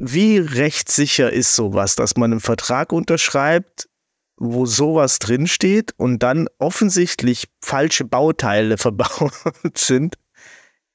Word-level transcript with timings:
wie 0.00 0.38
rechtssicher 0.38 1.30
ist 1.30 1.54
sowas, 1.54 1.94
dass 1.94 2.16
man 2.16 2.32
einen 2.32 2.40
Vertrag 2.40 2.90
unterschreibt, 2.90 3.86
wo 4.38 4.64
sowas 4.64 5.18
drinsteht 5.18 5.92
und 5.98 6.22
dann 6.22 6.48
offensichtlich 6.58 7.48
falsche 7.60 8.04
Bauteile 8.04 8.78
verbaut 8.78 9.32
sind, 9.76 10.16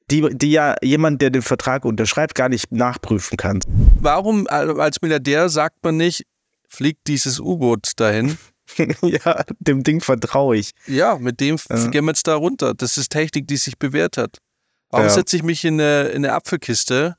die, 0.09 0.27
die 0.35 0.51
ja 0.51 0.75
jemand, 0.81 1.21
der 1.21 1.29
den 1.29 1.43
Vertrag 1.43 1.85
unterschreibt, 1.85 2.33
gar 2.33 2.49
nicht 2.49 2.71
nachprüfen 2.71 3.37
kann. 3.37 3.59
Warum 4.01 4.47
als 4.47 5.01
Milliardär 5.03 5.49
sagt 5.49 5.83
man 5.83 5.97
nicht, 5.97 6.23
fliegt 6.67 7.07
dieses 7.07 7.39
U-Boot 7.39 7.91
dahin? 7.97 8.39
ja, 9.03 9.43
dem 9.59 9.83
Ding 9.83 10.01
vertraue 10.01 10.57
ich. 10.57 10.71
Ja, 10.87 11.19
mit 11.19 11.39
dem 11.39 11.57
ja. 11.69 11.87
gehen 11.87 12.05
wir 12.05 12.11
jetzt 12.11 12.25
da 12.25 12.35
runter. 12.35 12.73
Das 12.73 12.97
ist 12.97 13.11
Technik, 13.11 13.47
die 13.47 13.57
sich 13.57 13.77
bewährt 13.77 14.17
hat. 14.17 14.39
Warum 14.89 15.07
ja. 15.07 15.13
setze 15.13 15.35
ich 15.35 15.43
mich 15.43 15.63
in 15.63 15.79
eine, 15.79 16.09
in 16.09 16.25
eine 16.25 16.33
Apfelkiste? 16.33 17.17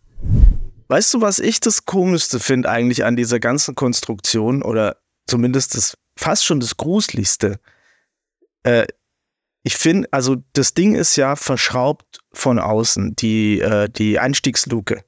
Weißt 0.88 1.12
du, 1.14 1.20
was 1.20 1.38
ich 1.38 1.60
das 1.60 1.84
Komischste 1.84 2.38
finde 2.40 2.70
eigentlich 2.70 3.04
an 3.04 3.16
dieser 3.16 3.40
ganzen 3.40 3.74
Konstruktion 3.74 4.62
oder 4.62 4.98
zumindest 5.26 5.74
das 5.74 5.98
fast 6.16 6.44
schon 6.44 6.60
das 6.60 6.76
Gruseligste? 6.76 7.58
Äh, 8.62 8.86
ich 9.64 9.76
finde, 9.76 10.08
also 10.12 10.36
das 10.52 10.74
Ding 10.74 10.94
ist 10.94 11.16
ja 11.16 11.34
verschraubt 11.34 12.20
von 12.32 12.60
außen, 12.60 13.16
die, 13.16 13.60
äh, 13.60 13.88
die 13.88 14.20
Einstiegsluke. 14.20 15.04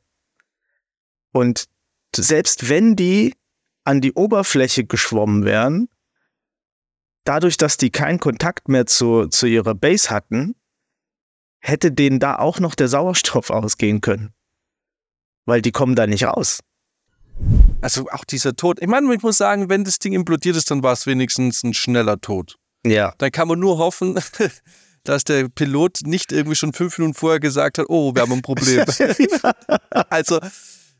Und 1.32 1.68
selbst 2.16 2.68
wenn 2.68 2.96
die 2.96 3.36
an 3.84 4.00
die 4.00 4.14
Oberfläche 4.14 4.84
geschwommen 4.84 5.44
wären, 5.44 5.88
dadurch, 7.22 7.56
dass 7.56 7.76
die 7.76 7.90
keinen 7.90 8.18
Kontakt 8.18 8.68
mehr 8.68 8.86
zu, 8.86 9.28
zu 9.28 9.46
ihrer 9.46 9.74
Base 9.74 10.10
hatten, 10.10 10.56
hätte 11.60 11.92
denen 11.92 12.18
da 12.18 12.36
auch 12.38 12.58
noch 12.58 12.74
der 12.74 12.88
Sauerstoff 12.88 13.50
ausgehen 13.50 14.00
können. 14.00 14.34
Weil 15.48 15.62
die 15.62 15.72
kommen 15.72 15.96
da 15.96 16.06
nicht 16.06 16.24
raus. 16.24 16.60
Also 17.80 18.06
auch 18.10 18.26
dieser 18.26 18.54
Tod. 18.54 18.82
Ich 18.82 18.86
meine, 18.86 19.14
ich 19.14 19.22
muss 19.22 19.38
sagen, 19.38 19.70
wenn 19.70 19.82
das 19.82 19.98
Ding 19.98 20.12
implodiert 20.12 20.56
ist, 20.56 20.70
dann 20.70 20.82
war 20.82 20.92
es 20.92 21.06
wenigstens 21.06 21.62
ein 21.62 21.72
schneller 21.72 22.20
Tod. 22.20 22.56
Ja. 22.84 23.14
Dann 23.16 23.32
kann 23.32 23.48
man 23.48 23.58
nur 23.58 23.78
hoffen, 23.78 24.20
dass 25.04 25.24
der 25.24 25.48
Pilot 25.48 26.00
nicht 26.04 26.32
irgendwie 26.32 26.54
schon 26.54 26.74
fünf 26.74 26.98
Minuten 26.98 27.14
vorher 27.14 27.40
gesagt 27.40 27.78
hat, 27.78 27.86
oh, 27.88 28.14
wir 28.14 28.20
haben 28.20 28.32
ein 28.32 28.42
Problem. 28.42 28.84
also, 30.10 30.38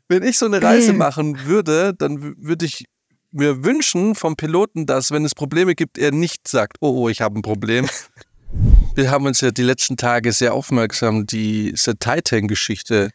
wenn 0.07 0.23
ich 0.23 0.39
so 0.39 0.47
eine 0.47 0.63
Reise 0.63 0.93
machen 0.93 1.45
würde, 1.45 1.93
dann 1.93 2.35
würde 2.39 2.65
ich 2.65 2.85
mir 3.29 3.63
wünschen 3.63 4.15
vom 4.15 4.35
Piloten, 4.35 4.87
dass, 4.87 5.11
wenn 5.11 5.25
es 5.25 5.35
Probleme 5.35 5.75
gibt, 5.75 5.99
er 5.99 6.11
nicht 6.11 6.47
sagt, 6.47 6.77
oh, 6.79 7.03
oh 7.03 7.09
ich 7.09 7.21
habe 7.21 7.37
ein 7.37 7.43
Problem. 7.43 7.87
Wir 8.95 9.11
haben 9.11 9.27
uns 9.27 9.41
ja 9.41 9.51
die 9.51 9.61
letzten 9.61 9.95
Tage 9.95 10.31
sehr 10.31 10.55
aufmerksam 10.55 11.27
diese 11.27 11.95
Titan-Geschichte 11.99 13.11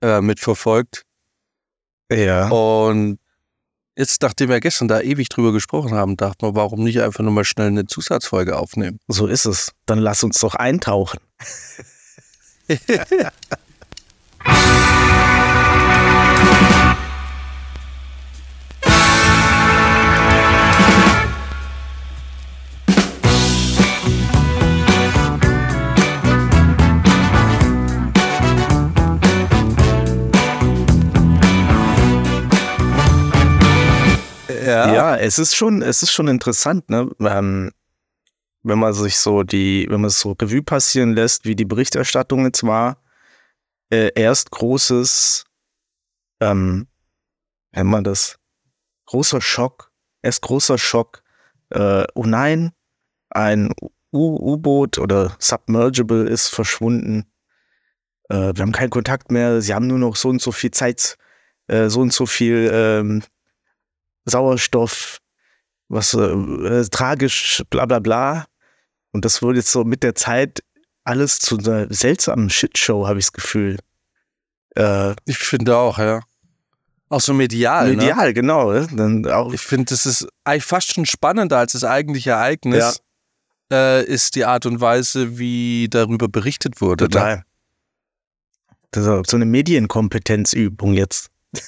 äh, 0.00 0.20
mitverfolgt. 0.20 1.02
Ja. 2.10 2.48
Und 2.48 3.18
jetzt, 3.96 4.22
nachdem 4.22 4.48
wir 4.48 4.60
gestern 4.60 4.88
da 4.88 5.00
ewig 5.00 5.28
drüber 5.28 5.52
gesprochen 5.52 5.94
haben, 5.94 6.16
dachte 6.16 6.44
man, 6.44 6.54
warum 6.54 6.84
nicht 6.84 7.00
einfach 7.00 7.24
nur 7.24 7.32
mal 7.32 7.44
schnell 7.44 7.68
eine 7.68 7.86
Zusatzfolge 7.86 8.56
aufnehmen? 8.56 9.00
So 9.08 9.26
ist 9.26 9.46
es. 9.46 9.72
Dann 9.86 9.98
lass 9.98 10.22
uns 10.22 10.38
doch 10.38 10.54
eintauchen. 10.54 11.18
Ja. 34.92 35.16
es 35.16 35.38
ist 35.38 35.54
schon, 35.54 35.82
es 35.82 36.02
ist 36.02 36.12
schon 36.12 36.28
interessant, 36.28 36.88
ne? 36.90 37.10
Ähm, 37.20 37.72
wenn 38.62 38.78
man 38.78 38.92
sich 38.92 39.16
so 39.18 39.44
die, 39.44 39.86
wenn 39.88 40.00
man 40.00 40.08
es 40.08 40.20
so 40.20 40.32
Revue 40.32 40.62
passieren 40.62 41.14
lässt, 41.14 41.44
wie 41.44 41.54
die 41.54 41.64
Berichterstattung 41.64 42.44
jetzt 42.44 42.64
war, 42.64 43.00
äh, 43.90 44.10
erst 44.14 44.50
großes, 44.50 45.44
ähm, 46.40 46.88
wenn 47.72 47.86
man 47.86 48.02
das, 48.02 48.38
großer 49.06 49.40
Schock, 49.40 49.92
erst 50.22 50.42
großer 50.42 50.78
Schock, 50.78 51.22
äh, 51.70 52.04
oh 52.14 52.24
nein, 52.24 52.72
ein 53.30 53.72
U-Boot 54.12 54.98
oder 54.98 55.36
Submergible 55.38 56.28
ist 56.28 56.48
verschwunden. 56.48 57.30
Äh, 58.28 58.52
wir 58.54 58.62
haben 58.62 58.72
keinen 58.72 58.90
Kontakt 58.90 59.30
mehr, 59.30 59.60
sie 59.60 59.74
haben 59.74 59.86
nur 59.86 59.98
noch 59.98 60.16
so 60.16 60.28
und 60.28 60.40
so 60.40 60.50
viel 60.50 60.72
Zeit, 60.72 61.16
äh, 61.68 61.88
so 61.88 62.00
und 62.00 62.12
so 62.12 62.26
viel 62.26 62.68
ähm, 62.72 63.22
Sauerstoff, 64.26 65.18
was 65.88 66.14
äh, 66.14 66.18
äh, 66.18 66.88
tragisch, 66.88 67.62
bla 67.70 67.86
bla 67.86 68.00
bla. 68.00 68.46
Und 69.12 69.24
das 69.24 69.40
wurde 69.40 69.58
jetzt 69.58 69.70
so 69.70 69.84
mit 69.84 70.02
der 70.02 70.14
Zeit 70.14 70.62
alles 71.04 71.38
zu 71.38 71.56
einer 71.58 71.92
seltsamen 71.92 72.50
Shitshow, 72.50 73.06
habe 73.06 73.18
ich 73.18 73.26
das 73.26 73.32
Gefühl. 73.32 73.78
Äh, 74.76 75.14
ich 75.24 75.38
finde 75.38 75.76
auch, 75.76 75.98
ja. 75.98 76.20
Auch 77.08 77.20
so 77.20 77.32
medial. 77.32 77.90
Ne? 77.90 77.96
Medial, 77.96 78.26
ne? 78.26 78.34
genau. 78.34 78.72
Dann 78.72 79.26
auch 79.26 79.52
ich 79.52 79.60
finde, 79.60 79.86
das 79.86 80.06
ist 80.06 80.26
eigentlich 80.44 80.64
fast 80.64 80.92
schon 80.92 81.06
spannender 81.06 81.58
als 81.58 81.72
das 81.72 81.84
eigentliche 81.84 82.30
Ereignis. 82.30 83.00
Ja. 83.70 83.98
Äh, 84.00 84.04
ist 84.04 84.36
die 84.36 84.44
Art 84.44 84.66
und 84.66 84.80
Weise, 84.80 85.38
wie 85.38 85.88
darüber 85.88 86.28
berichtet 86.28 86.80
wurde. 86.80 87.04
Ne? 87.04 87.10
Total. 87.10 87.36
Ne? 87.36 87.44
Das 88.90 89.06
ist 89.06 89.30
so 89.30 89.36
eine 89.36 89.46
Medienkompetenzübung 89.46 90.94
jetzt. 90.94 91.30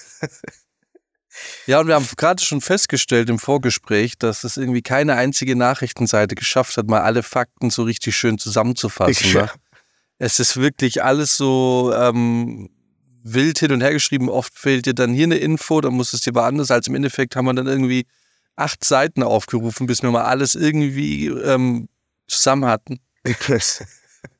Ja, 1.66 1.80
und 1.80 1.86
wir 1.86 1.94
haben 1.94 2.06
gerade 2.16 2.42
schon 2.42 2.60
festgestellt 2.60 3.28
im 3.28 3.38
Vorgespräch, 3.38 4.18
dass 4.18 4.44
es 4.44 4.56
irgendwie 4.56 4.82
keine 4.82 5.14
einzige 5.16 5.56
Nachrichtenseite 5.56 6.34
geschafft 6.34 6.76
hat, 6.76 6.88
mal 6.88 7.02
alle 7.02 7.22
Fakten 7.22 7.70
so 7.70 7.82
richtig 7.82 8.16
schön 8.16 8.38
zusammenzufassen. 8.38 9.32
Ne? 9.32 9.50
Es 10.18 10.40
ist 10.40 10.56
wirklich 10.56 11.02
alles 11.02 11.36
so 11.36 11.92
ähm, 11.94 12.70
wild 13.22 13.58
hin 13.58 13.72
und 13.72 13.80
her 13.80 13.92
geschrieben. 13.92 14.28
Oft 14.28 14.58
fehlt 14.58 14.86
dir 14.86 14.94
dann 14.94 15.12
hier 15.12 15.24
eine 15.24 15.36
Info, 15.36 15.80
dann 15.80 15.94
muss 15.94 16.12
es 16.12 16.22
dir 16.22 16.34
woanders. 16.34 16.70
Als 16.70 16.88
im 16.88 16.94
Endeffekt 16.94 17.36
haben 17.36 17.46
wir 17.46 17.54
dann 17.54 17.66
irgendwie 17.66 18.06
acht 18.56 18.84
Seiten 18.84 19.22
aufgerufen, 19.22 19.86
bis 19.86 20.02
wir 20.02 20.10
mal 20.10 20.24
alles 20.24 20.54
irgendwie 20.54 21.26
ähm, 21.26 21.88
zusammen 22.26 22.64
hatten. 22.64 23.00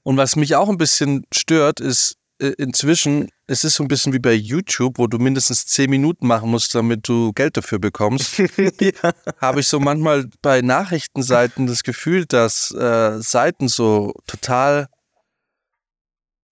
Und 0.02 0.16
was 0.16 0.36
mich 0.36 0.56
auch 0.56 0.68
ein 0.68 0.78
bisschen 0.78 1.24
stört, 1.32 1.80
ist, 1.80 2.17
inzwischen, 2.38 3.28
es 3.46 3.64
ist 3.64 3.74
so 3.74 3.84
ein 3.84 3.88
bisschen 3.88 4.12
wie 4.12 4.18
bei 4.18 4.32
YouTube, 4.32 4.98
wo 4.98 5.06
du 5.06 5.18
mindestens 5.18 5.66
zehn 5.66 5.90
Minuten 5.90 6.26
machen 6.26 6.50
musst, 6.50 6.74
damit 6.74 7.08
du 7.08 7.32
Geld 7.32 7.56
dafür 7.56 7.78
bekommst. 7.78 8.38
ja. 8.80 9.12
Habe 9.40 9.60
ich 9.60 9.68
so 9.68 9.80
manchmal 9.80 10.28
bei 10.42 10.60
Nachrichtenseiten 10.60 11.66
das 11.66 11.82
Gefühl, 11.82 12.26
dass 12.26 12.70
äh, 12.72 13.20
Seiten 13.20 13.68
so 13.68 14.14
total 14.26 14.86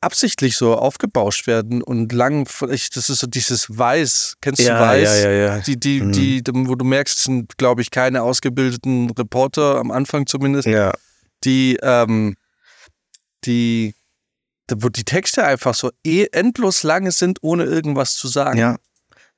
absichtlich 0.01 0.57
so 0.57 0.77
aufgebauscht 0.77 1.47
werden 1.47 1.83
und 1.83 2.13
lang, 2.13 2.49
das 2.61 3.11
ist 3.11 3.19
so 3.19 3.27
dieses 3.27 3.77
Weiß, 3.77 4.35
kennst 4.41 4.63
ja, 4.63 4.75
du 4.75 4.81
Weiß? 4.81 5.23
Ja, 5.23 5.31
ja, 5.31 5.57
ja. 5.57 5.59
Die, 5.61 5.79
die, 5.79 6.01
mhm. 6.01 6.13
die, 6.13 6.43
wo 6.47 6.75
du 6.75 6.85
merkst, 6.85 7.23
sind, 7.23 7.59
glaube 7.59 7.83
ich, 7.83 7.91
keine 7.91 8.23
ausgebildeten 8.23 9.11
Reporter, 9.11 9.77
am 9.77 9.91
Anfang 9.91 10.27
zumindest, 10.27 10.69
ja. 10.69 10.93
die, 11.45 11.79
ähm, 11.83 12.37
die 13.45 13.95
wo 14.75 14.88
die 14.88 15.04
Texte 15.04 15.44
einfach 15.44 15.75
so 15.75 15.91
eh 16.04 16.27
endlos 16.32 16.82
lange 16.82 17.12
sind, 17.12 17.38
ohne 17.43 17.65
irgendwas 17.65 18.16
zu 18.16 18.28
sagen. 18.28 18.59
Ja, 18.59 18.77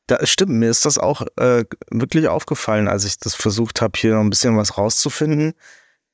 da 0.06 0.24
stimmt. 0.26 0.52
Mir 0.52 0.70
ist 0.70 0.86
das 0.86 0.98
auch 0.98 1.22
äh, 1.36 1.64
wirklich 1.90 2.28
aufgefallen, 2.28 2.88
als 2.88 3.04
ich 3.04 3.18
das 3.18 3.34
versucht 3.34 3.80
habe, 3.80 3.98
hier 3.98 4.14
noch 4.14 4.20
ein 4.20 4.30
bisschen 4.30 4.56
was 4.56 4.78
rauszufinden. 4.78 5.54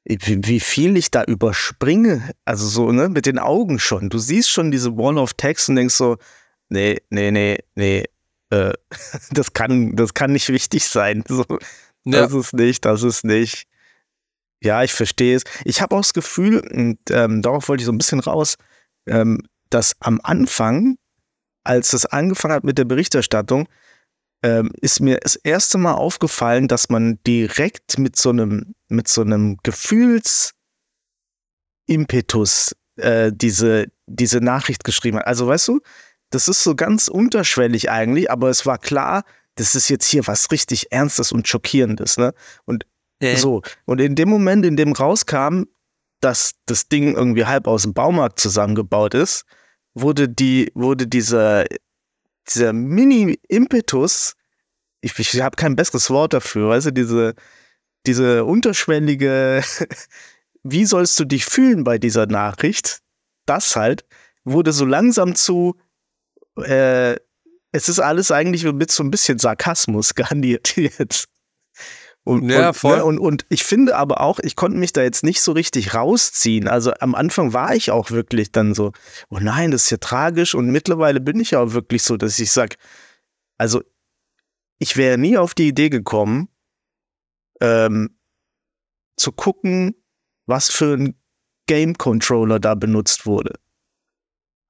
Wie, 0.04 0.38
wie, 0.44 0.60
viel 0.60 0.98
ich 0.98 1.10
da 1.10 1.24
überspringe, 1.24 2.30
also 2.44 2.66
so, 2.66 2.92
ne, 2.92 3.08
mit 3.08 3.24
den 3.24 3.38
Augen 3.38 3.78
schon. 3.78 4.10
Du 4.10 4.18
siehst 4.18 4.50
schon 4.50 4.70
diese 4.70 4.98
Wall 4.98 5.16
of 5.16 5.32
Text 5.32 5.70
und 5.70 5.76
denkst 5.76 5.94
so, 5.94 6.18
nee, 6.68 7.00
nee, 7.08 7.30
nee, 7.30 7.58
nee, 7.74 8.04
äh, 8.50 8.72
das 9.30 9.54
kann, 9.54 9.96
das 9.96 10.12
kann 10.12 10.32
nicht 10.32 10.50
wichtig 10.50 10.84
sein. 10.84 11.24
So, 11.26 11.44
das 12.04 12.32
ja. 12.32 12.38
ist 12.38 12.52
nicht, 12.52 12.84
das 12.84 13.02
ist 13.02 13.24
nicht. 13.24 13.64
Ja, 14.62 14.82
ich 14.82 14.92
verstehe 14.92 15.36
es. 15.36 15.44
Ich 15.64 15.80
habe 15.80 15.94
auch 15.94 16.00
das 16.00 16.12
Gefühl, 16.12 16.58
und 16.58 16.98
ähm, 17.10 17.42
darauf 17.42 17.68
wollte 17.68 17.82
ich 17.82 17.86
so 17.86 17.92
ein 17.92 17.98
bisschen 17.98 18.20
raus, 18.20 18.56
ähm, 19.06 19.40
dass 19.70 19.94
am 20.00 20.20
Anfang, 20.22 20.96
als 21.64 21.92
es 21.92 22.06
angefangen 22.06 22.54
hat 22.54 22.64
mit 22.64 22.78
der 22.78 22.84
Berichterstattung, 22.84 23.68
ähm, 24.42 24.70
ist 24.80 25.00
mir 25.00 25.18
das 25.18 25.36
erste 25.36 25.78
Mal 25.78 25.94
aufgefallen, 25.94 26.68
dass 26.68 26.90
man 26.90 27.18
direkt 27.26 27.98
mit 27.98 28.16
so 28.16 28.30
einem, 28.30 28.74
mit 28.88 29.08
so 29.08 29.22
einem 29.22 29.56
Gefühlsimpetus 29.62 30.54
äh, 32.96 33.32
diese, 33.34 33.86
diese 34.06 34.40
Nachricht 34.40 34.84
geschrieben 34.84 35.18
hat. 35.18 35.26
Also 35.26 35.46
weißt 35.46 35.68
du, 35.68 35.80
das 36.30 36.48
ist 36.48 36.62
so 36.62 36.74
ganz 36.74 37.08
unterschwellig 37.08 37.90
eigentlich, 37.90 38.30
aber 38.30 38.50
es 38.50 38.66
war 38.66 38.78
klar, 38.78 39.24
das 39.54 39.74
ist 39.74 39.88
jetzt 39.88 40.06
hier 40.06 40.26
was 40.26 40.50
richtig 40.50 40.92
Ernstes 40.92 41.32
und 41.32 41.48
Schockierendes, 41.48 42.16
ne? 42.16 42.34
Und 42.64 42.86
äh. 43.20 43.36
so. 43.36 43.62
Und 43.84 44.00
in 44.00 44.14
dem 44.14 44.28
Moment, 44.28 44.66
in 44.66 44.76
dem 44.76 44.92
rauskam, 44.92 45.64
dass 46.24 46.52
das 46.66 46.88
Ding 46.88 47.14
irgendwie 47.14 47.44
halb 47.44 47.66
aus 47.66 47.82
dem 47.82 47.94
Baumarkt 47.94 48.40
zusammengebaut 48.40 49.14
ist, 49.14 49.44
wurde 49.94 50.28
die, 50.28 50.72
wurde 50.74 51.06
dieser 51.06 51.64
dieser 52.48 52.72
Mini-Impetus, 52.72 54.36
ich, 55.00 55.18
ich 55.18 55.40
habe 55.40 55.56
kein 55.56 55.76
besseres 55.76 56.10
Wort 56.10 56.32
dafür, 56.32 56.70
weißt 56.70 56.86
du, 56.86 56.92
diese, 56.92 57.34
diese 58.06 58.44
unterschwellige, 58.44 59.62
wie 60.62 60.84
sollst 60.84 61.18
du 61.18 61.24
dich 61.24 61.44
fühlen 61.44 61.84
bei 61.84 61.98
dieser 61.98 62.26
Nachricht? 62.26 63.00
Das 63.46 63.76
halt 63.76 64.04
wurde 64.44 64.72
so 64.72 64.84
langsam 64.84 65.34
zu, 65.34 65.76
äh, 66.56 67.16
es 67.72 67.88
ist 67.88 68.00
alles 68.00 68.30
eigentlich 68.30 68.64
mit 68.64 68.90
so 68.90 69.02
ein 69.02 69.10
bisschen 69.10 69.38
Sarkasmus 69.38 70.14
garniert 70.14 70.76
jetzt. 70.76 71.28
Und, 72.24 72.48
ja, 72.48 72.68
und, 72.68 72.74
voll. 72.74 72.96
Ne, 72.96 73.04
und, 73.04 73.18
und 73.18 73.44
ich 73.50 73.64
finde 73.64 73.96
aber 73.96 74.22
auch, 74.22 74.38
ich 74.38 74.56
konnte 74.56 74.78
mich 74.78 74.94
da 74.94 75.02
jetzt 75.02 75.24
nicht 75.24 75.42
so 75.42 75.52
richtig 75.52 75.94
rausziehen. 75.94 76.68
Also 76.68 76.92
am 77.00 77.14
Anfang 77.14 77.52
war 77.52 77.74
ich 77.74 77.90
auch 77.90 78.10
wirklich 78.10 78.50
dann 78.50 78.74
so, 78.74 78.92
oh 79.28 79.38
nein, 79.40 79.70
das 79.70 79.84
ist 79.84 79.90
ja 79.90 79.98
tragisch. 79.98 80.54
Und 80.54 80.70
mittlerweile 80.70 81.20
bin 81.20 81.38
ich 81.38 81.54
auch 81.54 81.72
wirklich 81.72 82.02
so, 82.02 82.16
dass 82.16 82.38
ich 82.38 82.50
sage, 82.50 82.76
also 83.58 83.82
ich 84.78 84.96
wäre 84.96 85.18
nie 85.18 85.36
auf 85.36 85.54
die 85.54 85.68
Idee 85.68 85.90
gekommen, 85.90 86.48
ähm, 87.60 88.16
zu 89.16 89.30
gucken, 89.30 89.94
was 90.46 90.70
für 90.70 90.96
ein 90.96 91.20
Game 91.66 91.96
Controller 91.96 92.58
da 92.58 92.74
benutzt 92.74 93.26
wurde. 93.26 93.58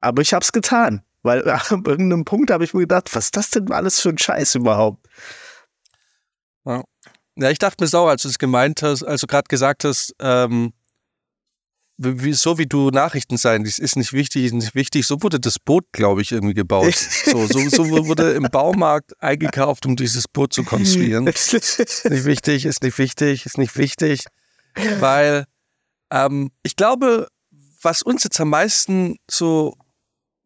Aber 0.00 0.22
ich 0.22 0.34
habe 0.34 0.42
es 0.42 0.52
getan, 0.52 1.04
weil 1.22 1.48
an 1.48 1.84
irgendeinem 1.86 2.24
Punkt 2.24 2.50
habe 2.50 2.64
ich 2.64 2.74
mir 2.74 2.80
gedacht, 2.80 3.14
was 3.14 3.26
ist 3.26 3.36
das 3.36 3.50
denn 3.50 3.70
alles 3.70 4.00
für 4.00 4.10
ein 4.10 4.18
Scheiß 4.18 4.56
überhaupt? 4.56 5.06
Ja. 6.64 6.82
Ja, 7.36 7.50
ich 7.50 7.58
dachte 7.58 7.82
mir 7.82 7.88
sau, 7.88 8.06
als 8.06 8.22
du 8.22 8.28
es 8.28 8.38
gemeint 8.38 8.82
hast, 8.82 9.02
also 9.02 9.26
gerade 9.26 9.48
gesagt 9.48 9.84
hast, 9.84 10.14
ähm, 10.20 10.72
wie, 11.96 12.32
so 12.32 12.58
wie 12.58 12.66
du 12.66 12.90
Nachrichten 12.90 13.36
sein, 13.36 13.64
das 13.64 13.78
ist 13.78 13.96
nicht 13.96 14.12
wichtig, 14.12 14.46
ist 14.46 14.52
nicht 14.52 14.74
wichtig. 14.74 15.06
So 15.06 15.22
wurde 15.22 15.38
das 15.38 15.58
Boot, 15.58 15.84
glaube 15.92 16.22
ich, 16.22 16.32
irgendwie 16.32 16.54
gebaut. 16.54 16.94
So, 16.94 17.46
so, 17.46 17.68
so 17.68 17.88
wurde 17.88 18.32
im 18.32 18.44
Baumarkt 18.44 19.20
eingekauft, 19.22 19.86
um 19.86 19.96
dieses 19.96 20.26
Boot 20.26 20.52
zu 20.52 20.64
konstruieren. 20.64 21.26
ist 21.26 22.10
nicht 22.10 22.24
wichtig, 22.24 22.64
ist 22.64 22.82
nicht 22.82 22.98
wichtig, 22.98 23.46
ist 23.46 23.58
nicht 23.58 23.76
wichtig. 23.76 24.24
Weil 24.98 25.44
ähm, 26.10 26.50
ich 26.62 26.74
glaube, 26.76 27.28
was 27.80 28.02
uns 28.02 28.24
jetzt 28.24 28.40
am 28.40 28.50
meisten 28.50 29.16
so 29.30 29.76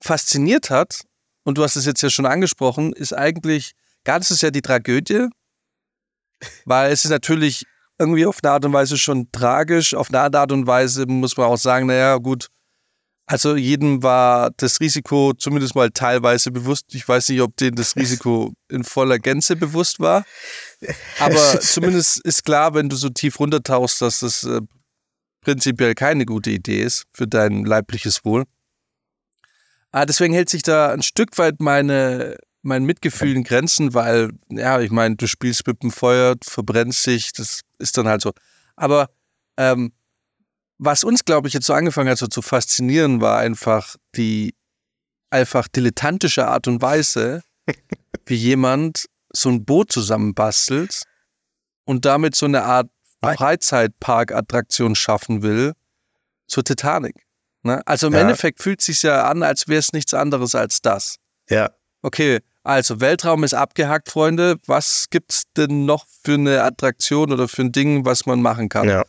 fasziniert 0.00 0.70
hat, 0.70 1.02
und 1.44 1.56
du 1.56 1.62
hast 1.62 1.76
es 1.76 1.86
jetzt 1.86 2.02
ja 2.02 2.10
schon 2.10 2.26
angesprochen, 2.26 2.92
ist 2.92 3.14
eigentlich, 3.14 3.72
ganz 4.04 4.30
ist 4.30 4.42
ja 4.42 4.50
die 4.50 4.60
Tragödie, 4.60 5.28
weil 6.64 6.92
es 6.92 7.04
ist 7.04 7.10
natürlich 7.10 7.64
irgendwie 7.98 8.26
auf 8.26 8.38
eine 8.42 8.52
Art 8.52 8.64
und 8.64 8.72
Weise 8.72 8.96
schon 8.96 9.30
tragisch. 9.32 9.94
Auf 9.94 10.08
eine 10.08 10.38
Art 10.38 10.52
und 10.52 10.66
Weise 10.66 11.06
muss 11.06 11.36
man 11.36 11.46
auch 11.46 11.56
sagen, 11.56 11.86
naja, 11.86 12.16
gut, 12.16 12.48
also 13.26 13.56
jedem 13.56 14.02
war 14.02 14.50
das 14.56 14.80
Risiko 14.80 15.34
zumindest 15.34 15.74
mal 15.74 15.90
teilweise 15.90 16.50
bewusst. 16.50 16.86
Ich 16.94 17.06
weiß 17.06 17.28
nicht, 17.28 17.42
ob 17.42 17.54
denen 17.56 17.76
das 17.76 17.94
Risiko 17.96 18.54
in 18.70 18.84
voller 18.84 19.18
Gänze 19.18 19.54
bewusst 19.54 20.00
war. 20.00 20.24
Aber 21.18 21.36
zumindest 21.60 22.24
ist 22.24 22.44
klar, 22.44 22.74
wenn 22.74 22.88
du 22.88 22.96
so 22.96 23.10
tief 23.10 23.38
runtertauchst, 23.38 24.00
dass 24.00 24.20
das 24.20 24.44
äh, 24.44 24.60
prinzipiell 25.42 25.94
keine 25.94 26.24
gute 26.24 26.50
Idee 26.50 26.82
ist 26.82 27.04
für 27.12 27.28
dein 27.28 27.66
leibliches 27.66 28.24
Wohl. 28.24 28.44
Ah, 29.90 30.06
deswegen 30.06 30.32
hält 30.32 30.48
sich 30.48 30.62
da 30.62 30.92
ein 30.92 31.02
Stück 31.02 31.36
weit 31.36 31.60
meine 31.60 32.38
mein 32.62 32.84
Mitgefühl 32.84 33.36
in 33.36 33.44
Grenzen, 33.44 33.94
weil, 33.94 34.30
ja, 34.50 34.80
ich 34.80 34.90
meine, 34.90 35.16
du 35.16 35.26
spielst 35.26 35.66
mit 35.66 35.82
dem 35.82 35.90
Feuer, 35.90 36.36
verbrennst 36.42 37.06
dich, 37.06 37.32
das 37.32 37.60
ist 37.78 37.96
dann 37.96 38.08
halt 38.08 38.20
so. 38.20 38.32
Aber 38.76 39.10
ähm, 39.56 39.92
was 40.78 41.04
uns, 41.04 41.24
glaube 41.24 41.48
ich, 41.48 41.54
jetzt 41.54 41.66
so 41.66 41.74
angefangen 41.74 42.10
hat, 42.10 42.18
so 42.18 42.26
zu 42.26 42.42
faszinieren, 42.42 43.20
war 43.20 43.38
einfach 43.38 43.96
die 44.14 44.54
einfach 45.30 45.68
dilettantische 45.68 46.46
Art 46.46 46.68
und 46.68 46.80
Weise, 46.80 47.42
wie 48.26 48.36
jemand 48.36 49.06
so 49.32 49.50
ein 49.50 49.64
Boot 49.64 49.92
zusammenbastelt 49.92 51.02
und 51.84 52.04
damit 52.04 52.34
so 52.34 52.46
eine 52.46 52.64
Art 52.64 52.88
Freizeitpark-Attraktion 53.22 54.94
schaffen 54.94 55.42
will 55.42 55.72
zur 56.46 56.64
Titanic. 56.64 57.26
Ne? 57.62 57.82
Also 57.86 58.06
im 58.06 58.14
ja. 58.14 58.20
Endeffekt 58.20 58.62
fühlt 58.62 58.80
es 58.80 58.86
sich 58.86 59.02
ja 59.02 59.28
an, 59.28 59.42
als 59.42 59.68
wäre 59.68 59.80
es 59.80 59.92
nichts 59.92 60.14
anderes 60.14 60.54
als 60.54 60.80
das. 60.80 61.16
Ja. 61.50 61.70
Okay, 62.02 62.40
also 62.62 63.00
Weltraum 63.00 63.44
ist 63.44 63.54
abgehackt, 63.54 64.10
Freunde. 64.10 64.56
Was 64.66 65.06
gibt 65.10 65.32
es 65.32 65.42
denn 65.56 65.84
noch 65.84 66.06
für 66.22 66.34
eine 66.34 66.62
Attraktion 66.62 67.32
oder 67.32 67.48
für 67.48 67.62
ein 67.62 67.72
Ding, 67.72 68.04
was 68.04 68.26
man 68.26 68.42
machen 68.42 68.68
kann? 68.68 68.88
Ja. 68.88 69.04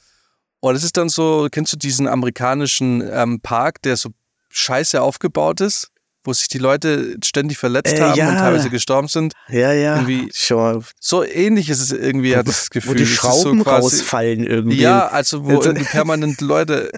Und 0.61 0.75
es 0.75 0.83
ist 0.83 0.97
dann 0.97 1.09
so, 1.09 1.47
kennst 1.51 1.73
du 1.73 1.77
diesen 1.77 2.07
amerikanischen 2.07 3.01
ähm, 3.11 3.39
Park, 3.41 3.81
der 3.81 3.97
so 3.97 4.09
scheiße 4.49 5.01
aufgebaut 5.01 5.61
ist? 5.61 5.91
wo 6.23 6.33
sich 6.33 6.47
die 6.47 6.57
Leute 6.57 7.15
ständig 7.23 7.57
verletzt 7.57 7.93
äh, 7.93 8.01
haben 8.01 8.17
ja. 8.17 8.29
und 8.29 8.37
teilweise 8.37 8.69
gestorben 8.69 9.07
sind. 9.07 9.33
Ja, 9.47 9.71
ja. 9.71 9.95
Irgendwie. 9.95 10.29
So 10.99 11.23
ähnlich 11.23 11.69
ist 11.69 11.79
es 11.79 11.91
irgendwie, 11.91 12.35
hat 12.35 12.47
das 12.47 12.69
Gefühl. 12.69 12.91
Wo 12.91 12.97
die 12.97 13.05
Schrauben 13.05 13.63
so 13.63 13.69
rausfallen 13.69 14.45
irgendwie. 14.45 14.81
Ja, 14.81 15.07
also 15.07 15.45
wo 15.45 15.61
irgendwie 15.61 15.85
permanent 15.85 16.41
Leute 16.41 16.91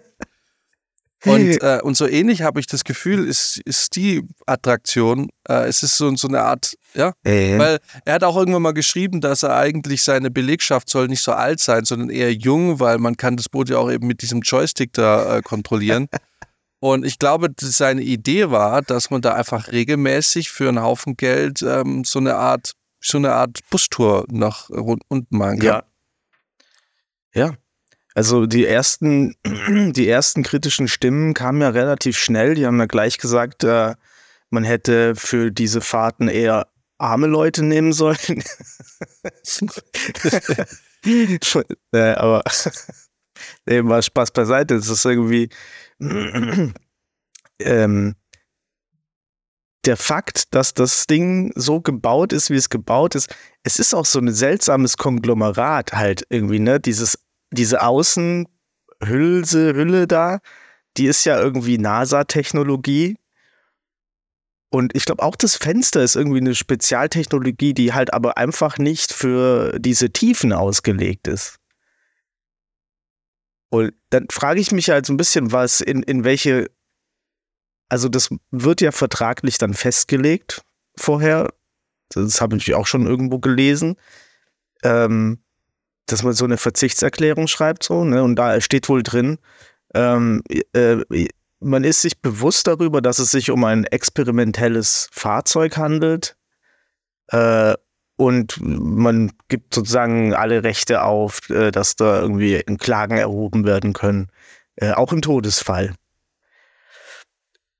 und, 1.25 1.61
äh, 1.61 1.79
und 1.83 1.95
so 1.95 2.07
ähnlich 2.07 2.41
habe 2.41 2.59
ich 2.59 2.67
das 2.67 2.83
Gefühl, 2.83 3.27
ist, 3.27 3.61
ist 3.65 3.95
die 3.95 4.23
Attraktion. 4.45 5.29
Äh, 5.47 5.67
es 5.67 5.83
ist 5.83 5.97
so, 5.97 6.15
so 6.15 6.27
eine 6.27 6.41
Art, 6.41 6.75
ja. 6.93 7.13
Äh. 7.23 7.59
Weil 7.59 7.79
er 8.05 8.15
hat 8.15 8.23
auch 8.23 8.37
irgendwann 8.37 8.63
mal 8.63 8.73
geschrieben, 8.73 9.21
dass 9.21 9.43
er 9.43 9.55
eigentlich 9.55 10.03
seine 10.03 10.31
Belegschaft 10.31 10.89
soll 10.89 11.07
nicht 11.07 11.21
so 11.21 11.33
alt 11.33 11.59
sein, 11.59 11.85
sondern 11.85 12.09
eher 12.09 12.33
jung, 12.33 12.79
weil 12.79 12.97
man 12.97 13.17
kann 13.17 13.37
das 13.37 13.49
Boot 13.49 13.69
ja 13.69 13.77
auch 13.77 13.91
eben 13.91 14.07
mit 14.07 14.21
diesem 14.21 14.41
Joystick 14.41 14.93
da 14.93 15.37
äh, 15.37 15.41
kontrollieren. 15.41 16.07
Und 16.79 17.05
ich 17.05 17.19
glaube, 17.19 17.49
seine 17.59 18.01
Idee 18.01 18.49
war, 18.49 18.81
dass 18.81 19.11
man 19.11 19.21
da 19.21 19.35
einfach 19.35 19.71
regelmäßig 19.71 20.49
für 20.49 20.67
einen 20.67 20.81
Haufen 20.81 21.15
Geld 21.15 21.61
ähm, 21.61 22.03
so 22.03 22.17
eine 22.17 22.35
Art, 22.35 22.73
so 22.99 23.19
eine 23.19 23.33
Art 23.33 23.59
Bustour 23.69 24.25
nach 24.31 24.69
unten 24.69 25.37
machen 25.37 25.59
kann. 25.59 25.67
Ja. 25.67 25.83
Ja, 27.33 27.53
also 28.13 28.45
die 28.45 28.65
ersten, 28.65 29.35
die 29.93 30.07
ersten 30.07 30.43
kritischen 30.43 30.87
Stimmen 30.87 31.33
kamen 31.33 31.61
ja 31.61 31.69
relativ 31.69 32.17
schnell. 32.17 32.55
Die 32.55 32.65
haben 32.65 32.79
ja 32.79 32.85
gleich 32.85 33.17
gesagt, 33.17 33.63
äh, 33.63 33.95
man 34.49 34.63
hätte 34.63 35.15
für 35.15 35.51
diese 35.51 35.81
Fahrten 35.81 36.27
eher 36.27 36.67
arme 36.97 37.27
Leute 37.27 37.63
nehmen 37.63 37.93
sollen. 37.93 38.17
äh, 41.93 42.13
aber 42.13 42.43
nee, 43.65 43.81
mal 43.81 44.03
Spaß 44.03 44.31
beiseite. 44.31 44.75
Es 44.75 44.89
ist 44.89 45.05
irgendwie 45.05 45.49
ähm, 47.59 48.15
der 49.85 49.97
Fakt, 49.97 50.53
dass 50.53 50.73
das 50.75 51.07
Ding 51.07 51.51
so 51.55 51.81
gebaut 51.81 52.33
ist, 52.33 52.51
wie 52.51 52.55
es 52.55 52.69
gebaut 52.69 53.15
ist. 53.15 53.33
Es 53.63 53.79
ist 53.79 53.95
auch 53.95 54.05
so 54.05 54.19
ein 54.19 54.31
seltsames 54.31 54.97
Konglomerat 54.97 55.93
halt 55.93 56.25
irgendwie, 56.29 56.59
ne? 56.59 56.79
Dieses 56.79 57.17
diese 57.51 57.81
Außenhülse, 57.81 58.47
Hülle 59.73 60.07
da, 60.07 60.39
die 60.97 61.05
ist 61.05 61.25
ja 61.25 61.39
irgendwie 61.39 61.77
NASA-Technologie. 61.77 63.17
Und 64.69 64.95
ich 64.95 65.05
glaube, 65.05 65.23
auch 65.23 65.35
das 65.35 65.57
Fenster 65.57 66.01
ist 66.01 66.15
irgendwie 66.15 66.39
eine 66.39 66.55
Spezialtechnologie, 66.55 67.73
die 67.73 67.93
halt 67.93 68.13
aber 68.13 68.37
einfach 68.37 68.77
nicht 68.77 69.11
für 69.11 69.77
diese 69.79 70.11
Tiefen 70.11 70.53
ausgelegt 70.53 71.27
ist. 71.27 71.57
Und 73.69 73.93
dann 74.09 74.27
frage 74.29 74.59
ich 74.59 74.71
mich 74.71 74.89
halt 74.89 75.05
so 75.05 75.13
ein 75.13 75.17
bisschen, 75.17 75.51
was 75.51 75.81
in, 75.81 76.03
in 76.03 76.23
welche, 76.23 76.69
also 77.89 78.09
das 78.09 78.29
wird 78.49 78.81
ja 78.81 78.91
vertraglich 78.91 79.57
dann 79.57 79.73
festgelegt 79.73 80.61
vorher. 80.97 81.53
Das 82.09 82.41
habe 82.41 82.57
ich 82.57 82.73
auch 82.73 82.87
schon 82.87 83.07
irgendwo 83.07 83.39
gelesen. 83.39 83.95
Ähm, 84.83 85.41
dass 86.05 86.23
man 86.23 86.33
so 86.33 86.45
eine 86.45 86.57
Verzichtserklärung 86.57 87.47
schreibt, 87.47 87.83
so, 87.83 88.03
ne? 88.03 88.23
Und 88.23 88.35
da 88.35 88.59
steht 88.61 88.89
wohl 88.89 89.03
drin, 89.03 89.37
ähm, 89.93 90.41
äh, 90.73 90.97
man 91.59 91.83
ist 91.83 92.01
sich 92.01 92.19
bewusst 92.21 92.67
darüber, 92.67 93.01
dass 93.01 93.19
es 93.19 93.31
sich 93.31 93.51
um 93.51 93.63
ein 93.63 93.85
experimentelles 93.85 95.09
Fahrzeug 95.11 95.77
handelt. 95.77 96.35
Äh, 97.27 97.75
und 98.17 98.59
man 98.61 99.31
gibt 99.47 99.73
sozusagen 99.73 100.33
alle 100.33 100.63
Rechte 100.63 101.03
auf, 101.03 101.49
äh, 101.49 101.71
dass 101.71 101.95
da 101.95 102.21
irgendwie 102.21 102.61
Klagen 102.77 103.17
erhoben 103.17 103.65
werden 103.65 103.93
können, 103.93 104.29
äh, 104.75 104.91
auch 104.91 105.11
im 105.11 105.21
Todesfall. 105.21 105.95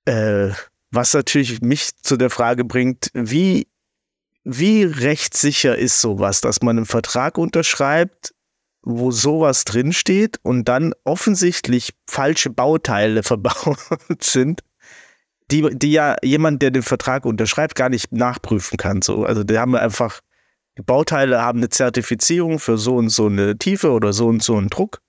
Äh, 0.06 0.50
was 0.92 1.14
natürlich 1.14 1.62
mich 1.62 1.96
zu 2.02 2.18
der 2.18 2.30
Frage 2.30 2.66
bringt, 2.66 3.12
wie 3.14 3.68
wie 4.44 4.84
rechtssicher 4.84 5.78
ist 5.78 6.02
sowas, 6.02 6.42
dass 6.42 6.62
man 6.62 6.78
einen 6.78 6.86
Vertrag 6.86 7.38
unterschreibt, 7.38 8.34
wo 8.82 9.12
sowas 9.12 9.64
drinsteht 9.66 10.40
und 10.42 10.68
dann 10.68 10.94
offensichtlich 11.04 11.94
falsche 12.08 12.50
Bauteile 12.50 13.24
verbaut 13.24 13.78
sind, 14.20 14.62
die, 15.52 15.68
die 15.78 15.92
ja 15.92 16.16
jemand, 16.24 16.62
der 16.62 16.72
den 16.72 16.82
Vertrag 16.82 17.26
unterschreibt, 17.26 17.76
gar 17.76 17.90
nicht 17.90 18.12
nachprüfen 18.12 18.78
kann. 18.78 19.02
So. 19.02 19.26
Also 19.26 19.44
die 19.44 19.60
haben 19.60 19.76
einfach, 19.76 20.22
die 20.78 20.82
Bauteile 20.82 21.42
haben 21.42 21.60
eine 21.60 21.70
Zertifizierung 21.70 22.58
für 22.60 22.78
so 22.78 22.96
und 22.96 23.10
so 23.10 23.28
eine 23.28 23.58
Tiefe 23.58 23.92
oder 23.92 24.14
so 24.14 24.28
und 24.28 24.42
so 24.42 24.56
einen 24.58 24.70
Druck. 24.70 25.02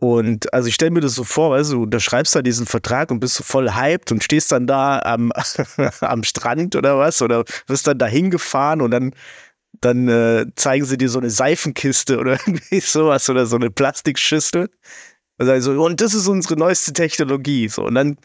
Und 0.00 0.54
also 0.54 0.68
ich 0.68 0.76
stelle 0.76 0.92
mir 0.92 1.00
das 1.00 1.14
so 1.16 1.24
vor, 1.24 1.50
weißt 1.50 1.72
du, 1.72 1.74
du 1.74 1.82
unterschreibst 1.82 2.32
da 2.36 2.40
diesen 2.40 2.66
Vertrag 2.66 3.10
und 3.10 3.18
bist 3.18 3.34
so 3.34 3.42
voll 3.42 3.74
hyped 3.74 4.12
und 4.12 4.22
stehst 4.22 4.52
dann 4.52 4.68
da 4.68 5.00
am, 5.00 5.32
am 6.00 6.22
Strand 6.22 6.76
oder 6.76 7.00
was 7.00 7.20
oder 7.20 7.44
wirst 7.66 7.88
dann 7.88 7.98
da 7.98 8.06
hingefahren 8.06 8.80
und 8.80 8.92
dann, 8.92 9.12
dann 9.80 10.06
äh, 10.06 10.46
zeigen 10.54 10.84
sie 10.84 10.98
dir 10.98 11.08
so 11.08 11.18
eine 11.18 11.30
Seifenkiste 11.30 12.18
oder 12.18 12.32
irgendwie 12.46 12.78
sowas 12.78 13.28
oder 13.28 13.46
so 13.46 13.56
eine 13.56 13.70
Plastikschüssel. 13.70 14.70
Also, 15.38 15.72
und 15.82 16.00
das 16.00 16.14
ist 16.14 16.28
unsere 16.28 16.54
neueste 16.56 16.92
Technologie. 16.92 17.66
So, 17.66 17.84
und 17.84 17.96
dann 17.96 18.18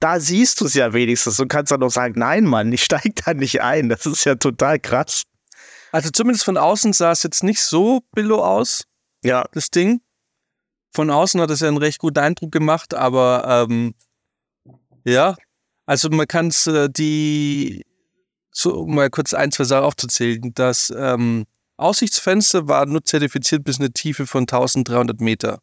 da 0.00 0.18
siehst 0.18 0.60
du 0.60 0.64
es 0.64 0.74
ja 0.74 0.92
wenigstens 0.92 1.38
und 1.38 1.46
kannst 1.46 1.70
dann 1.70 1.78
noch 1.78 1.92
sagen, 1.92 2.14
nein, 2.18 2.46
Mann, 2.46 2.72
ich 2.72 2.82
steig 2.82 3.14
da 3.24 3.32
nicht 3.32 3.62
ein. 3.62 3.88
Das 3.88 4.06
ist 4.06 4.24
ja 4.24 4.34
total 4.34 4.80
krass. 4.80 5.22
Also 5.92 6.10
zumindest 6.10 6.44
von 6.44 6.56
außen 6.56 6.92
sah 6.92 7.12
es 7.12 7.22
jetzt 7.22 7.44
nicht 7.44 7.62
so 7.62 8.00
billo 8.12 8.44
aus. 8.44 8.82
Ja. 9.22 9.44
Das 9.52 9.70
Ding. 9.70 10.00
Von 10.92 11.10
außen 11.10 11.40
hat 11.40 11.50
es 11.50 11.60
ja 11.60 11.68
einen 11.68 11.78
recht 11.78 11.98
guten 11.98 12.18
Eindruck 12.18 12.52
gemacht, 12.52 12.94
aber 12.94 13.66
ähm, 13.68 13.94
ja, 15.04 15.36
also 15.86 16.08
man 16.10 16.28
kann 16.28 16.48
es 16.48 16.66
äh, 16.66 16.88
die, 16.90 17.84
so 18.50 18.74
um 18.80 18.94
mal 18.94 19.10
kurz 19.10 19.32
ein, 19.34 19.52
zwei 19.52 19.64
Sachen 19.64 19.84
aufzuzählen, 19.84 20.52
das 20.54 20.92
ähm, 20.96 21.46
Aussichtsfenster 21.78 22.68
war 22.68 22.86
nur 22.86 23.04
zertifiziert 23.04 23.64
bis 23.64 23.80
eine 23.80 23.90
Tiefe 23.92 24.26
von 24.26 24.42
1300 24.42 25.20
Meter. 25.20 25.58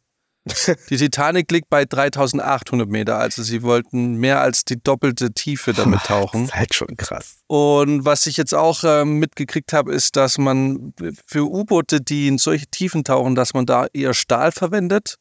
Die 0.90 0.96
Titanic 0.96 1.50
liegt 1.50 1.68
bei 1.68 1.84
3800 1.84 2.88
Meter, 2.88 3.18
also 3.18 3.42
sie 3.42 3.62
wollten 3.62 4.14
mehr 4.14 4.40
als 4.40 4.64
die 4.64 4.82
doppelte 4.82 5.32
Tiefe 5.32 5.74
damit 5.74 6.00
tauchen. 6.04 6.42
Das 6.42 6.50
ist 6.50 6.56
halt 6.56 6.74
schon 6.74 6.96
krass. 6.96 7.40
Und 7.46 8.04
was 8.06 8.26
ich 8.26 8.38
jetzt 8.38 8.54
auch 8.54 8.82
äh, 8.82 9.04
mitgekriegt 9.04 9.72
habe, 9.72 9.92
ist, 9.92 10.16
dass 10.16 10.38
man 10.38 10.94
für 11.26 11.44
U-Boote, 11.44 12.00
die 12.00 12.28
in 12.28 12.38
solche 12.38 12.66
Tiefen 12.66 13.04
tauchen, 13.04 13.34
dass 13.34 13.52
man 13.52 13.66
da 13.66 13.86
eher 13.92 14.14
Stahl 14.14 14.50
verwendet, 14.50 15.16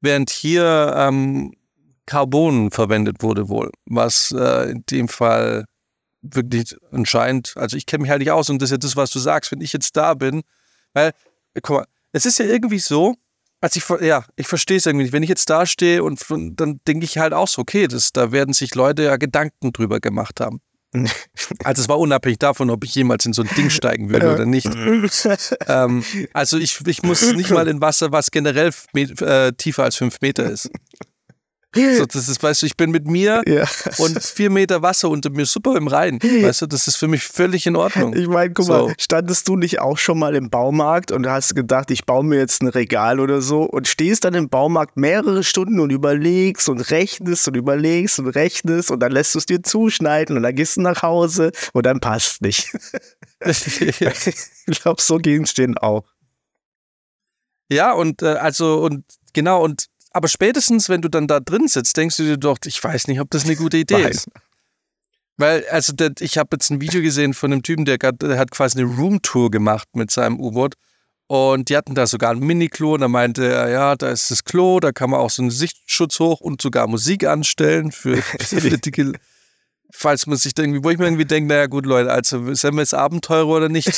während 0.00 0.30
hier 0.30 0.94
ähm, 0.96 1.52
Carbon 2.06 2.70
verwendet 2.70 3.22
wurde 3.22 3.50
wohl, 3.50 3.70
was 3.84 4.32
äh, 4.32 4.70
in 4.70 4.84
dem 4.90 5.08
Fall 5.08 5.66
wirklich 6.22 6.74
anscheinend, 6.90 7.52
also 7.56 7.76
ich 7.76 7.84
kenne 7.84 8.02
mich 8.02 8.10
halt 8.10 8.20
nicht 8.20 8.30
aus 8.30 8.48
und 8.48 8.62
das 8.62 8.68
ist 8.68 8.72
ja 8.72 8.78
das, 8.78 8.96
was 8.96 9.10
du 9.10 9.18
sagst, 9.18 9.52
wenn 9.52 9.60
ich 9.60 9.74
jetzt 9.74 9.96
da 9.96 10.14
bin, 10.14 10.42
weil, 10.94 11.12
guck 11.62 11.76
mal, 11.76 11.86
es 12.12 12.24
ist 12.24 12.38
ja 12.38 12.46
irgendwie 12.46 12.78
so, 12.78 13.14
also 13.60 13.78
ich, 13.78 14.06
ja, 14.06 14.24
ich 14.36 14.46
verstehe 14.46 14.76
es 14.76 14.86
irgendwie 14.86 15.04
nicht. 15.04 15.12
Wenn 15.12 15.22
ich 15.22 15.28
jetzt 15.28 15.50
da 15.50 15.66
stehe 15.66 16.02
und, 16.04 16.30
und 16.30 16.56
dann 16.56 16.80
denke 16.86 17.04
ich 17.04 17.18
halt 17.18 17.32
auch 17.32 17.48
so, 17.48 17.62
okay, 17.62 17.88
das, 17.88 18.12
da 18.12 18.32
werden 18.32 18.54
sich 18.54 18.74
Leute 18.74 19.04
ja 19.04 19.16
Gedanken 19.16 19.72
drüber 19.72 20.00
gemacht 20.00 20.40
haben. 20.40 20.60
Also 21.64 21.82
es 21.82 21.88
war 21.88 21.98
unabhängig 21.98 22.38
davon, 22.38 22.70
ob 22.70 22.84
ich 22.84 22.94
jemals 22.94 23.26
in 23.26 23.32
so 23.32 23.42
ein 23.42 23.48
Ding 23.56 23.70
steigen 23.70 24.10
würde 24.10 24.32
oder 24.32 24.46
nicht. 24.46 24.68
ähm, 25.66 26.04
also 26.32 26.58
ich, 26.58 26.80
ich 26.86 27.02
muss 27.02 27.32
nicht 27.32 27.50
mal 27.50 27.68
in 27.68 27.80
Wasser, 27.80 28.12
was 28.12 28.30
generell 28.30 28.70
äh, 28.94 29.52
tiefer 29.52 29.84
als 29.84 29.96
fünf 29.96 30.20
Meter 30.20 30.50
ist. 30.50 30.70
So, 31.74 32.06
das 32.06 32.28
ist, 32.28 32.42
weißt 32.42 32.62
du, 32.62 32.66
ich 32.66 32.76
bin 32.76 32.90
mit 32.90 33.06
mir 33.06 33.42
ja. 33.46 33.64
und 33.98 34.22
vier 34.22 34.50
Meter 34.50 34.82
Wasser 34.82 35.10
unter 35.10 35.30
mir 35.30 35.44
super 35.44 35.76
im 35.76 35.86
Rhein. 35.86 36.18
Weißt 36.22 36.62
du, 36.62 36.66
das 36.66 36.88
ist 36.88 36.96
für 36.96 37.08
mich 37.08 37.22
völlig 37.22 37.66
in 37.66 37.76
Ordnung. 37.76 38.16
Ich 38.16 38.26
meine, 38.26 38.52
guck 38.52 38.66
so. 38.66 38.72
mal, 38.72 38.94
standest 38.98 39.46
du 39.48 39.56
nicht 39.56 39.80
auch 39.80 39.98
schon 39.98 40.18
mal 40.18 40.34
im 40.34 40.48
Baumarkt 40.48 41.12
und 41.12 41.26
hast 41.26 41.54
gedacht, 41.54 41.90
ich 41.90 42.06
baue 42.06 42.24
mir 42.24 42.38
jetzt 42.38 42.62
ein 42.62 42.68
Regal 42.68 43.20
oder 43.20 43.42
so 43.42 43.62
und 43.64 43.86
stehst 43.86 44.24
dann 44.24 44.34
im 44.34 44.48
Baumarkt 44.48 44.96
mehrere 44.96 45.44
Stunden 45.44 45.80
und 45.80 45.90
überlegst 45.90 46.68
und 46.68 46.80
rechnest 46.90 47.48
und 47.48 47.56
überlegst 47.56 48.18
und 48.18 48.28
rechnest 48.28 48.90
und 48.90 49.00
dann 49.00 49.12
lässt 49.12 49.34
du 49.34 49.38
es 49.38 49.46
dir 49.46 49.62
zuschneiden 49.62 50.36
und 50.36 50.42
dann 50.42 50.54
gehst 50.54 50.78
du 50.78 50.80
nach 50.80 51.02
Hause 51.02 51.52
und 51.74 51.84
dann 51.84 52.00
passt 52.00 52.40
nicht. 52.40 52.72
ich 53.40 54.80
glaube, 54.80 55.02
so 55.02 55.18
ging 55.18 55.42
es 55.42 55.54
denen 55.54 55.76
auch. 55.76 56.04
Ja, 57.70 57.92
und 57.92 58.22
äh, 58.22 58.28
also, 58.28 58.80
und 58.80 59.04
genau, 59.34 59.62
und 59.62 59.88
aber 60.12 60.28
spätestens, 60.28 60.88
wenn 60.88 61.02
du 61.02 61.08
dann 61.08 61.26
da 61.26 61.40
drin 61.40 61.68
sitzt, 61.68 61.96
denkst 61.96 62.16
du 62.16 62.24
dir 62.24 62.36
doch, 62.36 62.58
ich 62.64 62.82
weiß 62.82 63.08
nicht, 63.08 63.20
ob 63.20 63.30
das 63.30 63.44
eine 63.44 63.56
gute 63.56 63.78
Idee 63.78 64.02
Nein. 64.02 64.10
ist. 64.12 64.28
Weil, 65.36 65.64
also, 65.70 65.92
der, 65.92 66.12
ich 66.18 66.36
habe 66.36 66.48
jetzt 66.52 66.70
ein 66.70 66.80
Video 66.80 67.00
gesehen 67.00 67.32
von 67.32 67.52
einem 67.52 67.62
Typen, 67.62 67.84
der, 67.84 67.98
grad, 67.98 68.20
der 68.22 68.38
hat 68.38 68.50
quasi 68.50 68.80
eine 68.80 68.90
Roomtour 68.90 69.50
gemacht 69.50 69.88
mit 69.94 70.10
seinem 70.10 70.40
U-Boot. 70.40 70.74
Und 71.28 71.68
die 71.68 71.76
hatten 71.76 71.94
da 71.94 72.06
sogar 72.06 72.30
ein 72.30 72.38
Mini-Klo 72.38 72.94
und 72.94 73.02
da 73.02 73.08
meinte 73.08 73.46
er, 73.46 73.68
ja, 73.68 73.96
da 73.96 74.08
ist 74.08 74.30
das 74.30 74.44
Klo, 74.44 74.80
da 74.80 74.92
kann 74.92 75.10
man 75.10 75.20
auch 75.20 75.28
so 75.28 75.42
einen 75.42 75.50
Sichtschutz 75.50 76.18
hoch 76.20 76.40
und 76.40 76.62
sogar 76.62 76.86
Musik 76.86 77.24
anstellen 77.24 77.92
für, 77.92 78.16
für 78.22 78.78
die, 78.78 79.12
falls 79.90 80.26
man 80.26 80.36
sich 80.36 80.52
irgendwie, 80.56 80.82
wo 80.82 80.90
ich 80.90 80.98
mir 80.98 81.06
irgendwie 81.06 81.24
denke, 81.24 81.48
naja 81.48 81.66
gut, 81.66 81.86
Leute, 81.86 82.10
also 82.10 82.52
sind 82.54 82.74
wir 82.74 82.80
jetzt 82.80 82.94
Abenteurer 82.94 83.48
oder 83.48 83.68
nicht? 83.68 83.88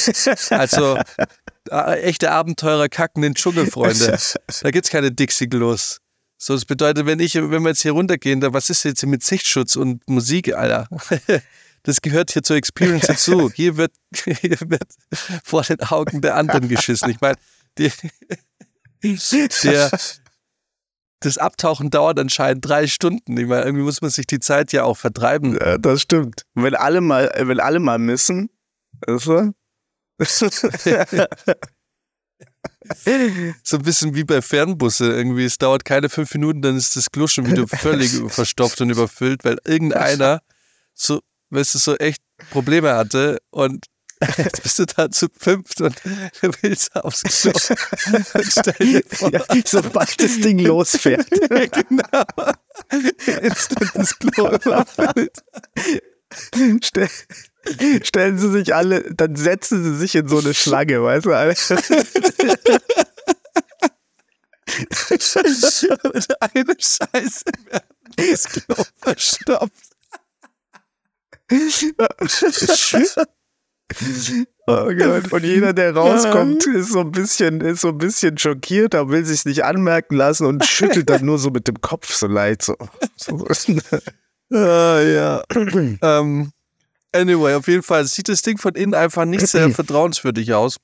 Also 0.50 0.99
äh, 1.70 2.00
echte 2.02 2.30
Abenteurer 2.30 2.88
kacken 2.88 3.23
den 3.23 3.35
Dschungel, 3.35 3.66
Freunde. 3.66 4.18
Da 4.62 4.70
gibt's 4.70 4.90
keine 4.90 5.11
Dixie-Glos. 5.11 6.00
So, 6.38 6.54
das 6.54 6.64
bedeutet, 6.64 7.04
wenn 7.06 7.20
ich, 7.20 7.35
wenn 7.35 7.62
wir 7.62 7.68
jetzt 7.68 7.82
hier 7.82 7.92
runtergehen, 7.92 8.40
da 8.40 8.52
was 8.52 8.70
ist 8.70 8.85
jetzt 8.85 9.04
mit 9.04 9.23
Sichtschutz 9.23 9.76
und 9.76 10.09
Musik, 10.09 10.54
Alter? 10.54 10.88
Das 11.82 12.02
gehört 12.02 12.30
hier 12.30 12.42
zur 12.42 12.56
Experience 12.56 13.06
dazu. 13.06 13.50
Hier 13.50 13.78
wird, 13.78 13.92
hier 14.14 14.59
wird 14.61 14.85
vor 15.42 15.62
den 15.62 15.80
Augen 15.80 16.20
der 16.20 16.37
anderen 16.37 16.68
geschissen. 16.68 17.09
Ich 17.09 17.23
meine, 17.23 17.37
der, 17.78 17.90
das 21.21 21.39
Abtauchen 21.39 21.91
dauert 21.91 22.19
anscheinend 22.19 22.67
drei 22.67 22.87
Stunden. 22.87 23.37
Ich 23.37 23.47
meine, 23.47 23.65
irgendwie 23.65 23.85
muss 23.85 24.00
man 24.00 24.11
sich 24.11 24.27
die 24.27 24.41
Zeit 24.41 24.73
ja 24.73 24.85
auch 24.85 24.97
vertreiben. 24.97 25.55
Ja, 25.55 25.79
das 25.79 26.03
stimmt. 26.03 26.47
Wenn 26.55 26.75
alle 26.75 27.00
mal, 27.00 27.31
wenn 27.37 27.61
alle 27.61 27.79
mal 27.79 27.99
missen, 27.99 28.50
er? 30.87 31.29
so 33.62 33.77
ein 33.77 33.83
bisschen 33.83 34.15
wie 34.15 34.25
bei 34.25 34.43
Fernbusse 34.43 35.12
irgendwie. 35.12 35.45
Es 35.45 35.59
dauert 35.59 35.85
keine 35.85 36.09
fünf 36.09 36.33
Minuten, 36.35 36.62
dann 36.62 36.77
ist 36.77 36.97
das 36.97 37.11
Klo 37.11 37.27
schon 37.27 37.47
wieder 37.47 37.67
völlig 37.69 38.12
verstopft 38.33 38.81
und 38.81 38.91
überfüllt, 38.91 39.45
weil 39.45 39.59
irgendeiner 39.65 40.41
so, 40.95 41.21
weißt 41.50 41.75
du, 41.75 41.79
so 41.79 41.97
echt 41.97 42.23
Probleme 42.50 42.95
hatte 42.95 43.39
und 43.50 43.87
Jetzt 44.37 44.62
bist 44.62 44.79
du 44.79 44.85
da 44.85 45.11
zu 45.11 45.29
fünft 45.35 45.81
und 45.81 45.97
du 46.05 46.50
willst 46.62 46.95
aufs 46.95 47.23
Klo. 47.23 47.53
Ja, 49.31 49.45
sobald 49.65 50.21
das 50.23 50.41
Ding 50.41 50.59
losfährt. 50.59 51.27
genau. 51.31 52.25
Instant 53.41 53.91
das 53.95 54.19
Klo 54.19 54.50
überfüllt. 54.50 55.43
Stell, 56.83 57.09
stellen 58.03 58.39
sie 58.39 58.50
sich 58.50 58.75
alle, 58.75 59.12
dann 59.15 59.37
setzen 59.37 59.83
sie 59.83 59.97
sich 59.97 60.15
in 60.15 60.29
so 60.29 60.39
eine 60.39 60.55
Schlange, 60.55 61.03
weißt 61.03 61.27
du? 61.27 61.31
Und 66.12 66.27
eine 66.41 66.77
Scheiße 66.79 67.45
werden 67.71 67.97
das 68.17 68.45
Klo 68.45 68.85
verstopft. 68.97 69.91
Oh 74.66 74.88
Gott. 74.97 75.32
Und 75.32 75.44
jeder, 75.44 75.73
der 75.73 75.94
rauskommt, 75.94 76.64
ist 76.66 76.92
so 76.92 77.00
ein 77.00 77.11
bisschen, 77.11 77.61
ist 77.61 77.80
so 77.80 77.88
ein 77.88 77.99
bisschen 77.99 78.38
schockiert, 78.38 78.94
aber 78.94 79.11
will 79.11 79.25
sich 79.25 79.44
nicht 79.44 79.64
anmerken 79.64 80.14
lassen 80.14 80.47
und 80.47 80.64
schüttelt 80.64 81.11
dann 81.11 81.25
nur 81.25 81.38
so 81.38 81.50
mit 81.50 81.66
dem 81.66 81.80
Kopf 81.80 82.12
so 82.12 82.28
leid. 82.28 82.62
So. 82.62 82.76
ah, 84.52 85.00
ja. 85.00 85.42
ähm, 86.02 86.52
Anyway, 87.12 87.54
auf 87.54 87.66
jeden 87.66 87.82
Fall 87.82 88.04
sieht 88.06 88.28
das 88.28 88.42
Ding 88.42 88.59
von 88.59 88.75
innen 88.75 88.94
einfach 88.94 89.25
nicht 89.25 89.47
sehr 89.47 89.70
vertrauenswürdig 89.75 90.54
aus. 90.54 90.76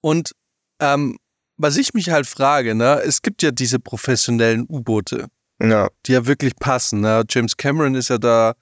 Und 0.00 0.32
ähm, 0.80 1.18
was 1.56 1.76
ich 1.76 1.94
mich 1.94 2.10
halt 2.10 2.26
frage, 2.26 2.74
ne, 2.74 3.00
es 3.04 3.22
gibt 3.22 3.42
ja 3.42 3.50
diese 3.50 3.78
professionellen 3.78 4.66
U-Boote, 4.68 5.28
ja. 5.62 5.88
die 6.06 6.12
ja 6.12 6.26
wirklich 6.26 6.56
passen. 6.56 7.00
Ne? 7.00 7.24
James 7.28 7.56
Cameron 7.56 7.94
ist 7.94 8.08
ja 8.08 8.18
da 8.18 8.54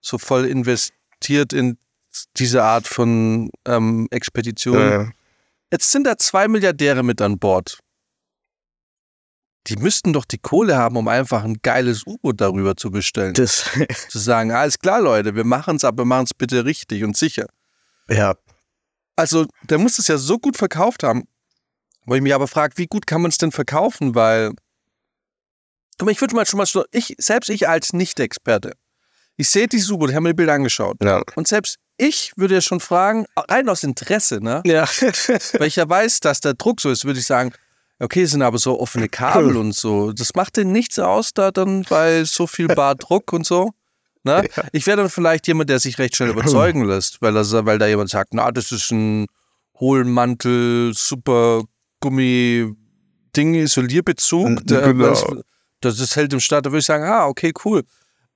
so 0.00 0.18
voll 0.18 0.46
investiert 0.46 1.52
in 1.52 1.78
diese 2.36 2.62
Art 2.62 2.86
von 2.86 3.50
ähm, 3.66 4.08
Expedition. 4.10 4.78
Ja. 4.78 5.10
Jetzt 5.72 5.90
sind 5.90 6.04
da 6.04 6.16
zwei 6.16 6.48
Milliardäre 6.48 7.02
mit 7.02 7.20
an 7.20 7.38
Bord 7.38 7.78
die 9.68 9.76
müssten 9.76 10.12
doch 10.12 10.24
die 10.24 10.38
Kohle 10.38 10.76
haben, 10.76 10.96
um 10.96 11.08
einfach 11.08 11.44
ein 11.44 11.58
geiles 11.62 12.06
U-Boot 12.06 12.40
darüber 12.40 12.76
zu 12.76 12.90
bestellen. 12.90 13.34
Das 13.34 13.64
zu 14.08 14.18
sagen, 14.18 14.50
alles 14.50 14.78
klar, 14.78 15.00
Leute, 15.00 15.34
wir 15.34 15.44
machen 15.44 15.76
es, 15.76 15.84
aber 15.84 16.04
machen 16.04 16.24
es 16.24 16.34
bitte 16.34 16.64
richtig 16.64 17.04
und 17.04 17.16
sicher. 17.16 17.46
Ja. 18.08 18.34
Also, 19.16 19.46
der 19.62 19.78
muss 19.78 19.98
es 19.98 20.08
ja 20.08 20.16
so 20.16 20.38
gut 20.38 20.56
verkauft 20.56 21.02
haben, 21.02 21.24
wo 22.06 22.14
ich 22.14 22.22
mich 22.22 22.34
aber 22.34 22.48
frage, 22.48 22.78
wie 22.78 22.86
gut 22.86 23.06
kann 23.06 23.20
man 23.20 23.30
es 23.30 23.38
denn 23.38 23.52
verkaufen, 23.52 24.14
weil, 24.14 24.52
guck 25.98 26.06
mal, 26.06 26.12
ich 26.12 26.20
würde 26.20 26.34
mal 26.34 26.46
schon 26.46 26.58
mal 26.58 26.66
so, 26.66 26.84
ich, 26.92 27.14
selbst 27.18 27.50
ich 27.50 27.68
als 27.68 27.92
Nicht-Experte, 27.92 28.72
ich 29.38 29.48
sehe 29.48 29.66
dieses 29.66 29.90
U-Boot, 29.90 30.10
ich 30.10 30.14
habe 30.14 30.24
mir 30.24 30.30
die 30.30 30.36
Bilder 30.36 30.52
angeschaut. 30.52 30.98
Ja. 31.02 31.22
Und 31.34 31.48
selbst 31.48 31.76
ich 31.96 32.32
würde 32.36 32.54
ja 32.54 32.60
schon 32.60 32.80
fragen, 32.80 33.24
rein 33.36 33.68
aus 33.68 33.82
Interesse, 33.82 34.40
ne? 34.40 34.62
Ja. 34.66 34.84
weil 35.58 35.68
ich 35.68 35.76
ja 35.76 35.88
weiß, 35.88 36.20
dass 36.20 36.40
der 36.40 36.54
Druck 36.54 36.80
so 36.80 36.90
ist, 36.90 37.04
würde 37.04 37.18
ich 37.18 37.26
sagen, 37.26 37.52
Okay, 38.00 38.22
es 38.22 38.30
sind 38.30 38.42
aber 38.42 38.58
so 38.58 38.78
offene 38.78 39.08
Kabel 39.08 39.56
und 39.56 39.74
so. 39.74 40.12
Das 40.12 40.34
macht 40.34 40.56
denn 40.56 40.72
nichts 40.72 40.98
aus 40.98 41.32
da 41.34 41.50
dann 41.50 41.84
bei 41.88 42.24
so 42.24 42.46
viel 42.46 42.68
Bardruck 42.68 43.32
und 43.32 43.44
so. 43.44 43.72
Ne? 44.24 44.48
Ja. 44.56 44.64
Ich 44.72 44.86
wäre 44.86 44.98
dann 44.98 45.10
vielleicht 45.10 45.46
jemand, 45.46 45.70
der 45.70 45.78
sich 45.78 45.98
recht 45.98 46.16
schnell 46.16 46.30
überzeugen 46.30 46.84
lässt, 46.86 47.20
weil, 47.22 47.36
er, 47.36 47.66
weil 47.66 47.78
da 47.78 47.86
jemand 47.86 48.10
sagt, 48.10 48.34
na, 48.34 48.50
das 48.50 48.72
ist 48.72 48.90
ein 48.90 49.26
Hohlmantel, 49.80 50.92
super 50.94 51.62
Gummi-Ding 52.00 52.76
Ding 53.36 53.54
Isolierbezug, 53.54 54.66
genau. 54.66 55.42
das 55.80 56.00
ist 56.00 56.16
hält 56.16 56.32
im 56.32 56.40
Start, 56.40 56.66
da 56.66 56.70
würde 56.70 56.80
ich 56.80 56.86
sagen, 56.86 57.04
ah, 57.04 57.26
okay, 57.26 57.52
cool. 57.64 57.84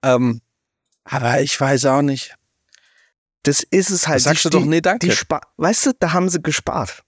Ähm, 0.02 0.40
aber 1.04 1.40
ich 1.40 1.59
weiß 1.61 1.87
auch 1.87 2.02
nicht. 2.02 2.37
Das 3.42 3.62
ist 3.62 3.90
es 3.90 4.06
halt. 4.06 4.21
Da 4.21 4.30
sagst 4.30 4.44
die, 4.44 4.50
du 4.50 4.59
doch, 4.59 4.64
nee, 4.66 4.80
danke. 4.80 5.09
Die 5.09 5.16
weißt 5.56 5.87
du, 5.87 5.92
da 5.99 6.12
haben 6.12 6.28
sie 6.28 6.40
gespart. 6.40 7.02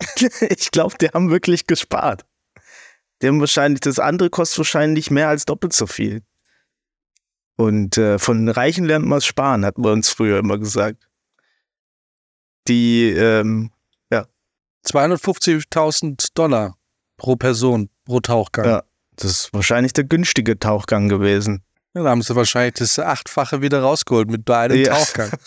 ich 0.40 0.70
glaube, 0.70 0.96
die 1.00 1.08
haben 1.08 1.30
wirklich 1.30 1.66
gespart. 1.66 2.24
Die 3.20 3.28
haben 3.28 3.40
wahrscheinlich, 3.40 3.80
das 3.80 3.98
andere 3.98 4.30
kostet 4.30 4.58
wahrscheinlich 4.58 5.10
mehr 5.10 5.28
als 5.28 5.44
doppelt 5.44 5.72
so 5.72 5.86
viel. 5.86 6.22
Und 7.56 7.98
äh, 7.98 8.18
von 8.18 8.48
Reichen 8.48 8.84
lernt 8.84 9.06
man 9.06 9.18
es 9.18 9.26
sparen, 9.26 9.64
hat 9.64 9.78
man 9.78 9.92
uns 9.92 10.10
früher 10.10 10.38
immer 10.38 10.58
gesagt. 10.58 11.06
Die, 12.66 13.10
ähm, 13.10 13.70
ja. 14.10 14.26
250.000 14.86 16.28
Dollar 16.34 16.76
pro 17.16 17.36
Person, 17.36 17.90
pro 18.04 18.20
Tauchgang. 18.20 18.66
Ja, 18.66 18.82
das 19.16 19.30
ist 19.30 19.52
wahrscheinlich 19.52 19.92
der 19.92 20.04
günstige 20.04 20.58
Tauchgang 20.58 21.08
gewesen. 21.08 21.62
Ja, 21.94 22.02
da 22.02 22.10
haben 22.10 22.22
sie 22.22 22.34
wahrscheinlich 22.34 22.74
das 22.74 22.98
Achtfache 22.98 23.62
wieder 23.62 23.80
rausgeholt 23.80 24.28
mit 24.28 24.50
einem 24.50 24.76
ja. 24.76 24.94
Tauchgang. 24.94 25.30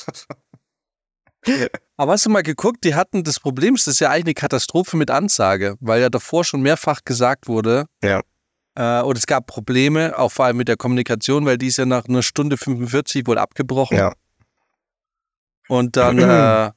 Aber 1.98 2.14
hast 2.14 2.26
du 2.26 2.30
mal 2.30 2.44
geguckt, 2.44 2.84
die 2.84 2.96
hatten 2.96 3.24
das 3.24 3.40
Problem, 3.40 3.76
das 3.76 3.88
ist 3.88 4.00
ja 4.00 4.10
eigentlich 4.10 4.26
eine 4.26 4.34
Katastrophe 4.34 4.98
mit 4.98 5.12
Ansage, 5.12 5.76
weil 5.80 6.02
ja 6.02 6.10
davor 6.10 6.44
schon 6.44 6.62
mehrfach 6.62 7.02
gesagt 7.06 7.48
wurde, 7.48 7.86
ja. 8.04 8.22
Äh, 8.78 9.02
und 9.02 9.18
es 9.18 9.26
gab 9.26 9.48
Probleme, 9.48 10.18
auch 10.18 10.32
vor 10.32 10.46
allem 10.46 10.58
mit 10.58 10.68
der 10.68 10.78
Kommunikation, 10.78 11.46
weil 11.46 11.58
die 11.58 11.68
ist 11.68 11.78
ja 11.78 11.86
nach 11.86 12.06
einer 12.06 12.22
Stunde 12.22 12.58
45 12.58 13.26
wohl 13.26 13.40
abgebrochen. 13.40 13.98
Ja. 13.98 14.14
Und 15.68 15.98
dann, 15.98 16.20
äh, 16.20 16.72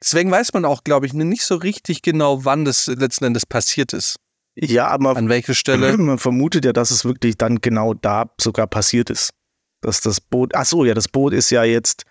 deswegen 0.00 0.30
weiß 0.30 0.52
man 0.52 0.64
auch, 0.64 0.84
glaube 0.84 1.06
ich, 1.06 1.14
nicht 1.14 1.44
so 1.44 1.56
richtig 1.56 2.02
genau, 2.02 2.44
wann 2.44 2.64
das 2.64 2.86
letzten 2.86 3.24
Endes 3.24 3.44
passiert 3.44 3.92
ist. 3.92 4.16
Ja, 4.54 4.88
aber 4.88 5.16
an 5.16 5.28
welcher 5.28 5.54
Stelle? 5.54 5.96
Man 5.98 6.18
vermutet 6.18 6.64
ja, 6.64 6.72
dass 6.72 6.90
es 6.90 7.04
wirklich 7.04 7.36
dann 7.36 7.60
genau 7.60 7.94
da 7.94 8.30
sogar 8.40 8.66
passiert 8.66 9.10
ist. 9.10 9.32
Dass 9.80 10.00
das 10.00 10.20
Boot, 10.20 10.54
ach 10.54 10.66
so, 10.66 10.84
ja, 10.84 10.94
das 10.94 11.08
Boot 11.08 11.32
ist 11.32 11.50
ja 11.50 11.64
jetzt 11.64 12.04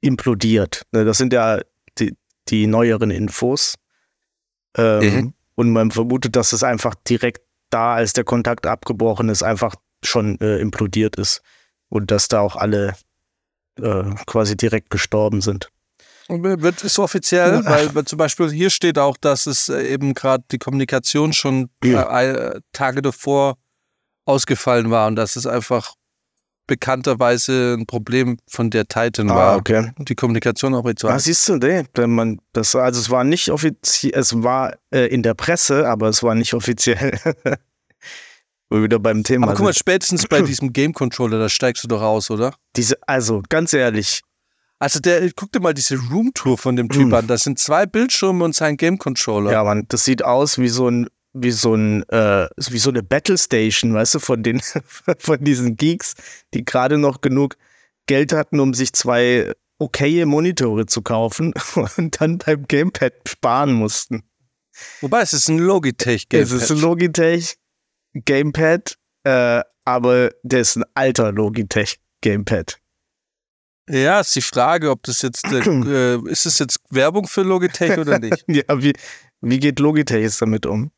implodiert. 0.00 0.86
Ne, 0.92 1.04
das 1.04 1.18
sind 1.18 1.32
ja 1.32 1.60
die, 1.98 2.16
die 2.48 2.66
neueren 2.66 3.10
Infos. 3.10 3.74
Ähm, 4.76 5.14
mhm. 5.14 5.34
Und 5.54 5.70
man 5.70 5.90
vermutet, 5.90 6.36
dass 6.36 6.52
es 6.52 6.62
einfach 6.62 6.94
direkt 6.94 7.42
da, 7.70 7.94
als 7.94 8.12
der 8.12 8.24
Kontakt 8.24 8.66
abgebrochen 8.66 9.28
ist, 9.28 9.42
einfach 9.42 9.74
schon 10.02 10.40
äh, 10.40 10.58
implodiert 10.58 11.16
ist. 11.16 11.42
Und 11.88 12.10
dass 12.10 12.28
da 12.28 12.40
auch 12.40 12.56
alle 12.56 12.94
äh, 13.78 14.04
quasi 14.26 14.56
direkt 14.56 14.90
gestorben 14.90 15.40
sind. 15.40 15.70
Wird 16.30 16.84
es 16.84 16.98
offiziell, 16.98 17.64
weil, 17.64 17.94
weil, 17.94 18.04
zum 18.04 18.16
Beispiel 18.16 18.50
hier 18.50 18.70
steht 18.70 18.98
auch, 18.98 19.16
dass 19.16 19.46
es 19.46 19.68
äh, 19.68 19.82
eben 19.82 20.14
gerade 20.14 20.44
die 20.50 20.58
Kommunikation 20.58 21.32
schon 21.32 21.70
ja. 21.82 22.20
äh, 22.20 22.60
Tage 22.72 23.02
davor 23.02 23.56
ausgefallen 24.26 24.90
war 24.90 25.08
und 25.08 25.16
dass 25.16 25.36
es 25.36 25.46
einfach 25.46 25.94
bekannterweise 26.70 27.74
ein 27.76 27.86
Problem 27.86 28.38
von 28.46 28.70
der 28.70 28.86
Titan 28.86 29.28
ah, 29.28 29.34
war. 29.34 29.56
Okay. 29.56 29.90
Die 29.98 30.14
Kommunikation 30.14 30.72
auch 30.74 30.86
jetzt 30.86 31.02
war. 31.02 31.14
Ah, 31.14 31.18
siehst 31.18 31.48
du, 31.48 31.56
nee, 31.56 31.82
man, 32.06 32.38
das, 32.52 32.76
also 32.76 33.00
es 33.00 33.10
war 33.10 33.24
nicht 33.24 33.50
offiziell, 33.50 34.12
es 34.14 34.40
war 34.44 34.76
äh, 34.94 35.06
in 35.06 35.24
der 35.24 35.34
Presse, 35.34 35.88
aber 35.88 36.08
es 36.08 36.22
war 36.22 36.36
nicht 36.36 36.54
offiziell. 36.54 37.18
Wo 38.70 38.80
wieder 38.84 39.00
beim 39.00 39.24
Thema 39.24 39.48
Aber 39.48 39.56
guck 39.56 39.64
mal, 39.64 39.74
spätestens 39.74 40.28
bei 40.28 40.42
diesem 40.42 40.72
Game 40.72 40.92
Controller, 40.92 41.40
da 41.40 41.48
steigst 41.48 41.82
du 41.82 41.88
doch 41.88 42.02
raus, 42.02 42.30
oder? 42.30 42.54
Diese, 42.76 42.96
also 43.04 43.42
ganz 43.48 43.72
ehrlich, 43.72 44.22
also 44.80 44.98
der, 44.98 45.30
guck 45.36 45.52
dir 45.52 45.60
mal 45.60 45.74
diese 45.74 45.96
Roomtour 45.96 46.56
von 46.56 46.74
dem 46.74 46.88
Typ 46.88 47.08
mm. 47.08 47.14
an. 47.14 47.26
Das 47.26 47.44
sind 47.44 47.58
zwei 47.58 47.84
Bildschirme 47.84 48.42
und 48.42 48.54
sein 48.54 48.78
Game 48.78 48.96
Controller. 48.96 49.52
Ja, 49.52 49.62
Mann, 49.62 49.84
das 49.88 50.06
sieht 50.06 50.24
aus 50.24 50.58
wie 50.58 50.68
so 50.68 50.88
ein, 50.88 51.06
wie 51.34 51.50
so 51.50 51.74
ein, 51.74 52.02
äh, 52.08 52.48
wie 52.56 52.78
so 52.78 52.88
eine 52.88 53.02
Battle 53.02 53.36
Station, 53.36 53.92
weißt 53.92 54.14
du, 54.14 54.18
von 54.18 54.42
den, 54.42 54.60
von 55.18 55.44
diesen 55.44 55.76
Geeks, 55.76 56.14
die 56.54 56.64
gerade 56.64 56.96
noch 56.96 57.20
genug 57.20 57.56
Geld 58.06 58.32
hatten, 58.32 58.58
um 58.58 58.72
sich 58.72 58.94
zwei 58.94 59.52
okaye 59.78 60.24
Monitore 60.24 60.86
zu 60.86 61.02
kaufen 61.02 61.52
und 61.96 62.18
dann 62.20 62.38
beim 62.38 62.66
Gamepad 62.66 63.12
sparen 63.28 63.74
mussten. 63.74 64.22
Wobei 65.02 65.20
es 65.20 65.34
ist 65.34 65.48
ein 65.48 65.58
Logitech 65.58 66.30
Gamepad. 66.30 66.56
Es 66.56 66.62
ist 66.62 66.70
ein 66.70 66.80
Logitech 66.80 67.58
Gamepad, 68.14 68.96
äh, 69.24 69.60
aber 69.84 70.30
der 70.42 70.60
ist 70.60 70.76
ein 70.76 70.84
alter 70.94 71.32
Logitech 71.32 72.00
Gamepad. 72.22 72.79
Ja, 73.90 74.20
ist 74.20 74.36
die 74.36 74.40
Frage, 74.40 74.90
ob 74.90 75.02
das 75.02 75.22
jetzt, 75.22 75.44
äh, 75.46 76.16
ist 76.28 76.46
es 76.46 76.58
jetzt 76.60 76.78
Werbung 76.90 77.26
für 77.26 77.42
Logitech 77.42 77.98
oder 77.98 78.18
nicht? 78.18 78.44
ja, 78.46 78.64
wie, 78.80 78.92
wie 79.40 79.58
geht 79.58 79.80
Logitech 79.80 80.22
jetzt 80.22 80.40
damit 80.40 80.64
um? 80.64 80.92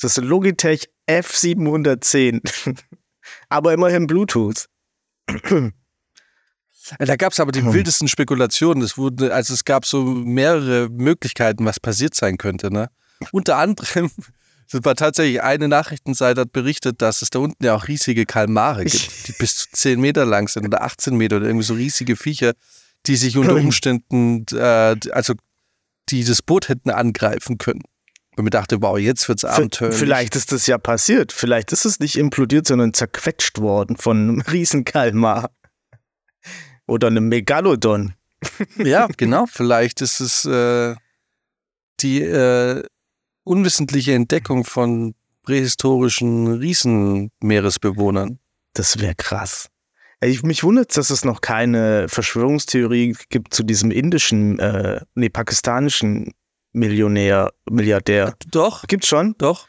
Das 0.00 0.16
ist 0.16 0.24
Logitech 0.24 0.88
F710, 1.06 2.40
aber 3.50 3.74
immerhin 3.74 4.06
Bluetooth. 4.06 4.66
Da 6.98 7.16
gab 7.16 7.32
es 7.32 7.40
aber 7.40 7.52
die 7.52 7.62
hm. 7.62 7.74
wildesten 7.74 8.08
Spekulationen. 8.08 8.82
Es 8.82 8.96
wurde, 8.96 9.34
also 9.34 9.52
es 9.52 9.66
gab 9.66 9.84
so 9.84 10.02
mehrere 10.02 10.88
Möglichkeiten, 10.88 11.66
was 11.66 11.78
passiert 11.78 12.14
sein 12.14 12.38
könnte. 12.38 12.72
Ne? 12.72 12.90
Unter 13.32 13.58
anderem 13.58 14.10
war 14.72 14.94
tatsächlich 14.94 15.42
eine 15.42 15.68
Nachrichtenseite 15.68 16.42
hat 16.42 16.52
berichtet, 16.52 17.02
dass 17.02 17.22
es 17.22 17.30
da 17.30 17.40
unten 17.40 17.64
ja 17.64 17.74
auch 17.74 17.88
riesige 17.88 18.24
Kalmare 18.24 18.84
gibt, 18.84 19.28
die 19.28 19.32
bis 19.32 19.56
zu 19.56 19.68
10 19.72 20.00
Meter 20.00 20.24
lang 20.24 20.48
sind 20.48 20.66
oder 20.66 20.82
18 20.82 21.16
Meter 21.16 21.36
oder 21.36 21.46
irgendwie 21.46 21.66
so 21.66 21.74
riesige 21.74 22.16
Viecher, 22.16 22.52
die 23.06 23.16
sich 23.16 23.36
unter 23.36 23.54
Umständen, 23.54 24.44
äh, 24.52 24.96
also 25.10 25.34
die 26.08 26.24
das 26.24 26.42
Boot 26.42 26.68
hätten 26.68 26.90
angreifen 26.90 27.58
können. 27.58 27.82
Und 28.36 28.44
mir 28.44 28.50
dachte, 28.50 28.80
wow, 28.80 28.98
jetzt 28.98 29.28
wird's 29.28 29.44
abenteuerlich. 29.44 29.98
Vielleicht 29.98 30.36
ist 30.36 30.52
das 30.52 30.66
ja 30.66 30.78
passiert. 30.78 31.32
Vielleicht 31.32 31.72
ist 31.72 31.84
es 31.84 31.98
nicht 31.98 32.16
implodiert, 32.16 32.66
sondern 32.66 32.94
zerquetscht 32.94 33.58
worden 33.58 33.96
von 33.96 34.16
einem 34.16 34.40
Riesenkalmar. 34.52 35.50
Oder 36.86 37.08
einem 37.08 37.28
Megalodon. 37.28 38.14
ja, 38.76 39.08
genau. 39.16 39.46
Vielleicht 39.46 40.00
ist 40.00 40.20
es 40.20 40.44
äh, 40.44 40.94
die 42.00 42.22
äh, 42.22 42.82
unwissentliche 43.44 44.14
Entdeckung 44.14 44.64
von 44.64 45.14
prähistorischen 45.42 46.58
Riesenmeeresbewohnern. 46.58 48.38
Das 48.74 49.00
wäre 49.00 49.14
krass. 49.14 49.68
Ich, 50.22 50.42
mich 50.42 50.62
wundert, 50.62 50.96
dass 50.96 51.10
es 51.10 51.24
noch 51.24 51.40
keine 51.40 52.08
Verschwörungstheorie 52.08 53.16
gibt 53.30 53.54
zu 53.54 53.62
diesem 53.62 53.90
indischen, 53.90 54.58
äh, 54.58 55.00
nee, 55.14 55.30
pakistanischen 55.30 56.32
Millionär, 56.72 57.52
Milliardär. 57.68 58.34
Doch. 58.50 58.84
Gibt's 58.86 59.08
schon? 59.08 59.34
Doch. 59.38 59.66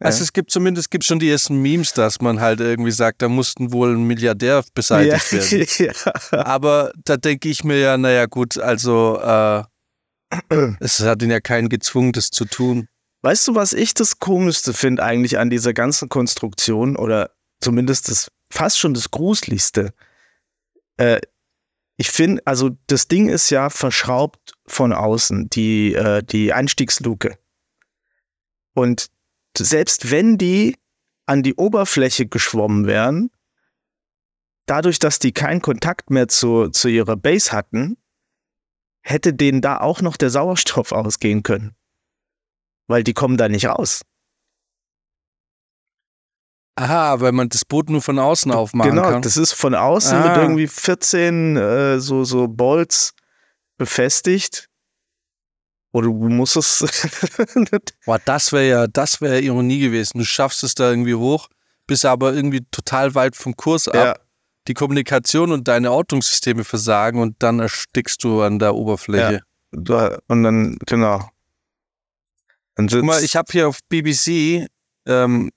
Also 0.00 0.18
ja. 0.18 0.24
es 0.24 0.32
gibt 0.32 0.50
zumindest 0.50 0.90
gibt 0.90 1.04
schon 1.04 1.20
die 1.20 1.30
ersten 1.30 1.62
Memes, 1.62 1.92
dass 1.92 2.20
man 2.20 2.40
halt 2.40 2.60
irgendwie 2.60 2.90
sagt, 2.90 3.22
da 3.22 3.28
mussten 3.28 3.72
wohl 3.72 3.94
ein 3.94 4.02
Milliardär 4.02 4.64
beseitigt 4.74 5.32
ja. 5.78 5.86
werden. 5.86 5.94
ja. 6.32 6.44
Aber 6.44 6.92
da 7.04 7.16
denke 7.16 7.48
ich 7.48 7.62
mir 7.62 7.78
ja, 7.78 7.96
naja 7.96 8.26
gut, 8.26 8.58
also 8.58 9.18
äh, 9.20 9.62
es 10.80 11.00
hat 11.00 11.22
ihn 11.22 11.30
ja 11.30 11.40
keinen 11.40 11.68
gezwungen, 11.68 12.12
das 12.12 12.30
zu 12.30 12.44
tun. 12.44 12.88
Weißt 13.24 13.48
du, 13.48 13.54
was 13.54 13.72
ich 13.72 13.94
das 13.94 14.18
Komischste 14.18 14.74
finde 14.74 15.02
eigentlich 15.02 15.38
an 15.38 15.48
dieser 15.48 15.72
ganzen 15.72 16.10
Konstruktion 16.10 16.94
oder 16.94 17.30
zumindest 17.58 18.10
das 18.10 18.30
fast 18.50 18.78
schon 18.78 18.92
das 18.92 19.10
Gruseligste? 19.10 19.94
Äh, 20.98 21.22
ich 21.96 22.10
finde, 22.10 22.42
also 22.44 22.76
das 22.86 23.08
Ding 23.08 23.30
ist 23.30 23.48
ja 23.48 23.70
verschraubt 23.70 24.52
von 24.66 24.92
außen, 24.92 25.48
die, 25.48 25.94
äh, 25.94 26.22
die 26.22 26.52
Einstiegsluke. 26.52 27.38
Und 28.74 29.06
selbst 29.56 30.10
wenn 30.10 30.36
die 30.36 30.76
an 31.24 31.42
die 31.42 31.54
Oberfläche 31.54 32.26
geschwommen 32.26 32.86
wären, 32.86 33.30
dadurch, 34.66 34.98
dass 34.98 35.18
die 35.18 35.32
keinen 35.32 35.62
Kontakt 35.62 36.10
mehr 36.10 36.28
zu, 36.28 36.68
zu 36.68 36.88
ihrer 36.88 37.16
Base 37.16 37.52
hatten, 37.52 37.96
hätte 39.00 39.32
denen 39.32 39.62
da 39.62 39.78
auch 39.78 40.02
noch 40.02 40.18
der 40.18 40.28
Sauerstoff 40.28 40.92
ausgehen 40.92 41.42
können 41.42 41.74
weil 42.86 43.04
die 43.04 43.14
kommen 43.14 43.36
da 43.36 43.48
nicht 43.48 43.66
raus. 43.66 44.02
Aha, 46.76 47.20
weil 47.20 47.32
man 47.32 47.48
das 47.48 47.64
Boot 47.64 47.88
nur 47.88 48.02
von 48.02 48.18
außen 48.18 48.50
aufmachen 48.50 48.90
genau, 48.90 49.02
kann. 49.02 49.10
Genau, 49.12 49.22
das 49.22 49.36
ist 49.36 49.52
von 49.52 49.74
außen 49.74 50.18
ah. 50.18 50.28
mit 50.28 50.36
irgendwie 50.36 50.66
14 50.66 51.56
äh, 51.56 52.00
so, 52.00 52.24
so 52.24 52.48
Bolts 52.48 53.12
befestigt. 53.78 54.68
Oder 55.92 56.08
du 56.08 56.28
musst 56.28 56.56
es. 56.56 56.84
Boah, 58.04 58.18
das 58.24 58.52
wäre 58.52 58.68
ja, 58.68 58.86
das 58.88 59.20
wäre 59.20 59.40
Ironie 59.40 59.78
gewesen. 59.78 60.18
Du 60.18 60.24
schaffst 60.24 60.64
es 60.64 60.74
da 60.74 60.90
irgendwie 60.90 61.14
hoch, 61.14 61.48
bist 61.86 62.04
aber 62.04 62.34
irgendwie 62.34 62.66
total 62.72 63.14
weit 63.14 63.36
vom 63.36 63.54
Kurs 63.54 63.86
ab. 63.86 63.94
Ja. 63.94 64.14
Die 64.66 64.74
Kommunikation 64.74 65.52
und 65.52 65.68
deine 65.68 65.92
Ortungssysteme 65.92 66.64
versagen 66.64 67.20
und 67.20 67.36
dann 67.38 67.60
erstickst 67.60 68.24
du 68.24 68.42
an 68.42 68.58
der 68.58 68.74
Oberfläche. 68.74 69.42
Ja. 69.72 70.18
Und 70.26 70.42
dann, 70.42 70.78
genau. 70.86 71.28
Guck 72.76 73.02
mal, 73.04 73.22
ich 73.22 73.36
habe 73.36 73.50
hier 73.52 73.68
auf 73.68 73.78
BBC, 73.88 74.66
ähm, 75.06 75.50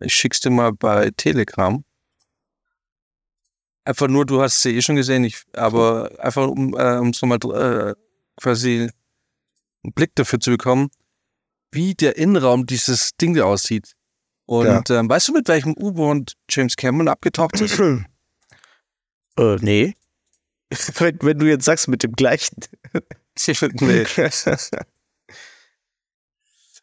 ich 0.00 0.14
schick's 0.14 0.40
dir 0.40 0.50
mal 0.50 0.72
bei 0.72 1.10
Telegram. 1.16 1.82
Einfach 3.84 4.08
nur, 4.08 4.26
du 4.26 4.42
hast 4.42 4.60
sie 4.60 4.76
eh 4.76 4.82
schon 4.82 4.96
gesehen, 4.96 5.24
ich, 5.24 5.42
aber 5.54 6.10
einfach 6.18 6.46
um, 6.46 6.74
äh, 6.76 6.98
um 6.98 7.14
so 7.14 7.26
mal 7.26 7.38
äh, 7.38 7.94
quasi 8.36 8.90
einen 9.82 9.92
Blick 9.94 10.14
dafür 10.14 10.40
zu 10.40 10.50
bekommen. 10.50 10.90
wie 11.70 11.94
der 11.94 12.16
Innenraum 12.16 12.66
dieses 12.66 13.10
Ding 13.16 13.38
aussieht. 13.40 13.92
Und 14.46 14.88
ja. 14.88 14.98
ähm, 14.98 15.08
weißt 15.10 15.28
du, 15.28 15.32
mit 15.34 15.48
welchem 15.48 15.74
U-Boot 15.78 16.32
James 16.48 16.76
Cameron 16.76 17.08
abgetaucht 17.08 17.60
ist? 17.60 17.78
äh, 19.38 19.56
nee. 19.60 19.94
wenn, 20.98 21.18
wenn, 21.20 21.38
du 21.38 21.46
jetzt 21.46 21.66
sagst, 21.66 21.88
mit 21.88 22.02
dem 22.02 22.12
gleichen. 22.12 22.56
nee. 23.80 24.06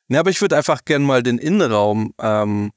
nee, 0.08 0.18
aber 0.18 0.30
ich 0.30 0.42
würde 0.42 0.58
einfach 0.58 0.86
gern 0.86 1.04
mal 1.04 1.24
den 1.24 1.38
Innenraum, 1.38 2.14
ähm, 2.20 2.72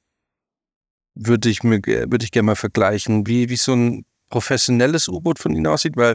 würde 1.15 1.49
ich 1.49 1.63
mir, 1.63 1.81
würde 1.85 2.25
ich 2.25 2.31
gerne 2.31 2.47
mal 2.47 2.57
vergleichen, 2.57 3.27
wie, 3.27 3.49
wie 3.49 3.57
so 3.57 3.75
ein 3.75 4.05
professionelles 4.29 5.09
U-Boot 5.09 5.39
von 5.39 5.55
ihnen 5.55 5.67
aussieht, 5.67 5.97
weil 5.97 6.15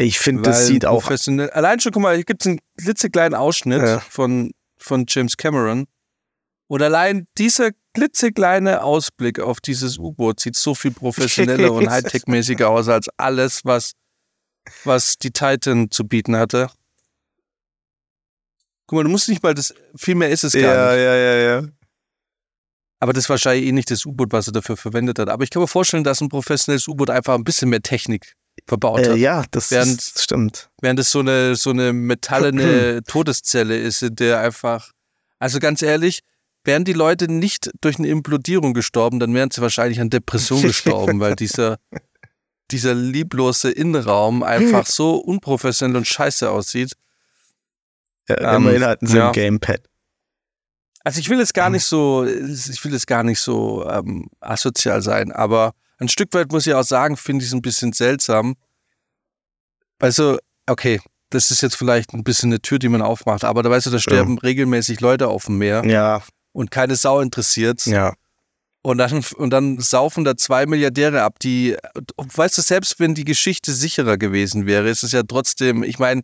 ich 0.00 0.20
finde, 0.20 0.42
das 0.42 0.66
sieht 0.68 0.86
auch. 0.86 1.02
Professionell. 1.02 1.50
Allein 1.50 1.80
schon, 1.80 1.90
guck 1.90 2.02
mal, 2.02 2.14
hier 2.14 2.24
gibt 2.24 2.42
es 2.42 2.46
einen 2.46 2.60
klitzekleinen 2.76 3.34
Ausschnitt 3.34 3.82
ja. 3.82 3.98
von, 3.98 4.52
von 4.78 5.06
James 5.08 5.36
Cameron. 5.36 5.86
Und 6.68 6.82
allein 6.82 7.26
dieser 7.36 7.70
klitzekleine 7.94 8.84
Ausblick 8.84 9.40
auf 9.40 9.60
dieses 9.60 9.98
U-Boot 9.98 10.38
sieht 10.38 10.54
so 10.54 10.74
viel 10.74 10.92
professioneller 10.92 11.72
und 11.72 11.88
Hightech-mäßiger 11.90 12.66
aus 12.66 12.88
als 12.88 13.08
alles, 13.16 13.64
was, 13.64 13.92
was 14.84 15.16
die 15.16 15.32
Titan 15.32 15.90
zu 15.90 16.06
bieten 16.06 16.36
hatte. 16.36 16.70
Guck 18.88 18.96
mal, 18.96 19.04
du 19.04 19.10
musst 19.10 19.28
nicht 19.28 19.42
mal 19.42 19.54
das, 19.54 19.74
viel 19.94 20.14
mehr 20.14 20.30
ist 20.30 20.44
es 20.44 20.54
gar 20.54 20.62
ja, 20.62 20.92
nicht. 20.92 21.04
Ja, 21.04 21.14
ja, 21.14 21.34
ja, 21.34 21.60
ja. 21.60 21.68
Aber 23.00 23.12
das 23.12 23.24
ist 23.24 23.30
wahrscheinlich 23.30 23.66
eh 23.66 23.72
nicht 23.72 23.90
das 23.90 24.06
U-Boot, 24.06 24.32
was 24.32 24.48
er 24.48 24.54
dafür 24.54 24.78
verwendet 24.78 25.18
hat. 25.18 25.28
Aber 25.28 25.44
ich 25.44 25.50
kann 25.50 25.60
mir 25.60 25.68
vorstellen, 25.68 26.04
dass 26.04 26.22
ein 26.22 26.30
professionelles 26.30 26.88
U-Boot 26.88 27.10
einfach 27.10 27.34
ein 27.34 27.44
bisschen 27.44 27.68
mehr 27.68 27.82
Technik 27.82 28.34
verbaut 28.66 29.00
äh, 29.00 29.10
hat. 29.10 29.18
ja, 29.18 29.44
das, 29.50 29.70
während, 29.70 29.98
ist, 29.98 30.22
stimmt. 30.22 30.70
Während 30.80 30.98
es 30.98 31.10
so 31.10 31.20
eine, 31.20 31.54
so 31.54 31.70
eine 31.70 31.92
metallene 31.92 33.02
Todeszelle 33.06 33.76
ist, 33.78 34.02
in 34.02 34.16
der 34.16 34.40
einfach, 34.40 34.92
also 35.38 35.60
ganz 35.60 35.82
ehrlich, 35.82 36.20
wären 36.64 36.84
die 36.84 36.94
Leute 36.94 37.30
nicht 37.30 37.70
durch 37.82 37.98
eine 37.98 38.08
Implodierung 38.08 38.72
gestorben, 38.72 39.20
dann 39.20 39.34
wären 39.34 39.50
sie 39.50 39.60
wahrscheinlich 39.60 40.00
an 40.00 40.08
Depression 40.08 40.62
gestorben, 40.62 41.20
weil 41.20 41.36
dieser, 41.36 41.76
dieser 42.70 42.94
lieblose 42.94 43.70
Innenraum 43.70 44.42
einfach 44.42 44.86
so 44.86 45.16
unprofessionell 45.16 45.98
und 45.98 46.06
scheiße 46.06 46.50
aussieht. 46.50 46.94
Ja, 48.28 48.56
ähm, 48.56 48.62
immerhin 48.62 48.84
hatten 48.84 49.06
sie 49.06 49.16
ja. 49.16 49.28
ein 49.28 49.32
Gamepad. 49.32 49.80
Also 51.04 51.20
ich 51.20 51.30
will 51.30 51.40
es 51.40 51.52
gar 51.52 51.70
nicht 51.70 51.84
so, 51.84 52.26
ich 52.26 52.84
will 52.84 52.94
es 52.94 53.06
gar 53.06 53.22
nicht 53.22 53.40
so 53.40 53.88
ähm, 53.88 54.28
asozial 54.40 55.00
sein, 55.00 55.32
aber 55.32 55.72
ein 55.98 56.08
Stück 56.08 56.32
weit 56.34 56.52
muss 56.52 56.66
ich 56.66 56.74
auch 56.74 56.84
sagen, 56.84 57.16
finde 57.16 57.44
ich 57.44 57.50
es 57.50 57.54
ein 57.54 57.62
bisschen 57.62 57.92
seltsam. 57.92 58.56
Also, 59.98 60.38
okay, 60.66 61.00
das 61.30 61.50
ist 61.50 61.60
jetzt 61.60 61.76
vielleicht 61.76 62.14
ein 62.14 62.24
bisschen 62.24 62.50
eine 62.50 62.60
Tür, 62.60 62.78
die 62.78 62.88
man 62.88 63.02
aufmacht, 63.02 63.44
aber 63.44 63.62
da 63.62 63.70
weißt 63.70 63.86
du, 63.86 63.90
da 63.90 63.98
sterben 63.98 64.34
ja. 64.34 64.40
regelmäßig 64.40 65.00
Leute 65.00 65.28
auf 65.28 65.46
dem 65.46 65.58
Meer. 65.58 65.84
Ja. 65.84 66.22
Und 66.52 66.70
keine 66.70 66.96
Sau 66.96 67.20
interessiert 67.20 67.84
Ja. 67.86 68.14
Und 68.82 68.98
dann, 68.98 69.24
und 69.36 69.50
dann 69.50 69.78
saufen 69.80 70.24
da 70.24 70.36
zwei 70.36 70.64
Milliardäre 70.64 71.22
ab, 71.22 71.40
die, 71.40 71.76
weißt 72.16 72.58
du, 72.58 72.62
selbst 72.62 73.00
wenn 73.00 73.14
die 73.14 73.24
Geschichte 73.24 73.72
sicherer 73.72 74.16
gewesen 74.16 74.66
wäre, 74.66 74.88
ist 74.88 75.02
es 75.02 75.12
ja 75.12 75.22
trotzdem, 75.24 75.82
ich 75.82 75.98
meine, 75.98 76.22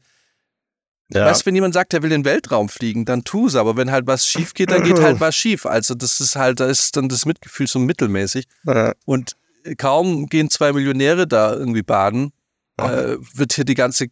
ja. 1.14 1.27
weißt 1.27 1.42
du, 1.42 1.46
wenn 1.46 1.55
jemand 1.55 1.74
sagt, 1.74 1.94
er 1.94 2.03
will 2.03 2.12
in 2.12 2.22
den 2.22 2.24
Weltraum 2.24 2.68
fliegen, 2.68 3.05
dann 3.05 3.24
tu 3.24 3.46
es, 3.46 3.55
aber 3.55 3.77
wenn 3.77 3.90
halt 3.90 4.07
was 4.07 4.27
schief 4.27 4.55
geht, 4.55 4.70
dann 4.70 4.83
geht 4.83 5.00
halt 5.00 5.20
was 5.20 5.35
schief. 5.35 5.64
Also 5.66 5.94
das 5.94 6.20
ist 6.20 6.37
halt, 6.37 6.61
da 6.61 6.66
ist 6.66 6.96
dann 6.96 7.09
das 7.09 7.24
Mitgefühl 7.24 7.66
so 7.66 7.79
mittelmäßig. 7.79 8.46
Ja. 8.64 8.92
Und 9.07 9.37
kaum 9.79 10.27
gehen 10.27 10.50
zwei 10.50 10.72
Millionäre 10.72 11.27
da 11.27 11.55
irgendwie 11.55 11.83
baden, 11.83 12.33
äh, 12.79 13.16
wird 13.35 13.53
hier 13.55 13.64
die 13.64 13.74
ganze 13.74 14.09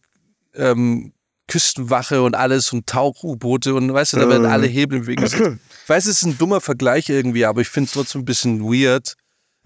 ähm, 0.55 1.13
Küstenwache 1.49 2.23
und 2.23 2.35
alles 2.35 2.73
und 2.73 2.87
Tauch-U-Boote 2.87 3.75
und 3.75 3.93
weißt 3.93 4.15
du, 4.15 4.21
da 4.21 4.29
werden 4.29 4.47
alle 4.47 4.67
Hebel 4.67 4.99
in 4.99 5.05
Bewegung. 5.05 5.27
Ich 5.27 5.35
weiß, 5.89 6.07
es 6.07 6.23
ist 6.23 6.23
ein 6.23 6.39
dummer 6.39 6.61
Vergleich 6.61 7.09
irgendwie, 7.09 7.45
aber 7.45 7.61
ich 7.61 7.69
finde 7.69 7.89
es 7.89 7.93
trotzdem 7.93 8.23
ein 8.23 8.25
bisschen 8.25 8.63
weird. 8.63 9.15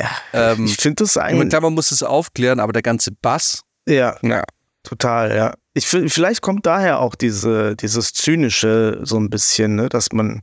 Ja, 0.00 0.10
ähm, 0.32 0.64
ich 0.64 0.76
finde 0.76 1.04
das 1.04 1.16
eigentlich. 1.16 1.48
Klar, 1.48 1.62
man 1.62 1.74
muss 1.74 1.90
es 1.90 2.02
aufklären, 2.02 2.60
aber 2.60 2.72
der 2.72 2.82
ganze 2.82 3.12
Bass. 3.12 3.62
Ja, 3.86 4.18
ja. 4.22 4.42
total, 4.82 5.34
ja. 5.34 5.54
Ich, 5.76 5.86
vielleicht 5.86 6.40
kommt 6.40 6.64
daher 6.64 7.00
auch 7.00 7.14
diese, 7.14 7.76
dieses 7.76 8.14
Zynische 8.14 9.00
so 9.02 9.18
ein 9.18 9.28
bisschen, 9.28 9.74
ne, 9.74 9.90
dass 9.90 10.10
man 10.10 10.42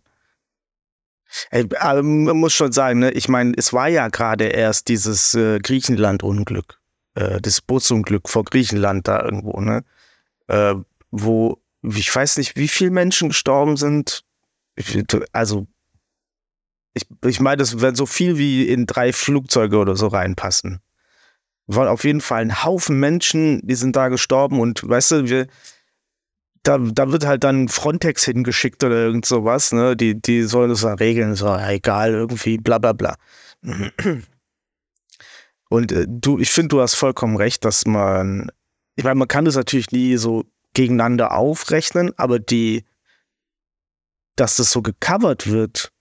Ey, 1.49 1.67
man 1.81 2.37
muss 2.37 2.53
schon 2.53 2.71
sagen, 2.71 2.99
ne, 2.99 3.09
ich 3.09 3.27
meine, 3.27 3.53
es 3.57 3.73
war 3.73 3.87
ja 3.87 4.09
gerade 4.09 4.45
erst 4.45 4.87
dieses 4.89 5.33
äh, 5.33 5.57
Griechenland-Unglück, 5.57 6.79
äh, 7.15 7.41
das 7.41 7.61
Bootsunglück 7.61 8.29
vor 8.29 8.43
Griechenland 8.43 9.07
da 9.07 9.23
irgendwo, 9.23 9.59
ne? 9.59 9.83
Äh, 10.47 10.75
wo, 11.09 11.59
ich 11.81 12.15
weiß 12.15 12.37
nicht, 12.37 12.55
wie 12.55 12.67
viele 12.67 12.91
Menschen 12.91 13.29
gestorben 13.29 13.77
sind. 13.77 14.23
Also, 15.31 15.65
ich, 16.93 17.07
ich 17.25 17.39
meine, 17.39 17.57
das 17.57 17.81
werden 17.81 17.95
so 17.95 18.05
viel 18.05 18.37
wie 18.37 18.67
in 18.67 18.85
drei 18.85 19.11
Flugzeuge 19.11 19.77
oder 19.77 19.95
so 19.95 20.05
reinpassen. 20.05 20.79
War 21.67 21.89
auf 21.89 22.03
jeden 22.03 22.21
Fall 22.21 22.41
ein 22.41 22.63
Haufen 22.63 22.99
Menschen, 22.99 23.61
die 23.65 23.75
sind 23.75 23.95
da 23.95 24.09
gestorben 24.09 24.59
und 24.59 24.87
weißt 24.87 25.11
du, 25.11 25.29
wir, 25.29 25.47
da, 26.63 26.77
da 26.77 27.11
wird 27.11 27.25
halt 27.25 27.43
dann 27.43 27.67
Frontex 27.67 28.23
hingeschickt 28.25 28.83
oder 28.83 28.95
irgend 28.95 29.25
sowas, 29.25 29.71
ne? 29.71 29.95
Die, 29.95 30.21
die 30.21 30.43
sollen 30.43 30.69
das 30.69 30.81
dann 30.81 30.97
regeln, 30.97 31.35
so, 31.35 31.47
ja, 31.47 31.69
egal, 31.71 32.11
irgendwie, 32.13 32.57
bla 32.57 32.79
bla 32.79 32.93
bla. 32.93 33.15
Und 35.69 35.91
äh, 35.91 36.05
du, 36.07 36.39
ich 36.39 36.51
finde, 36.51 36.69
du 36.69 36.81
hast 36.81 36.95
vollkommen 36.95 37.35
recht, 37.35 37.65
dass 37.65 37.85
man, 37.85 38.49
ich 38.95 39.03
meine, 39.03 39.15
man 39.15 39.27
kann 39.27 39.45
das 39.45 39.55
natürlich 39.55 39.91
nie 39.91 40.17
so 40.17 40.45
gegeneinander 40.73 41.31
aufrechnen, 41.33 42.11
aber 42.17 42.39
die, 42.39 42.85
dass 44.35 44.55
das 44.55 44.71
so 44.71 44.81
gecovert 44.81 45.47
wird, 45.47 45.91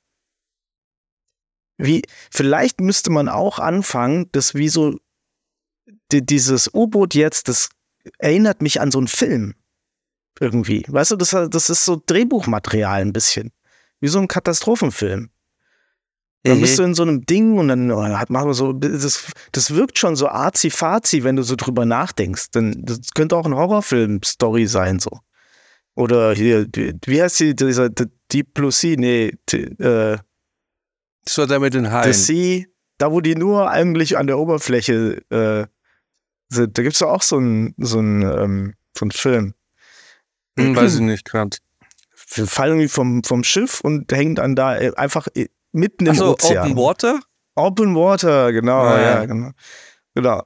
wie, 1.79 2.03
vielleicht 2.31 2.81
müsste 2.81 3.11
man 3.11 3.29
auch 3.29 3.59
anfangen, 3.59 4.31
dass 4.33 4.55
wie 4.55 4.69
so 4.69 4.99
dieses 6.21 6.69
U-Boot 6.75 7.15
jetzt, 7.15 7.49
das 7.49 7.71
erinnert 8.19 8.61
mich 8.61 8.81
an 8.81 8.91
so 8.91 8.99
einen 8.99 9.09
Film 9.09 9.55
irgendwie. 10.41 10.85
Weißt 10.89 11.13
du, 11.13 11.17
das, 11.17 11.31
das 11.31 11.71
ist 11.71 11.85
so 11.85 12.03
Drehbuchmaterial 12.05 13.01
ein 13.01 13.13
bisschen. 13.13 13.53
Wie 14.01 14.09
so 14.09 14.19
ein 14.19 14.29
Katastrophenfilm. 14.29 15.31
Dann 16.45 16.61
bist 16.61 16.77
du 16.77 16.83
in 16.83 16.95
so 16.95 17.05
einem 17.05 17.25
Ding 17.25 17.57
und 17.57 17.69
dann 17.69 17.89
oh, 17.93 18.03
hat 18.03 18.29
machen 18.29 18.49
wir 18.49 18.55
so, 18.55 18.73
das, 18.73 19.27
das 19.53 19.75
wirkt 19.75 19.97
schon 19.97 20.17
so 20.17 20.27
arzi-fazi, 20.27 21.23
wenn 21.23 21.37
du 21.37 21.45
so 21.45 21.55
drüber 21.55 21.85
nachdenkst. 21.85 22.51
Denn 22.51 22.83
das 22.85 22.99
könnte 23.15 23.37
auch 23.37 23.47
ein 23.47 23.55
Horrorfilm-Story 23.55 24.67
sein, 24.67 24.99
so. 24.99 25.21
Oder 25.95 26.35
hier, 26.35 26.67
wie 26.75 27.23
heißt 27.23 27.39
die, 27.39 27.55
dieser 27.55 27.91
Deep 27.91 28.55
Blue 28.55 28.73
Sea? 28.73 28.97
Nee, 28.99 29.35
die, 29.51 29.63
äh, 29.81 30.19
das 31.25 31.39
war 31.39 31.47
der 31.47 31.61
mit 31.61 31.75
den 31.75 31.93
Haien. 31.93 32.13
The 32.13 32.19
Sea, 32.19 32.65
da 32.99 33.13
wo 33.13 33.21
die 33.21 33.37
nur 33.37 33.71
eigentlich 33.71 34.19
an 34.19 34.27
der 34.27 34.39
Oberfläche 34.39 35.23
äh. 35.31 35.67
Da 36.53 36.83
gibt 36.83 36.95
es 36.95 36.99
doch 36.99 37.11
auch 37.11 37.23
so 37.23 37.37
einen 37.37 37.75
so 37.79 37.99
ähm, 37.99 38.75
so 38.97 39.05
einen 39.05 39.11
Film. 39.11 39.55
Hm, 40.59 40.77
weiß 40.77 40.97
ich 40.97 41.01
nicht 41.01 41.25
gerade. 41.25 41.57
Wir 42.35 42.47
fallen 42.47 42.73
irgendwie 42.73 42.89
vom, 42.89 43.25
vom 43.25 43.45
Schiff 43.45 43.81
und 43.81 44.11
hängen 44.13 44.35
dann 44.35 44.57
da 44.57 44.79
äh, 44.79 44.95
einfach 44.95 45.29
äh, 45.35 45.49
mitten 45.73 46.07
im 46.07 46.15
so, 46.15 46.33
Ozean. 46.33 46.73
Open 46.73 46.77
Water? 46.77 47.21
Open 47.55 47.95
Water, 47.95 48.53
genau, 48.53 48.83
ah, 48.83 49.01
ja. 49.01 49.11
ja, 49.15 49.25
genau. 49.27 49.51
Genau. 50.15 50.43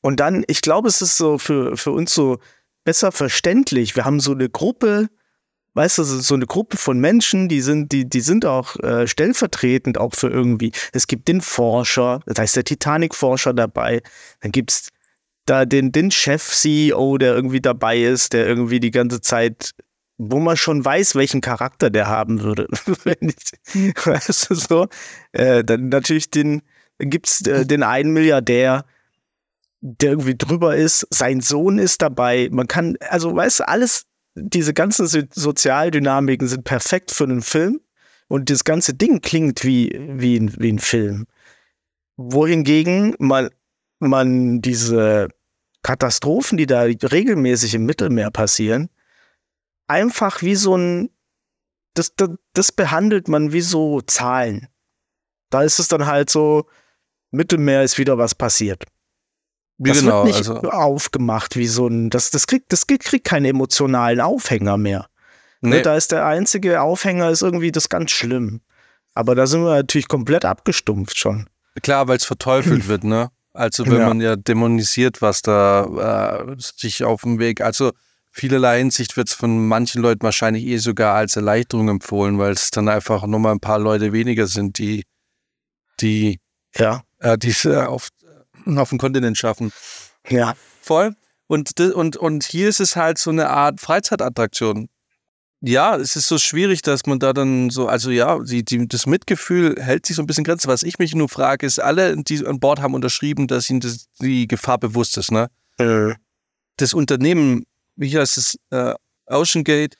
Und 0.00 0.20
dann, 0.20 0.44
ich 0.46 0.60
glaube, 0.60 0.88
es 0.88 1.02
ist 1.02 1.16
so 1.16 1.38
für, 1.38 1.76
für 1.76 1.90
uns 1.90 2.14
so 2.14 2.38
besser 2.84 3.12
verständlich. 3.12 3.96
Wir 3.96 4.04
haben 4.04 4.20
so 4.20 4.32
eine 4.32 4.48
Gruppe, 4.48 5.08
weißt 5.76 5.98
du, 5.98 6.04
so 6.04 6.34
eine 6.34 6.46
Gruppe 6.46 6.78
von 6.78 6.98
Menschen, 6.98 7.48
die 7.48 7.60
sind, 7.60 7.92
die, 7.92 8.08
die 8.08 8.22
sind 8.22 8.46
auch 8.46 8.76
äh, 8.80 9.06
stellvertretend 9.06 9.98
auch 9.98 10.14
für 10.14 10.28
irgendwie. 10.28 10.72
Es 10.92 11.06
gibt 11.06 11.28
den 11.28 11.42
Forscher, 11.42 12.20
das 12.24 12.38
heißt 12.38 12.56
der 12.56 12.64
Titanic-Forscher 12.64 13.52
dabei. 13.52 14.00
Dann 14.40 14.52
gibt 14.52 14.70
es 14.72 14.88
da 15.44 15.66
den, 15.66 15.92
den 15.92 16.10
Chef-CEO, 16.10 17.18
der 17.18 17.34
irgendwie 17.34 17.60
dabei 17.60 17.98
ist, 18.02 18.32
der 18.32 18.46
irgendwie 18.46 18.80
die 18.80 18.90
ganze 18.90 19.20
Zeit, 19.20 19.74
wo 20.16 20.40
man 20.40 20.56
schon 20.56 20.82
weiß, 20.82 21.14
welchen 21.14 21.42
Charakter 21.42 21.90
der 21.90 22.06
haben 22.08 22.40
würde. 22.42 22.68
weißt 22.86 24.50
du 24.50 24.54
so? 24.54 24.88
Äh, 25.32 25.62
dann 25.62 25.90
natürlich 25.90 26.30
den, 26.30 26.62
gibt's 26.98 27.42
äh, 27.46 27.66
den 27.66 27.82
einen 27.82 28.14
Milliardär, 28.14 28.86
der 29.82 30.10
irgendwie 30.10 30.38
drüber 30.38 30.74
ist, 30.74 31.06
sein 31.10 31.42
Sohn 31.42 31.78
ist 31.78 32.00
dabei. 32.00 32.48
Man 32.50 32.66
kann, 32.66 32.96
also 33.10 33.36
weißt 33.36 33.60
du, 33.60 33.68
alles, 33.68 34.06
diese 34.36 34.74
ganzen 34.74 35.06
so 35.06 35.20
Sozialdynamiken 35.32 36.46
sind 36.46 36.64
perfekt 36.64 37.10
für 37.10 37.24
einen 37.24 37.42
Film 37.42 37.80
und 38.28 38.50
das 38.50 38.64
ganze 38.64 38.94
Ding 38.94 39.22
klingt 39.22 39.64
wie, 39.64 39.98
wie, 40.10 40.36
ein, 40.38 40.54
wie 40.58 40.72
ein 40.72 40.78
Film. 40.78 41.26
Wohingegen 42.16 43.14
man, 43.18 43.50
man 43.98 44.60
diese 44.60 45.28
Katastrophen, 45.82 46.58
die 46.58 46.66
da 46.66 46.82
regelmäßig 46.82 47.74
im 47.74 47.86
Mittelmeer 47.86 48.30
passieren, 48.30 48.90
einfach 49.86 50.42
wie 50.42 50.56
so 50.56 50.76
ein, 50.76 51.10
das, 51.94 52.14
das, 52.14 52.30
das 52.52 52.72
behandelt 52.72 53.28
man 53.28 53.52
wie 53.52 53.62
so 53.62 54.02
Zahlen. 54.02 54.68
Da 55.50 55.62
ist 55.62 55.78
es 55.78 55.88
dann 55.88 56.06
halt 56.06 56.28
so, 56.28 56.66
Mittelmeer 57.30 57.82
ist 57.82 57.98
wieder 57.98 58.18
was 58.18 58.34
passiert. 58.34 58.84
Das 59.78 60.00
genau, 60.00 60.24
wird 60.24 60.36
nicht 60.36 60.48
also 60.48 60.60
aufgemacht 60.70 61.56
wie 61.56 61.66
so 61.66 61.86
ein, 61.86 62.08
das, 62.10 62.30
das 62.30 62.46
kriegt, 62.46 62.72
das 62.72 62.86
kriegt 62.86 63.24
keinen 63.24 63.44
emotionalen 63.44 64.20
Aufhänger 64.20 64.78
mehr. 64.78 65.06
Ne, 65.60 65.76
nee. 65.76 65.82
Da 65.82 65.96
ist 65.96 66.12
der 66.12 66.24
einzige 66.24 66.80
Aufhänger 66.80 67.30
ist 67.30 67.42
irgendwie 67.42 67.72
das 67.72 67.88
ganz 67.88 68.10
schlimm. 68.10 68.60
Aber 69.14 69.34
da 69.34 69.46
sind 69.46 69.62
wir 69.62 69.74
natürlich 69.74 70.08
komplett 70.08 70.44
abgestumpft 70.44 71.18
schon. 71.18 71.48
Klar, 71.82 72.08
weil 72.08 72.16
es 72.16 72.24
verteufelt 72.24 72.88
wird, 72.88 73.04
ne? 73.04 73.30
Also 73.52 73.86
wenn 73.86 74.00
ja. 74.00 74.08
man 74.08 74.20
ja 74.20 74.36
dämonisiert, 74.36 75.22
was 75.22 75.40
da 75.40 76.44
äh, 76.50 76.56
sich 76.58 77.04
auf 77.04 77.22
dem 77.22 77.38
Weg, 77.38 77.62
also 77.62 77.92
vielerlei 78.30 78.78
Hinsicht 78.78 79.16
wird 79.16 79.28
es 79.28 79.34
von 79.34 79.66
manchen 79.66 80.02
Leuten 80.02 80.22
wahrscheinlich 80.22 80.66
eh 80.66 80.76
sogar 80.76 81.14
als 81.14 81.36
Erleichterung 81.36 81.88
empfohlen, 81.88 82.38
weil 82.38 82.52
es 82.52 82.70
dann 82.70 82.88
einfach 82.88 83.26
nur 83.26 83.40
mal 83.40 83.52
ein 83.52 83.60
paar 83.60 83.78
Leute 83.78 84.12
weniger 84.12 84.46
sind, 84.46 84.76
die 84.76 85.04
die 86.00 86.38
ja 86.76 87.02
äh, 87.20 87.38
die 87.38 87.54
äh, 87.66 87.84
auf 87.84 88.10
auf 88.76 88.90
dem 88.90 88.98
Kontinent 88.98 89.38
schaffen. 89.38 89.72
Ja. 90.28 90.54
Voll. 90.82 91.14
Und, 91.46 91.80
und, 91.80 92.16
und 92.16 92.44
hier 92.44 92.68
ist 92.68 92.80
es 92.80 92.96
halt 92.96 93.18
so 93.18 93.30
eine 93.30 93.50
Art 93.50 93.80
Freizeitattraktion. 93.80 94.88
Ja, 95.60 95.96
es 95.96 96.16
ist 96.16 96.28
so 96.28 96.38
schwierig, 96.38 96.82
dass 96.82 97.06
man 97.06 97.18
da 97.18 97.32
dann 97.32 97.70
so, 97.70 97.88
also 97.88 98.10
ja, 98.10 98.38
die, 98.40 98.64
die, 98.64 98.86
das 98.86 99.06
Mitgefühl 99.06 99.76
hält 99.80 100.06
sich 100.06 100.16
so 100.16 100.22
ein 100.22 100.26
bisschen 100.26 100.44
Grenzen. 100.44 100.68
Was 100.68 100.82
ich 100.82 100.98
mich 100.98 101.14
nur 101.14 101.28
frage, 101.28 101.66
ist, 101.66 101.80
alle, 101.80 102.16
die 102.22 102.46
an 102.46 102.60
Bord 102.60 102.80
haben 102.80 102.94
unterschrieben, 102.94 103.46
dass 103.46 103.70
ihnen 103.70 103.80
das, 103.80 104.06
die 104.20 104.46
Gefahr 104.46 104.78
bewusst 104.78 105.16
ist, 105.16 105.32
ne? 105.32 105.48
Äh. 105.78 106.14
Das 106.76 106.92
Unternehmen, 106.92 107.64
wie 107.96 108.16
heißt 108.16 108.36
es, 108.36 108.58
äh, 108.70 108.94
Ocean 109.26 109.64
Gate, 109.64 109.96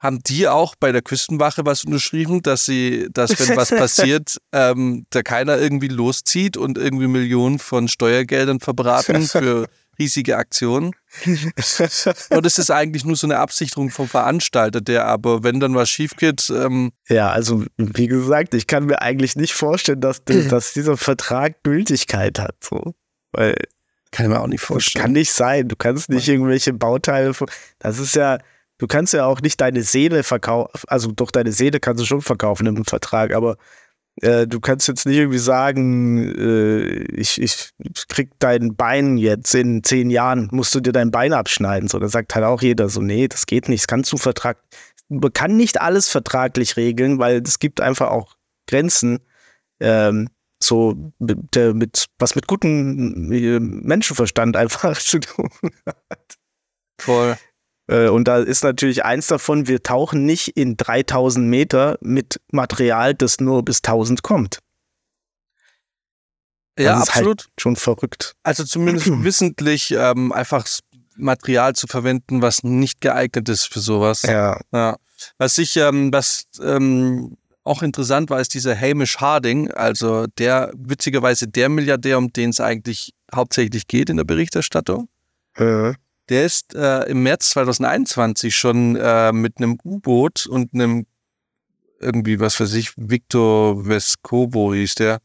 haben 0.00 0.20
die 0.22 0.48
auch 0.48 0.74
bei 0.80 0.92
der 0.92 1.02
Küstenwache 1.02 1.66
was 1.66 1.84
unterschrieben, 1.84 2.42
dass 2.42 2.64
sie, 2.64 3.08
dass 3.12 3.38
wenn 3.38 3.56
was 3.56 3.68
passiert, 3.70 4.38
ähm, 4.52 5.06
da 5.10 5.22
keiner 5.22 5.58
irgendwie 5.58 5.88
loszieht 5.88 6.56
und 6.56 6.78
irgendwie 6.78 7.06
Millionen 7.06 7.58
von 7.58 7.86
Steuergeldern 7.86 8.60
verbraten 8.60 9.22
für 9.26 9.68
riesige 9.98 10.38
Aktionen? 10.38 10.92
Und 12.30 12.46
es 12.46 12.58
ist 12.58 12.70
eigentlich 12.70 13.04
nur 13.04 13.16
so 13.16 13.26
eine 13.26 13.38
Absicherung 13.38 13.90
vom 13.90 14.08
Veranstalter, 14.08 14.80
der 14.80 15.04
aber, 15.04 15.42
wenn 15.42 15.60
dann 15.60 15.74
was 15.74 15.90
schief 15.90 16.16
geht. 16.16 16.48
Ähm 16.48 16.92
ja, 17.08 17.30
also 17.30 17.64
wie 17.76 18.06
gesagt, 18.06 18.54
ich 18.54 18.66
kann 18.66 18.86
mir 18.86 19.02
eigentlich 19.02 19.36
nicht 19.36 19.52
vorstellen, 19.52 20.00
dass, 20.00 20.24
dass 20.24 20.72
dieser 20.72 20.96
Vertrag 20.96 21.62
Gültigkeit 21.62 22.38
hat. 22.38 22.56
So. 22.62 22.94
Weil. 23.32 23.54
Kann 24.12 24.26
ich 24.26 24.32
mir 24.32 24.40
auch 24.40 24.46
nicht 24.46 24.62
vorstellen. 24.62 24.94
Das 24.94 25.02
kann 25.02 25.12
nicht 25.12 25.32
sein. 25.32 25.68
Du 25.68 25.76
kannst 25.76 26.08
nicht 26.08 26.26
irgendwelche 26.26 26.72
Bauteile. 26.72 27.32
Das 27.78 27.98
ist 27.98 28.16
ja 28.16 28.38
du 28.80 28.86
kannst 28.86 29.12
ja 29.12 29.26
auch 29.26 29.42
nicht 29.42 29.60
deine 29.60 29.82
Seele 29.82 30.22
verkaufen, 30.22 30.70
also 30.88 31.12
doch 31.12 31.30
deine 31.30 31.52
Seele 31.52 31.80
kannst 31.80 32.02
du 32.02 32.06
schon 32.06 32.22
verkaufen 32.22 32.66
im 32.66 32.84
Vertrag, 32.86 33.34
aber 33.34 33.58
äh, 34.22 34.46
du 34.46 34.58
kannst 34.58 34.88
jetzt 34.88 35.06
nicht 35.06 35.18
irgendwie 35.18 35.38
sagen, 35.38 36.34
äh, 36.34 37.04
ich, 37.14 37.40
ich 37.40 37.70
krieg 38.08 38.30
dein 38.38 38.74
Bein 38.76 39.18
jetzt 39.18 39.54
in 39.54 39.84
zehn 39.84 40.08
Jahren, 40.08 40.48
musst 40.50 40.74
du 40.74 40.80
dir 40.80 40.92
dein 40.92 41.10
Bein 41.10 41.34
abschneiden. 41.34 41.88
So, 41.88 41.98
da 41.98 42.08
sagt 42.08 42.34
halt 42.34 42.44
auch 42.44 42.62
jeder 42.62 42.88
so, 42.88 43.02
nee, 43.02 43.28
das 43.28 43.46
geht 43.46 43.68
nicht, 43.68 43.82
das 43.82 43.86
kannst 43.86 44.12
du 44.12 44.16
Vertrag, 44.16 44.58
man 45.08 45.32
kann 45.32 45.56
nicht 45.56 45.80
alles 45.80 46.08
vertraglich 46.08 46.76
regeln, 46.76 47.18
weil 47.18 47.42
es 47.42 47.58
gibt 47.58 47.80
einfach 47.80 48.10
auch 48.10 48.36
Grenzen. 48.66 49.20
Ähm, 49.80 50.28
so 50.62 51.12
mit, 51.18 51.56
mit, 51.56 52.06
was 52.18 52.34
mit 52.34 52.46
gutem 52.46 53.32
äh, 53.32 53.58
Menschenverstand 53.60 54.56
einfach 54.56 54.98
zu 54.98 55.20
tun 55.20 55.50
hat. 55.86 56.38
Voll. 57.00 57.36
Äh, 57.90 58.08
und 58.08 58.28
da 58.28 58.38
ist 58.38 58.62
natürlich 58.62 59.04
eins 59.04 59.26
davon, 59.26 59.66
wir 59.66 59.82
tauchen 59.82 60.24
nicht 60.24 60.56
in 60.56 60.76
3000 60.76 61.46
Meter 61.46 61.98
mit 62.00 62.40
Material, 62.52 63.14
das 63.14 63.40
nur 63.40 63.64
bis 63.64 63.78
1000 63.78 64.22
kommt. 64.22 64.60
Ja, 66.78 66.98
das 66.98 67.08
absolut. 67.08 67.42
Halt 67.42 67.50
schon 67.58 67.76
verrückt. 67.76 68.36
Also 68.44 68.64
zumindest 68.64 69.08
wissentlich 69.24 69.90
ähm, 69.90 70.32
einfach 70.32 70.66
Material 71.16 71.74
zu 71.74 71.88
verwenden, 71.88 72.42
was 72.42 72.62
nicht 72.62 73.00
geeignet 73.00 73.48
ist 73.48 73.64
für 73.64 73.80
sowas. 73.80 74.22
Ja. 74.22 74.60
ja. 74.72 74.96
Was 75.36 75.58
ich, 75.58 75.76
ähm, 75.76 76.12
was 76.12 76.44
ähm, 76.62 77.36
auch 77.64 77.82
interessant 77.82 78.30
war, 78.30 78.40
ist 78.40 78.54
dieser 78.54 78.78
Hamish 78.80 79.18
Harding, 79.18 79.70
also 79.72 80.26
der 80.38 80.72
witzigerweise 80.76 81.48
der 81.48 81.68
Milliardär, 81.68 82.16
um 82.16 82.32
den 82.32 82.50
es 82.50 82.60
eigentlich 82.60 83.12
hauptsächlich 83.34 83.86
geht 83.88 84.08
in 84.08 84.16
der 84.16 84.24
Berichterstattung. 84.24 85.08
Ja. 85.58 85.94
Der 86.30 86.46
ist 86.46 86.74
äh, 86.74 87.02
im 87.10 87.24
März 87.24 87.50
2021 87.50 88.54
schon 88.54 88.94
äh, 88.96 89.32
mit 89.32 89.58
einem 89.58 89.78
U-Boot 89.84 90.46
und 90.46 90.72
einem 90.72 91.06
irgendwie, 91.98 92.38
was 92.38 92.58
weiß 92.60 92.72
ich, 92.74 92.92
Victor 92.96 93.86
Vescovo 93.86 94.72
hieß 94.72 94.94
der, 94.94 95.20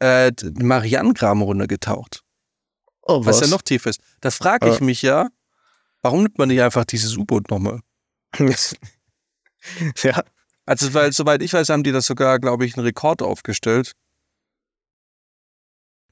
äh, 0.00 0.32
Marianengraben 0.60 1.42
runtergetaucht. 1.42 2.22
Oh, 3.02 3.24
was? 3.24 3.40
was 3.40 3.48
ja 3.48 3.54
noch 3.54 3.62
tief 3.62 3.86
ist. 3.86 4.00
Da 4.20 4.30
frage 4.30 4.68
ich 4.68 4.80
ah. 4.80 4.84
mich 4.84 5.00
ja, 5.02 5.28
warum 6.02 6.24
nimmt 6.24 6.38
man 6.38 6.48
nicht 6.48 6.60
einfach 6.60 6.84
dieses 6.84 7.16
U-Boot 7.16 7.48
nochmal? 7.50 7.80
ja. 10.02 10.24
Also, 10.66 10.92
weil, 10.92 11.12
soweit 11.12 11.42
ich 11.42 11.52
weiß, 11.52 11.68
haben 11.68 11.82
die 11.82 11.92
das 11.92 12.06
sogar, 12.06 12.38
glaube 12.38 12.64
ich, 12.64 12.76
einen 12.76 12.84
Rekord 12.84 13.22
aufgestellt. 13.22 13.92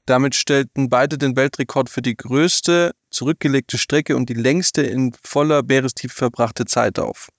Damit 0.05 0.35
stellten 0.35 0.89
beide 0.89 1.17
den 1.17 1.35
Weltrekord 1.35 1.89
für 1.89 2.01
die 2.01 2.15
größte 2.17 2.93
zurückgelegte 3.11 3.77
Strecke 3.77 4.15
und 4.15 4.29
die 4.29 4.35
längste 4.35 4.81
in 4.81 5.13
voller 5.23 5.63
Meerestiefe 5.63 6.15
verbrachte 6.15 6.65
Zeit 6.65 6.99
auf. 6.99 7.29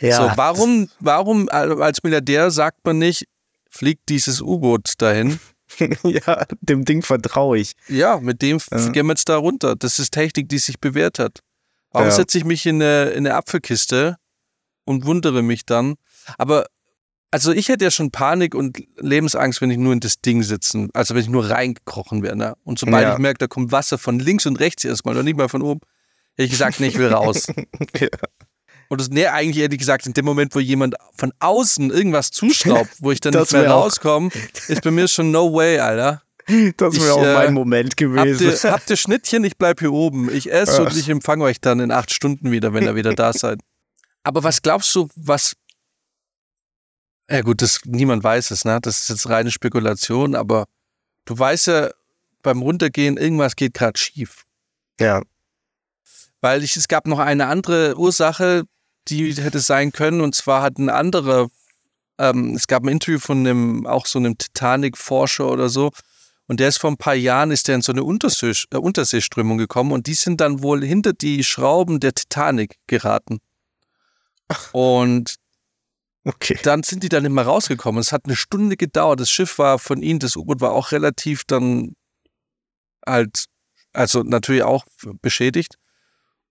Ja. 0.00 0.16
So, 0.16 0.36
warum, 0.36 0.88
warum 0.98 1.48
als 1.50 2.02
Milliardär 2.02 2.50
sagt 2.50 2.84
man 2.84 2.98
nicht, 2.98 3.26
fliegt 3.68 4.08
dieses 4.08 4.40
U-Boot 4.40 4.94
dahin? 4.98 5.38
ja, 6.02 6.46
dem 6.60 6.84
Ding 6.84 7.02
vertraue 7.02 7.58
ich. 7.58 7.74
Ja, 7.88 8.18
mit 8.18 8.42
dem 8.42 8.58
ja. 8.70 8.88
gehen 8.88 9.06
wir 9.06 9.12
jetzt 9.12 9.28
da 9.28 9.36
runter. 9.36 9.76
Das 9.76 9.98
ist 9.98 10.12
Technik, 10.12 10.48
die 10.48 10.58
sich 10.58 10.80
bewährt 10.80 11.18
hat. 11.18 11.40
Warum 11.92 12.08
ja. 12.08 12.14
setze 12.14 12.38
ich 12.38 12.44
mich 12.44 12.66
in 12.66 12.76
eine, 12.76 13.10
in 13.10 13.26
eine 13.26 13.36
Apfelkiste 13.36 14.16
und 14.84 15.04
wundere 15.04 15.42
mich 15.42 15.66
dann? 15.66 15.96
Aber 16.38 16.66
also 17.30 17.52
ich 17.52 17.68
hätte 17.68 17.84
ja 17.84 17.90
schon 17.90 18.10
Panik 18.10 18.54
und 18.54 18.78
Lebensangst, 18.96 19.60
wenn 19.60 19.70
ich 19.70 19.78
nur 19.78 19.92
in 19.92 20.00
das 20.00 20.20
Ding 20.20 20.42
sitzen, 20.42 20.90
also 20.94 21.14
wenn 21.14 21.22
ich 21.22 21.28
nur 21.28 21.48
reingekrochen 21.48 22.22
wäre. 22.22 22.36
Ne? 22.36 22.54
Und 22.64 22.78
sobald 22.78 23.04
ja. 23.04 23.12
ich 23.12 23.18
merke, 23.18 23.38
da 23.38 23.46
kommt 23.46 23.72
Wasser 23.72 23.98
von 23.98 24.18
links 24.18 24.46
und 24.46 24.58
rechts 24.58 24.84
erstmal 24.84 25.16
und 25.16 25.24
nicht 25.24 25.36
mal 25.36 25.48
von 25.48 25.62
oben, 25.62 25.80
hätte 26.34 26.44
ich 26.44 26.50
gesagt, 26.50 26.80
nee, 26.80 26.88
ich 26.88 26.98
will 26.98 27.08
raus. 27.08 27.46
ja. 28.00 28.08
Und 28.88 29.00
das, 29.00 29.08
nee, 29.08 29.26
eigentlich 29.26 29.62
hätte 29.62 29.76
ich 29.76 29.78
gesagt, 29.78 30.06
in 30.06 30.14
dem 30.14 30.24
Moment, 30.24 30.52
wo 30.54 30.58
jemand 30.58 30.96
von 31.16 31.32
außen 31.38 31.90
irgendwas 31.90 32.32
zuschraubt, 32.32 32.90
wo 32.98 33.12
ich 33.12 33.20
dann 33.20 33.32
nicht 33.38 33.52
mehr 33.52 33.70
rauskomme, 33.70 34.30
ist 34.68 34.82
bei 34.82 34.90
mir 34.90 35.06
schon 35.06 35.30
no 35.30 35.52
way, 35.54 35.78
Alter. 35.78 36.22
Das 36.76 37.00
wäre 37.00 37.12
auch 37.12 37.22
äh, 37.22 37.34
mein 37.34 37.54
Moment 37.54 37.96
gewesen. 37.96 38.48
Habt 38.50 38.64
ihr, 38.64 38.72
habt 38.72 38.90
ihr 38.90 38.96
Schnittchen? 38.96 39.44
Ich 39.44 39.56
bleib 39.56 39.78
hier 39.78 39.92
oben. 39.92 40.34
Ich 40.34 40.50
esse 40.50 40.82
und 40.82 40.96
ich 40.96 41.08
empfange 41.08 41.44
euch 41.44 41.60
dann 41.60 41.78
in 41.78 41.92
acht 41.92 42.12
Stunden 42.12 42.50
wieder, 42.50 42.74
wenn 42.74 42.82
ihr 42.82 42.96
wieder 42.96 43.14
da 43.14 43.32
seid. 43.32 43.60
Aber 44.24 44.42
was 44.42 44.60
glaubst 44.60 44.92
du, 44.96 45.08
was 45.14 45.54
ja 47.30 47.42
gut, 47.42 47.62
das, 47.62 47.80
niemand 47.84 48.24
weiß 48.24 48.50
es, 48.50 48.64
ne? 48.64 48.78
Das 48.82 49.02
ist 49.02 49.08
jetzt 49.08 49.28
reine 49.28 49.50
Spekulation, 49.50 50.34
aber 50.34 50.66
du 51.24 51.38
weißt 51.38 51.68
ja 51.68 51.90
beim 52.42 52.62
Runtergehen, 52.62 53.16
irgendwas 53.16 53.56
geht 53.56 53.74
gerade 53.74 53.98
schief. 53.98 54.44
Ja. 54.98 55.22
Weil 56.40 56.64
ich, 56.64 56.76
es 56.76 56.88
gab 56.88 57.06
noch 57.06 57.18
eine 57.18 57.46
andere 57.46 57.96
Ursache, 57.96 58.64
die 59.08 59.32
hätte 59.34 59.60
sein 59.60 59.92
können, 59.92 60.20
und 60.20 60.34
zwar 60.34 60.62
hat 60.62 60.78
ein 60.78 60.88
anderer, 60.88 61.48
ähm, 62.18 62.54
es 62.54 62.66
gab 62.66 62.82
ein 62.82 62.88
Interview 62.88 63.18
von 63.18 63.38
einem, 63.38 63.86
auch 63.86 64.06
so 64.06 64.18
einem 64.18 64.36
Titanic-Forscher 64.36 65.48
oder 65.48 65.68
so, 65.68 65.90
und 66.48 66.58
der 66.58 66.68
ist 66.68 66.78
vor 66.78 66.90
ein 66.90 66.96
paar 66.96 67.14
Jahren, 67.14 67.52
ist 67.52 67.68
der 67.68 67.76
in 67.76 67.82
so 67.82 67.92
eine 67.92 68.02
Untersee, 68.02 68.52
äh, 68.72 68.76
Unterseeströmung 68.76 69.56
gekommen 69.56 69.92
und 69.92 70.08
die 70.08 70.14
sind 70.14 70.40
dann 70.40 70.62
wohl 70.62 70.84
hinter 70.84 71.12
die 71.12 71.44
Schrauben 71.44 72.00
der 72.00 72.12
Titanic 72.12 72.76
geraten. 72.88 73.38
Und 74.72 75.36
Okay. 76.24 76.58
Dann 76.62 76.82
sind 76.82 77.02
die 77.02 77.08
dann 77.08 77.24
immer 77.24 77.42
rausgekommen. 77.42 78.00
Es 78.00 78.12
hat 78.12 78.26
eine 78.26 78.36
Stunde 78.36 78.76
gedauert. 78.76 79.20
Das 79.20 79.30
Schiff 79.30 79.58
war 79.58 79.78
von 79.78 80.02
ihnen, 80.02 80.18
das 80.18 80.36
U-Boot 80.36 80.60
war 80.60 80.72
auch 80.72 80.92
relativ 80.92 81.44
dann 81.44 81.96
halt, 83.06 83.46
also 83.92 84.22
natürlich 84.22 84.62
auch 84.62 84.84
beschädigt. 85.22 85.76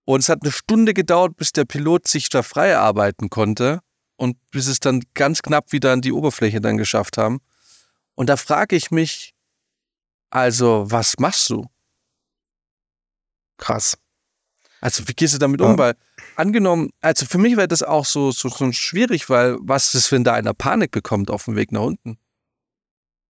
Und 0.04 0.20
es 0.20 0.28
hat 0.28 0.40
eine 0.42 0.50
Stunde 0.50 0.92
gedauert, 0.92 1.36
bis 1.36 1.52
der 1.52 1.64
Pilot 1.64 2.08
sich 2.08 2.28
da 2.28 2.42
frei 2.42 2.76
arbeiten 2.76 3.30
konnte 3.30 3.80
und 4.16 4.36
bis 4.50 4.66
es 4.66 4.80
dann 4.80 5.02
ganz 5.14 5.40
knapp 5.40 5.72
wieder 5.72 5.92
an 5.92 6.00
die 6.00 6.12
Oberfläche 6.12 6.60
dann 6.60 6.76
geschafft 6.76 7.16
haben. 7.16 7.40
Und 8.16 8.28
da 8.28 8.36
frage 8.36 8.74
ich 8.74 8.90
mich, 8.90 9.34
also, 10.30 10.84
was 10.90 11.18
machst 11.18 11.48
du? 11.50 11.66
Krass. 13.56 13.96
Also 14.80 15.06
wie 15.08 15.12
gehst 15.12 15.34
du 15.34 15.38
damit 15.38 15.60
um? 15.60 15.72
Ja. 15.72 15.78
Weil 15.78 15.94
angenommen, 16.36 16.90
also 17.00 17.26
für 17.26 17.38
mich 17.38 17.56
wäre 17.56 17.68
das 17.68 17.82
auch 17.82 18.04
so, 18.04 18.30
so, 18.30 18.48
so 18.48 18.72
schwierig, 18.72 19.28
weil 19.28 19.56
was 19.60 19.94
ist, 19.94 20.10
wenn 20.12 20.24
da 20.24 20.34
einer 20.34 20.54
Panik 20.54 20.90
bekommt 20.90 21.30
auf 21.30 21.44
dem 21.44 21.56
Weg 21.56 21.72
nach 21.72 21.82
unten? 21.82 22.18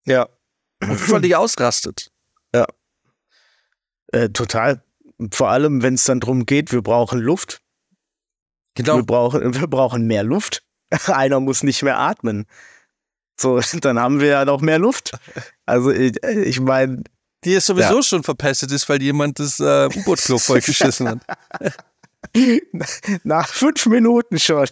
Ja. 0.05 0.27
Und 0.81 0.97
völlig 0.97 1.35
ausrastet. 1.35 2.11
Ja. 2.53 2.65
Äh, 4.07 4.29
total. 4.29 4.83
Vor 5.31 5.49
allem, 5.49 5.81
wenn 5.81 5.95
es 5.95 6.03
dann 6.03 6.19
darum 6.19 6.45
geht, 6.45 6.71
wir 6.71 6.81
brauchen 6.81 7.19
Luft. 7.19 7.61
Genau. 8.75 8.97
Wir 8.97 9.03
brauchen, 9.03 9.53
wir 9.59 9.67
brauchen 9.67 10.07
mehr 10.07 10.23
Luft. 10.23 10.63
Einer 11.07 11.39
muss 11.39 11.63
nicht 11.63 11.83
mehr 11.83 11.99
atmen. 11.99 12.45
So, 13.39 13.59
dann 13.81 13.99
haben 13.99 14.19
wir 14.19 14.27
ja 14.27 14.45
noch 14.45 14.61
mehr 14.61 14.79
Luft. 14.79 15.11
Also 15.65 15.91
ich, 15.91 16.21
ich 16.23 16.59
meine, 16.59 17.03
Die 17.45 17.51
ja 17.51 17.61
sowieso 17.61 17.97
ja. 17.97 18.03
schon 18.03 18.23
verpestet 18.23 18.71
ist, 18.71 18.89
weil 18.89 19.01
jemand 19.01 19.39
das 19.39 19.59
äh, 19.59 19.87
U-Boot-Klo 19.95 20.37
vollgeschissen 20.39 21.07
hat. 21.07 21.21
Nach 23.23 23.47
fünf 23.47 23.85
Minuten 23.85 24.39
schon. 24.39 24.67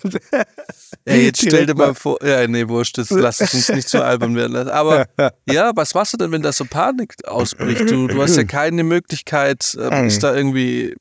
Ja, 1.07 1.15
jetzt 1.15 1.41
stell 1.41 1.65
dir 1.65 1.75
mal 1.75 1.93
vor, 1.93 2.17
ja, 2.25 2.45
nee, 2.47 2.67
wurscht, 2.67 2.97
das 2.97 3.09
lass 3.12 3.39
uns 3.41 3.69
nicht 3.69 3.88
zu 3.88 4.03
albern 4.03 4.36
werden 4.36 4.53
lassen. 4.53 4.69
Aber 4.69 5.05
ja, 5.49 5.71
was 5.75 5.93
machst 5.93 6.13
du 6.13 6.17
denn, 6.17 6.31
wenn 6.31 6.41
da 6.41 6.51
so 6.51 6.65
Panik 6.65 7.13
ausbricht? 7.25 7.89
Du, 7.89 8.07
du 8.07 8.21
hast 8.21 8.36
ja 8.36 8.43
keine 8.43 8.83
Möglichkeit, 8.83 9.77
äh, 9.79 10.07
ist 10.07 10.23
da 10.23 10.36
irgendwie, 10.36 10.95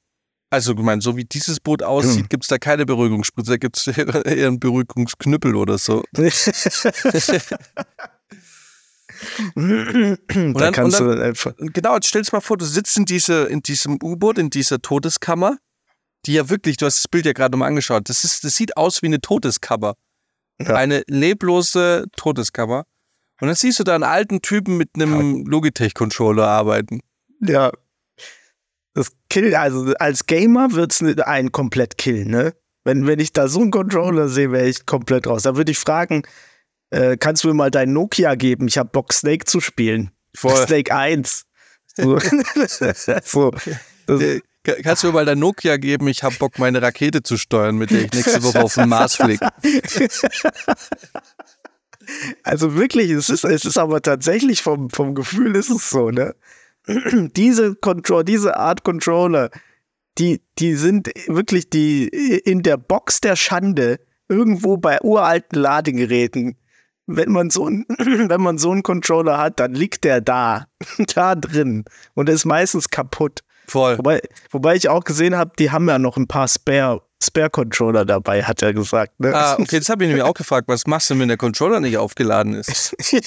also 0.51 0.73
ich 0.73 0.79
meine, 0.79 1.01
so 1.01 1.17
wie 1.17 1.25
dieses 1.25 1.59
Boot 1.59 1.83
aussieht, 1.83 2.29
gibt 2.29 2.45
es 2.45 2.49
da 2.49 2.59
keine 2.59 2.85
Beruhigungsspritze, 2.85 3.53
da 3.53 3.57
gibt 3.57 3.79
es 3.79 3.87
eher 3.97 4.47
einen 4.47 4.61
Beruhigungsknüppel 4.61 5.57
oder 5.57 5.79
so. 5.79 6.05
Dann, 9.55 10.55
da 10.55 10.71
kannst 10.71 11.01
dann, 11.01 11.17
du 11.17 11.23
einfach. 11.23 11.55
Genau, 11.59 11.95
jetzt 11.95 12.09
stell 12.09 12.23
dir 12.23 12.29
mal 12.33 12.41
vor, 12.41 12.57
du 12.57 12.65
sitzt 12.65 12.97
in, 12.97 13.05
diese, 13.05 13.45
in 13.45 13.63
diesem 13.63 13.99
U-Boot, 14.03 14.39
in 14.39 14.51
dieser 14.51 14.81
Todeskammer 14.81 15.59
die 16.27 16.35
ja 16.35 16.49
wirklich, 16.49 16.77
du 16.77 16.87
hast 16.87 16.99
das 16.99 17.09
Bild 17.09 17.27
ja 17.27 17.33
gerade 17.33 17.57
mal 17.57 17.67
angeschaut, 17.67 18.09
das, 18.09 18.25
ist, 18.25 18.45
das 18.45 18.57
sieht 18.57 18.77
aus 18.77 19.03
wie 19.03 19.07
eine 19.07 19.21
Todeskammer. 19.21 19.95
Ja. 20.61 20.75
Eine 20.75 21.03
leblose 21.09 22.07
Todeskammer. 22.17 22.85
Und 23.41 23.49
dann 23.49 23.57
siehst 23.57 23.81
du 23.81 23.85
da 23.85 23.95
einen 23.95 24.05
alten 24.05 24.43
Typen 24.43 24.77
mit 24.77 24.91
einem 24.95 25.45
Logitech-Controller 25.47 26.47
arbeiten. 26.47 27.01
Ja. 27.41 27.73
Das 28.95 29.11
Kill, 29.31 29.55
also 29.57 29.95
als 29.99 30.27
Gamer 30.27 30.73
wird 30.73 30.93
es 30.93 31.19
einen 31.23 31.51
komplett 31.51 31.99
killen, 31.99 32.29
ne? 32.29 32.55
Wenn, 32.85 33.07
wenn 33.07 33.21
ich 33.21 33.33
da 33.33 33.49
so 33.49 33.61
einen 33.61 33.71
Controller 33.71 34.29
sehe, 34.29 34.53
wäre 34.53 34.69
ich 34.69 34.87
komplett 34.87 35.27
raus. 35.27 35.43
Da 35.43 35.57
würde 35.57 35.73
ich 35.73 35.79
fragen, 35.79 36.25
äh, 36.93 37.17
kannst 37.17 37.45
du 37.45 37.49
mir 37.49 37.55
mal 37.55 37.71
deinen 37.71 37.93
Nokia 37.93 38.35
geben? 38.35 38.69
Ich 38.69 38.79
habe 38.79 38.91
Bock, 38.91 39.13
Snake 39.13 39.47
zu 39.47 39.61
spielen. 39.61 40.11
Voll. 40.35 40.67
Snake 40.67 40.95
1. 40.95 41.45
So. 41.97 42.19
so. 43.25 43.51
Das, 44.07 44.23
Kannst 44.85 45.03
du 45.03 45.09
mir 45.09 45.15
mal 45.15 45.25
dein 45.25 45.41
Nokia 45.41 45.77
geben? 45.77 46.07
Ich 46.09 46.23
habe 46.23 46.35
Bock, 46.39 46.59
meine 46.59 46.83
Rakete 46.83 47.23
zu 47.23 47.37
steuern, 47.37 47.77
mit 47.77 47.91
der 47.91 48.03
ich 48.03 48.13
nächste 48.13 48.43
Woche 48.43 48.63
auf 48.63 48.75
den 48.75 48.89
Mars 48.89 49.17
fliege. 49.17 49.49
Also 52.43 52.75
wirklich, 52.75 53.13
es 53.13 53.29
ist, 53.29 53.45
es 53.45 53.65
ist 53.65 53.79
aber 53.79 54.03
tatsächlich 54.03 54.61
vom, 54.61 54.91
vom 54.91 55.15
Gefühl 55.15 55.55
ist 55.55 55.71
es 55.71 55.89
so, 55.89 56.11
ne? 56.11 56.35
Diese 57.37 57.77
Control, 57.77 58.25
diese 58.25 58.57
Art 58.57 58.83
Controller, 58.83 59.51
die, 60.19 60.43
die 60.59 60.75
sind 60.75 61.11
wirklich 61.29 61.71
die 61.71 62.09
in 62.09 62.65
der 62.65 62.77
Box 62.77 63.21
der 63.21 63.37
Schande 63.37 64.01
irgendwo 64.29 64.79
bei 64.79 65.01
uralten 65.01 65.61
Ladegeräten. 65.61 66.57
Wenn 67.17 67.33
man 67.33 67.51
so 67.51 67.69
ein, 67.69 67.85
wenn 67.99 68.41
man 68.41 68.59
so 68.59 68.71
einen 68.71 68.83
Controller 68.83 69.39
hat, 69.39 69.61
dann 69.61 69.75
liegt 69.75 70.05
der 70.05 70.21
da, 70.21 70.67
da 71.15 71.35
drin 71.35 71.85
und 72.15 72.29
ist 72.29 72.45
meistens 72.45 72.89
kaputt. 72.89 73.41
Voll. 73.69 73.99
Wobei, 73.99 74.21
wobei 74.51 74.75
ich 74.75 74.89
auch 74.89 75.05
gesehen 75.05 75.37
habe, 75.37 75.53
die 75.59 75.71
haben 75.71 75.89
ja 75.89 75.99
noch 75.99 76.17
ein 76.17 76.27
paar 76.27 76.49
Spare, 76.49 77.03
Spare-Controller 77.23 78.05
dabei, 78.05 78.43
hat 78.43 78.61
er 78.63 78.75
gesagt. 78.75 79.19
Ne? 79.21 79.35
Ah, 79.35 79.55
okay, 79.59 79.79
das 79.79 79.89
habe 79.89 80.05
ich 80.05 80.09
nämlich 80.09 80.25
auch 80.29 80.35
gefragt. 80.35 80.69
Was 80.69 80.87
machst 80.87 81.11
du, 81.11 81.19
wenn 81.19 81.29
der 81.29 81.37
Controller 81.37 81.81
nicht 81.81 81.97
aufgeladen 81.97 82.55
ist? 82.55 82.95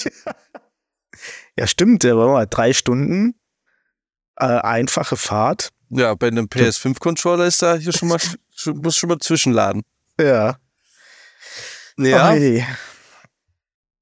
ja, 1.56 1.66
stimmt. 1.66 2.02
Der 2.02 2.16
war 2.16 2.28
mal 2.28 2.46
drei 2.46 2.72
Stunden. 2.72 3.34
Äh, 4.36 4.44
einfache 4.44 5.16
Fahrt. 5.16 5.70
Ja, 5.88 6.14
bei 6.14 6.26
einem 6.28 6.46
PS5-Controller 6.46 7.46
ist 7.46 7.62
da 7.62 7.76
hier 7.76 7.92
schon 7.92 8.08
mal, 8.08 8.18
muss 8.82 8.96
schon 8.96 9.08
mal 9.08 9.18
zwischenladen. 9.18 9.82
Ja. 10.20 10.58
Ja. 11.96 12.32
Oh, 12.32 12.62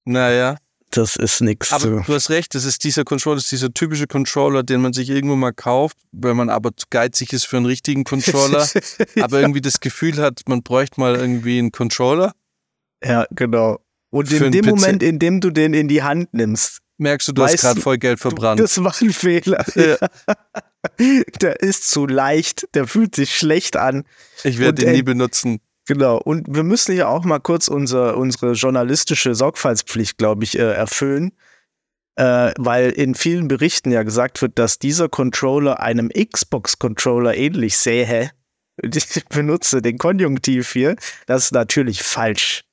Naja 0.05 0.57
das 0.97 1.17
ist 1.17 1.41
nichts. 1.41 1.73
Aber 1.73 2.03
du 2.03 2.15
hast 2.15 2.31
recht, 2.31 2.55
das 2.55 2.65
ist 2.65 2.85
dieser 2.85 3.05
Controller, 3.05 3.37
das 3.37 3.45
ist 3.45 3.53
dieser 3.53 3.73
typische 3.73 4.07
Controller, 4.07 4.63
den 4.63 4.81
man 4.81 4.93
sich 4.93 5.11
irgendwo 5.11 5.37
mal 5.37 5.53
kauft, 5.53 5.99
weil 6.13 6.35
man 6.35 6.51
aber 6.51 6.77
zu 6.77 6.87
geizig 6.91 7.33
ist 7.33 7.45
für 7.45 7.57
einen 7.57 7.67
richtigen 7.67 8.05
Controller, 8.05 8.67
aber 9.21 9.41
irgendwie 9.41 9.61
das 9.61 9.81
Gefühl 9.81 10.17
hat, 10.19 10.43
man 10.47 10.63
bräuchte 10.63 11.01
mal 11.01 11.17
irgendwie 11.17 11.59
einen 11.59 11.73
Controller. 11.73 12.33
Ja, 13.03 13.27
genau. 13.31 13.81
Und 14.11 14.31
in 14.31 14.53
dem 14.53 14.67
Moment, 14.67 15.03
in 15.03 15.19
dem 15.19 15.41
du 15.41 15.51
den 15.51 15.75
in 15.75 15.89
die 15.89 16.03
Hand 16.03 16.33
nimmst, 16.33 16.79
merkst 16.99 17.29
du, 17.29 17.33
du 17.33 17.43
hast 17.43 17.61
gerade 17.61 17.81
voll 17.81 17.99
Geld 17.99 18.21
verbrannt. 18.21 18.61
Das 18.61 18.83
war 18.83 18.95
ein 19.01 19.13
Fehler. 19.13 19.65
Ja. 19.75 19.97
der 21.41 21.61
ist 21.61 21.91
zu 21.91 22.07
leicht, 22.07 22.69
der 22.75 22.87
fühlt 22.87 23.17
sich 23.17 23.35
schlecht 23.35 23.77
an. 23.77 24.05
Ich 24.45 24.59
werde 24.59 24.85
ihn 24.85 24.93
nie 24.93 25.03
benutzen. 25.03 25.61
Genau, 25.87 26.17
und 26.17 26.47
wir 26.49 26.63
müssen 26.63 26.93
hier 26.93 27.09
auch 27.09 27.25
mal 27.25 27.41
kurz 27.41 27.69
unser, 27.69 28.17
unsere 28.17 28.53
journalistische 28.53 29.35
Sorgfaltspflicht, 29.35 30.17
glaube 30.17 30.45
ich, 30.45 30.59
äh, 30.59 30.73
erfüllen, 30.73 31.33
äh, 32.17 32.53
weil 32.57 32.91
in 32.91 33.15
vielen 33.15 33.49
Berichten 33.49 33.91
ja 33.91 34.03
gesagt 34.03 34.41
wird, 34.41 34.59
dass 34.59 34.79
dieser 34.79 35.09
Controller 35.09 35.81
einem 35.81 36.09
Xbox-Controller 36.09 37.35
ähnlich 37.37 37.77
sähe. 37.77 38.31
Ich 38.83 39.25
benutze 39.29 39.83
den 39.83 39.99
Konjunktiv 39.99 40.73
hier. 40.73 40.97
Das 41.27 41.45
ist 41.45 41.53
natürlich 41.53 42.03
falsch. 42.03 42.65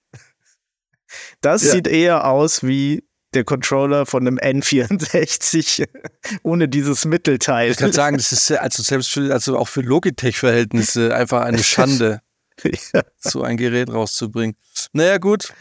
Das 1.42 1.64
ja. 1.64 1.74
sieht 1.74 1.88
eher 1.88 2.26
aus 2.26 2.64
wie 2.64 3.04
der 3.36 3.44
Controller 3.44 4.08
von 4.08 4.26
einem 4.26 4.38
N64 4.38 5.88
ohne 6.44 6.68
dieses 6.68 7.06
Mittelteil. 7.06 7.72
Ich 7.72 7.78
kann 7.78 7.94
sagen, 7.94 8.18
das 8.18 8.32
ist 8.32 8.52
also 8.52 8.82
selbst 8.84 9.12
für, 9.12 9.32
also 9.32 9.58
auch 9.58 9.68
für 9.68 9.82
Logitech-Verhältnisse 9.82 11.16
einfach 11.16 11.42
eine 11.42 11.64
Schande. 11.64 12.22
ja. 12.94 13.02
so 13.18 13.44
ein 13.44 13.58
Gerät 13.58 13.90
rauszubringen. 13.90 14.56
Naja, 14.94 15.18
gut. 15.18 15.54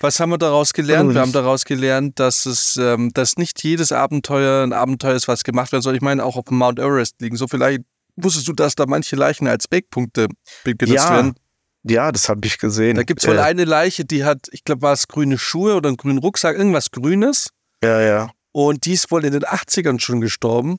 Was 0.00 0.20
haben 0.20 0.30
wir 0.30 0.38
daraus 0.38 0.72
gelernt? 0.72 1.14
Wir 1.14 1.20
haben 1.20 1.32
daraus 1.32 1.64
gelernt, 1.64 2.20
dass 2.20 2.44
es, 2.44 2.76
ähm, 2.76 3.10
dass 3.14 3.36
nicht 3.36 3.62
jedes 3.62 3.90
Abenteuer 3.90 4.62
ein 4.62 4.72
Abenteuer 4.72 5.14
ist, 5.14 5.28
was 5.28 5.44
gemacht 5.44 5.72
werden 5.72 5.82
soll. 5.82 5.94
Ich 5.94 6.02
meine, 6.02 6.24
auch 6.24 6.36
auf 6.36 6.44
dem 6.44 6.58
Mount 6.58 6.78
Everest 6.78 7.20
liegen. 7.20 7.36
So 7.36 7.48
vielleicht 7.48 7.82
wusstest 8.16 8.46
du, 8.48 8.52
dass 8.52 8.74
da 8.74 8.84
manche 8.86 9.16
Leichen 9.16 9.48
als 9.48 9.66
Backpunkte 9.66 10.28
benutzt 10.64 10.92
ja. 10.92 11.10
werden. 11.10 11.34
Ja, 11.84 12.12
das 12.12 12.28
habe 12.28 12.46
ich 12.46 12.58
gesehen. 12.58 12.96
Da 12.96 13.02
gibt 13.02 13.22
es 13.22 13.28
wohl 13.28 13.36
äh. 13.36 13.42
eine 13.42 13.64
Leiche, 13.64 14.04
die 14.04 14.24
hat, 14.24 14.48
ich 14.52 14.64
glaube, 14.64 14.82
war 14.82 14.92
es 14.92 15.06
grüne 15.06 15.38
Schuhe 15.38 15.74
oder 15.74 15.88
einen 15.88 15.96
grünen 15.96 16.18
Rucksack, 16.18 16.56
irgendwas 16.56 16.90
Grünes. 16.90 17.50
Ja, 17.82 18.00
ja. 18.00 18.30
Und 18.52 18.86
die 18.86 18.92
ist 18.92 19.10
wohl 19.10 19.24
in 19.24 19.32
den 19.32 19.42
80ern 19.42 20.00
schon 20.00 20.20
gestorben. 20.20 20.76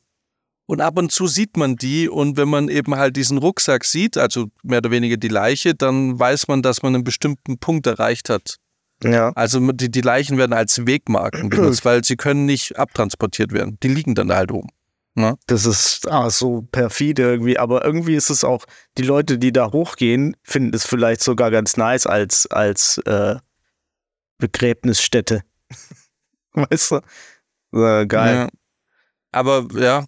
Und 0.68 0.82
ab 0.82 0.98
und 0.98 1.12
zu 1.12 1.28
sieht 1.28 1.58
man 1.58 1.76
die 1.76 2.10
und 2.10 2.38
wenn 2.38 2.50
man 2.50 2.70
eben 2.70 2.96
halt 2.96 3.16
diesen 3.16 3.38
Rucksack 3.38 3.86
sieht, 3.86 4.18
also 4.18 4.48
mehr 4.64 4.80
oder 4.80 4.90
weniger 4.90 5.18
die 5.18 5.28
Leiche, 5.28 5.76
dann 5.76 6.18
weiß 6.18 6.48
man, 6.48 6.64
dass 6.64 6.82
man 6.82 6.96
einen 6.96 7.04
bestimmten 7.04 7.60
Punkt 7.60 7.86
erreicht 7.86 8.30
hat. 8.30 8.58
Ja. 9.04 9.32
Also 9.36 9.60
die, 9.72 9.92
die 9.92 10.02
Leichen 10.02 10.38
werden 10.38 10.54
als 10.54 10.88
Wegmarken 10.88 11.50
benutzt, 11.50 11.86
weil 11.86 12.04
sie 12.04 12.16
können 12.16 12.46
nicht 12.46 12.78
abtransportiert 12.78 13.52
werden. 13.52 13.78
Die 13.84 13.90
liegen 13.90 14.16
dann 14.16 14.34
halt 14.34 14.52
oben. 14.52 14.70
Ne? 15.14 15.38
Das 15.48 15.66
ist 15.66 16.10
ah, 16.10 16.30
so 16.30 16.64
perfide 16.72 17.22
irgendwie, 17.22 17.58
aber 17.58 17.86
irgendwie 17.86 18.16
ist 18.16 18.30
es 18.30 18.44
auch, 18.44 18.66
die 18.98 19.04
Leute, 19.04 19.38
die 19.38 19.54
da 19.54 19.72
hochgehen, 19.72 20.36
finden 20.44 20.76
es 20.76 20.86
vielleicht 20.86 21.22
sogar 21.22 21.52
ganz 21.52 21.78
nice 21.78 22.06
als, 22.06 22.48
als 22.48 22.98
äh, 23.06 23.36
Begräbnisstätte. 24.40 25.42
weißt 26.54 26.92
du? 26.92 27.78
Äh, 27.80 28.08
geil. 28.08 28.36
Ja. 28.36 28.50
Aber 29.32 29.68
ja, 29.74 30.06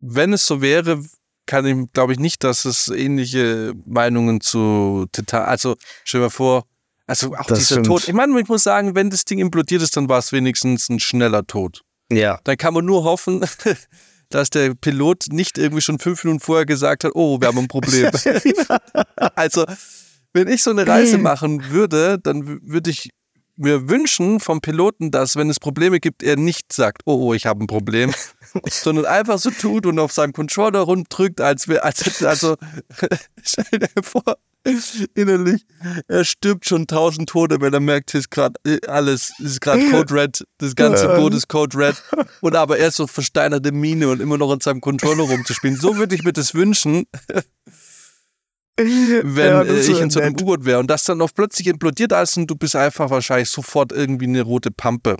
wenn 0.00 0.32
es 0.32 0.46
so 0.46 0.60
wäre, 0.60 1.02
kann 1.46 1.66
ich, 1.66 1.92
glaube 1.92 2.12
ich, 2.12 2.18
nicht, 2.18 2.44
dass 2.44 2.64
es 2.64 2.88
ähnliche 2.88 3.74
Meinungen 3.84 4.40
zu 4.40 5.06
Titan, 5.12 5.44
also 5.44 5.76
stell 6.04 6.20
dir 6.20 6.26
mal 6.26 6.30
vor, 6.30 6.64
also 7.06 7.34
auch 7.34 7.46
das 7.46 7.58
dieser 7.58 7.74
stimmt. 7.74 7.86
Tod. 7.86 8.08
Ich 8.08 8.14
meine, 8.14 8.38
ich 8.40 8.46
muss 8.46 8.62
sagen, 8.62 8.94
wenn 8.94 9.10
das 9.10 9.24
Ding 9.24 9.40
implodiert 9.40 9.82
ist, 9.82 9.96
dann 9.96 10.08
war 10.08 10.18
es 10.18 10.30
wenigstens 10.30 10.88
ein 10.88 11.00
schneller 11.00 11.44
Tod. 11.44 11.82
Ja. 12.12 12.38
Dann 12.44 12.56
kann 12.56 12.72
man 12.72 12.84
nur 12.84 13.02
hoffen, 13.02 13.44
dass 14.28 14.50
der 14.50 14.74
Pilot 14.74 15.26
nicht 15.30 15.58
irgendwie 15.58 15.80
schon 15.80 15.98
fünf 15.98 16.22
Minuten 16.22 16.40
vorher 16.40 16.66
gesagt 16.66 17.02
hat, 17.02 17.12
oh, 17.14 17.40
wir 17.40 17.48
haben 17.48 17.58
ein 17.58 17.68
Problem. 17.68 18.10
also, 19.34 19.66
wenn 20.32 20.46
ich 20.46 20.62
so 20.62 20.70
eine 20.70 20.86
Reise 20.86 21.18
machen 21.18 21.70
würde, 21.70 22.20
dann 22.20 22.60
würde 22.62 22.90
ich 22.90 23.10
mir 23.60 23.88
wünschen 23.88 24.40
vom 24.40 24.60
Piloten, 24.60 25.10
dass, 25.10 25.36
wenn 25.36 25.50
es 25.50 25.60
Probleme 25.60 26.00
gibt, 26.00 26.22
er 26.22 26.36
nicht 26.36 26.72
sagt, 26.72 27.02
oh, 27.04 27.28
oh 27.28 27.34
ich 27.34 27.46
habe 27.46 27.64
ein 27.64 27.66
Problem, 27.66 28.12
sondern 28.68 29.06
einfach 29.06 29.38
so 29.38 29.50
tut 29.50 29.86
und 29.86 29.98
auf 29.98 30.12
seinen 30.12 30.32
Controller 30.32 30.80
runddrückt, 30.80 31.40
als 31.40 31.68
wir, 31.68 31.84
als, 31.84 32.22
also, 32.24 32.56
stell 33.42 33.78
dir 33.78 34.02
vor, 34.02 34.22
innerlich, 35.14 35.64
er 36.08 36.24
stirbt 36.24 36.66
schon 36.66 36.86
tausend 36.86 37.28
Tote, 37.28 37.60
wenn 37.60 37.72
er 37.72 37.80
merkt, 37.80 38.14
ist 38.14 38.30
gerade 38.30 38.54
äh, 38.66 38.86
alles, 38.86 39.32
ist 39.38 39.60
gerade 39.60 39.88
Code 39.90 40.14
Red, 40.14 40.44
das 40.58 40.74
ganze 40.74 41.08
Boot 41.08 41.34
ist 41.34 41.48
Code 41.48 41.76
Red. 41.76 42.02
Und 42.40 42.56
aber 42.56 42.78
er 42.78 42.88
ist 42.88 42.96
so 42.96 43.06
versteinerte 43.06 43.72
Mine 43.72 44.08
und 44.08 44.20
immer 44.20 44.36
noch 44.36 44.52
in 44.52 44.60
seinem 44.60 44.80
Controller 44.80 45.24
rumzuspielen. 45.24 45.76
So 45.76 45.96
würde 45.96 46.14
ich 46.14 46.24
mir 46.24 46.32
das 46.32 46.54
wünschen 46.54 47.06
wenn 49.24 49.46
ja, 49.46 49.62
äh, 49.62 49.80
ich 49.80 50.00
in 50.00 50.10
so 50.10 50.20
einem 50.20 50.34
U-Boot 50.34 50.64
wäre 50.64 50.78
und 50.78 50.88
das 50.88 51.04
dann 51.04 51.20
auf 51.22 51.34
plötzlich 51.34 51.66
implodiert 51.66 52.12
alles 52.12 52.36
und 52.36 52.46
du 52.46 52.54
bist 52.54 52.76
einfach 52.76 53.10
wahrscheinlich 53.10 53.50
sofort 53.50 53.92
irgendwie 53.92 54.26
eine 54.26 54.42
rote 54.42 54.70
Pampe. 54.70 55.16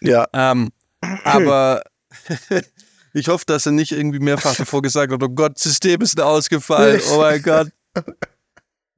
Ja. 0.00 0.26
Ähm, 0.32 0.70
aber 1.24 1.82
ich 3.12 3.28
hoffe, 3.28 3.44
dass 3.46 3.66
er 3.66 3.72
nicht 3.72 3.92
irgendwie 3.92 4.18
mehrfach 4.18 4.56
davor 4.56 4.82
gesagt 4.82 5.12
hat, 5.12 5.22
oh 5.22 5.28
Gott, 5.28 5.58
System 5.58 6.00
ist 6.00 6.20
ausgefallen, 6.20 7.00
oh 7.12 7.18
mein 7.18 7.42
Gott. 7.42 7.68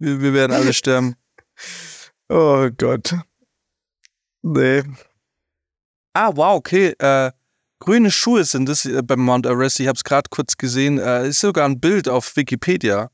Wir, 0.00 0.20
wir 0.20 0.32
werden 0.32 0.52
alle 0.52 0.72
sterben. 0.72 1.16
Oh 2.28 2.68
Gott. 2.78 3.16
Nee. 4.42 4.84
Ah, 6.12 6.30
wow, 6.36 6.54
okay. 6.54 6.94
Äh, 7.00 7.32
Grüne 7.80 8.10
Schuhe 8.10 8.44
sind 8.44 8.68
es 8.68 8.84
äh, 8.84 9.02
beim 9.02 9.20
Mount 9.20 9.46
Everest. 9.46 9.80
Ich 9.80 9.86
habe 9.86 9.96
es 9.96 10.04
gerade 10.04 10.28
kurz 10.30 10.56
gesehen. 10.56 10.98
Äh, 10.98 11.28
ist 11.28 11.40
sogar 11.40 11.64
ein 11.64 11.80
Bild 11.80 12.08
auf 12.08 12.36
Wikipedia. 12.36 13.10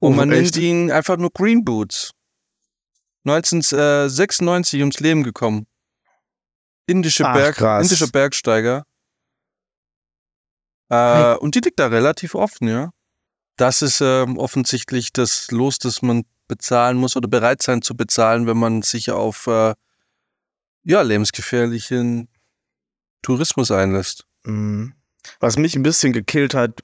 Und 0.00 0.16
man 0.16 0.30
nennt 0.30 0.56
ihn 0.56 0.90
einfach 0.90 1.16
nur 1.16 1.30
Green 1.30 1.64
Boots. 1.64 2.12
1996 3.24 4.80
ums 4.80 4.98
Leben 5.00 5.22
gekommen. 5.22 5.66
Indische, 6.86 7.26
Ach, 7.26 7.34
Berg, 7.34 7.60
indische 7.82 8.08
Bergsteiger. 8.08 8.86
Äh, 10.88 10.96
hey. 10.96 11.36
Und 11.38 11.54
die 11.54 11.60
liegt 11.60 11.78
da 11.78 11.86
relativ 11.86 12.34
offen, 12.34 12.66
ja. 12.66 12.90
Das 13.56 13.82
ist 13.82 14.00
ähm, 14.00 14.38
offensichtlich 14.38 15.12
das 15.12 15.50
Los, 15.50 15.78
das 15.78 16.00
man 16.00 16.24
bezahlen 16.48 16.96
muss 16.96 17.14
oder 17.14 17.28
bereit 17.28 17.62
sein 17.62 17.82
zu 17.82 17.94
bezahlen, 17.94 18.46
wenn 18.46 18.56
man 18.56 18.82
sich 18.82 19.10
auf 19.10 19.46
äh, 19.46 19.74
ja, 20.82 21.02
lebensgefährlichen 21.02 22.28
Tourismus 23.22 23.70
einlässt. 23.70 24.26
Mhm. 24.44 24.94
Was 25.38 25.58
mich 25.58 25.76
ein 25.76 25.82
bisschen 25.82 26.12
gekillt 26.12 26.54
hat, 26.54 26.80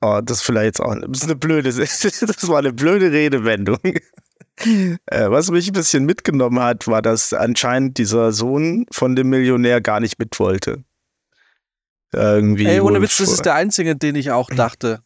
oh, 0.00 0.20
das 0.22 0.38
ist 0.38 0.44
vielleicht 0.44 0.66
jetzt 0.66 0.80
auch 0.80 0.94
das 0.94 1.18
ist 1.18 1.24
eine 1.24 1.36
blöde, 1.36 1.72
das 1.72 2.48
war 2.48 2.58
eine 2.58 2.72
blöde 2.72 3.10
Redewendung. 3.12 3.78
äh, 4.64 4.96
was 5.30 5.50
mich 5.50 5.68
ein 5.68 5.72
bisschen 5.74 6.04
mitgenommen 6.04 6.60
hat, 6.60 6.86
war, 6.86 7.02
dass 7.02 7.32
anscheinend 7.32 7.98
dieser 7.98 8.32
Sohn 8.32 8.86
von 8.90 9.16
dem 9.16 9.28
Millionär 9.28 9.80
gar 9.80 10.00
nicht 10.00 10.18
mit 10.18 10.38
wollte. 10.38 10.84
Irgendwie. 12.12 12.66
Ey, 12.66 12.80
ohne 12.80 13.02
Witz, 13.02 13.18
das 13.18 13.32
ist 13.32 13.44
der 13.44 13.54
einzige, 13.54 13.96
den 13.96 14.14
ich 14.14 14.30
auch 14.30 14.48
dachte. 14.56 15.00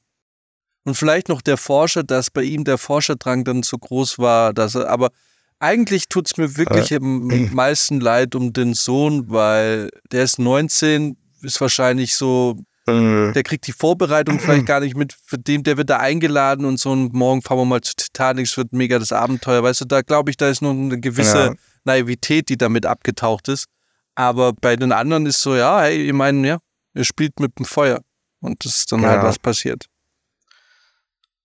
Und 0.85 0.95
vielleicht 0.95 1.29
noch 1.29 1.43
der 1.43 1.57
Forscher, 1.57 2.03
dass 2.03 2.31
bei 2.31 2.43
ihm 2.43 2.65
der 2.65 2.79
Forscherdrang 2.79 3.45
dann 3.45 3.63
so 3.63 3.77
groß 3.77 4.19
war, 4.19 4.55
dass 4.55 4.75
er, 4.75 4.89
aber 4.89 5.11
eigentlich 5.59 6.09
tut 6.09 6.27
es 6.27 6.37
mir 6.37 6.57
wirklich 6.57 6.95
am 6.95 7.27
meisten 7.53 8.01
leid 8.01 8.35
um 8.35 8.53
den 8.53 8.75
Sohn, 8.75 9.31
weil 9.31 9.91
der 10.11 10.25
ist 10.25 10.39
19, 10.39 11.17
ist 11.43 11.61
wahrscheinlich 11.61 12.15
so, 12.15 12.57
äh. 12.91 13.33
der 13.33 13.43
kriegt 13.43 13.67
die 13.67 13.73
Vorbereitung 13.73 14.39
vielleicht 14.41 14.67
gar 14.67 14.81
nicht 14.81 14.97
mit, 14.97 15.17
für 15.25 15.39
den, 15.39 15.63
der 15.63 15.77
wird 15.77 15.91
da 15.91 15.99
eingeladen 15.99 16.65
und 16.65 16.79
so 16.79 16.91
und 16.91 17.13
morgen 17.13 17.43
fahren 17.43 17.59
wir 17.59 17.65
mal 17.65 17.81
zu 17.81 17.95
Titanic, 17.97 18.47
es 18.47 18.57
wird 18.57 18.73
mega 18.73 18.99
das 18.99 19.13
Abenteuer, 19.13 19.63
weißt 19.63 19.83
du, 19.83 19.85
da 19.87 20.03
glaube 20.03 20.31
ich, 20.31 20.37
da 20.37 20.49
ist 20.49 20.63
noch 20.63 20.71
eine 20.71 21.01
gewisse 21.01 21.39
ja. 21.39 21.55
Naivität, 21.85 22.49
die 22.49 22.59
damit 22.59 22.87
abgetaucht 22.87 23.49
ist. 23.49 23.67
Aber 24.15 24.53
bei 24.53 24.77
den 24.77 24.93
anderen 24.93 25.27
ist 25.27 25.41
so, 25.41 25.57
ja, 25.57 25.81
hey, 25.81 26.07
ich 26.07 26.13
meine, 26.13 26.47
ja, 26.47 26.59
er 26.95 27.05
spielt 27.05 27.41
mit 27.41 27.59
dem 27.59 27.65
Feuer 27.65 28.01
und 28.41 28.65
das 28.65 28.81
ist 28.81 28.93
dann 28.93 29.03
halt 29.03 29.17
ja. 29.17 29.19
halt 29.19 29.29
was 29.29 29.39
passiert. 29.39 29.87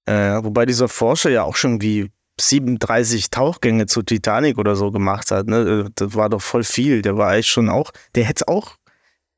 Äh, 0.05 0.43
wobei 0.43 0.65
dieser 0.65 0.87
Forscher 0.87 1.29
ja 1.29 1.43
auch 1.43 1.55
schon 1.55 1.81
wie 1.81 2.11
37 2.39 3.29
Tauchgänge 3.29 3.85
zu 3.85 4.01
Titanic 4.01 4.57
oder 4.57 4.75
so 4.75 4.91
gemacht 4.91 5.31
hat. 5.31 5.47
Ne? 5.47 5.85
Äh, 5.85 5.89
das 5.95 6.15
war 6.15 6.29
doch 6.29 6.41
voll 6.41 6.63
viel. 6.63 7.01
Der 7.01 7.17
war 7.17 7.29
eigentlich 7.29 7.47
schon 7.47 7.69
auch, 7.69 7.91
der 8.13 8.25
hätte 8.25 8.47
auch 8.47 8.75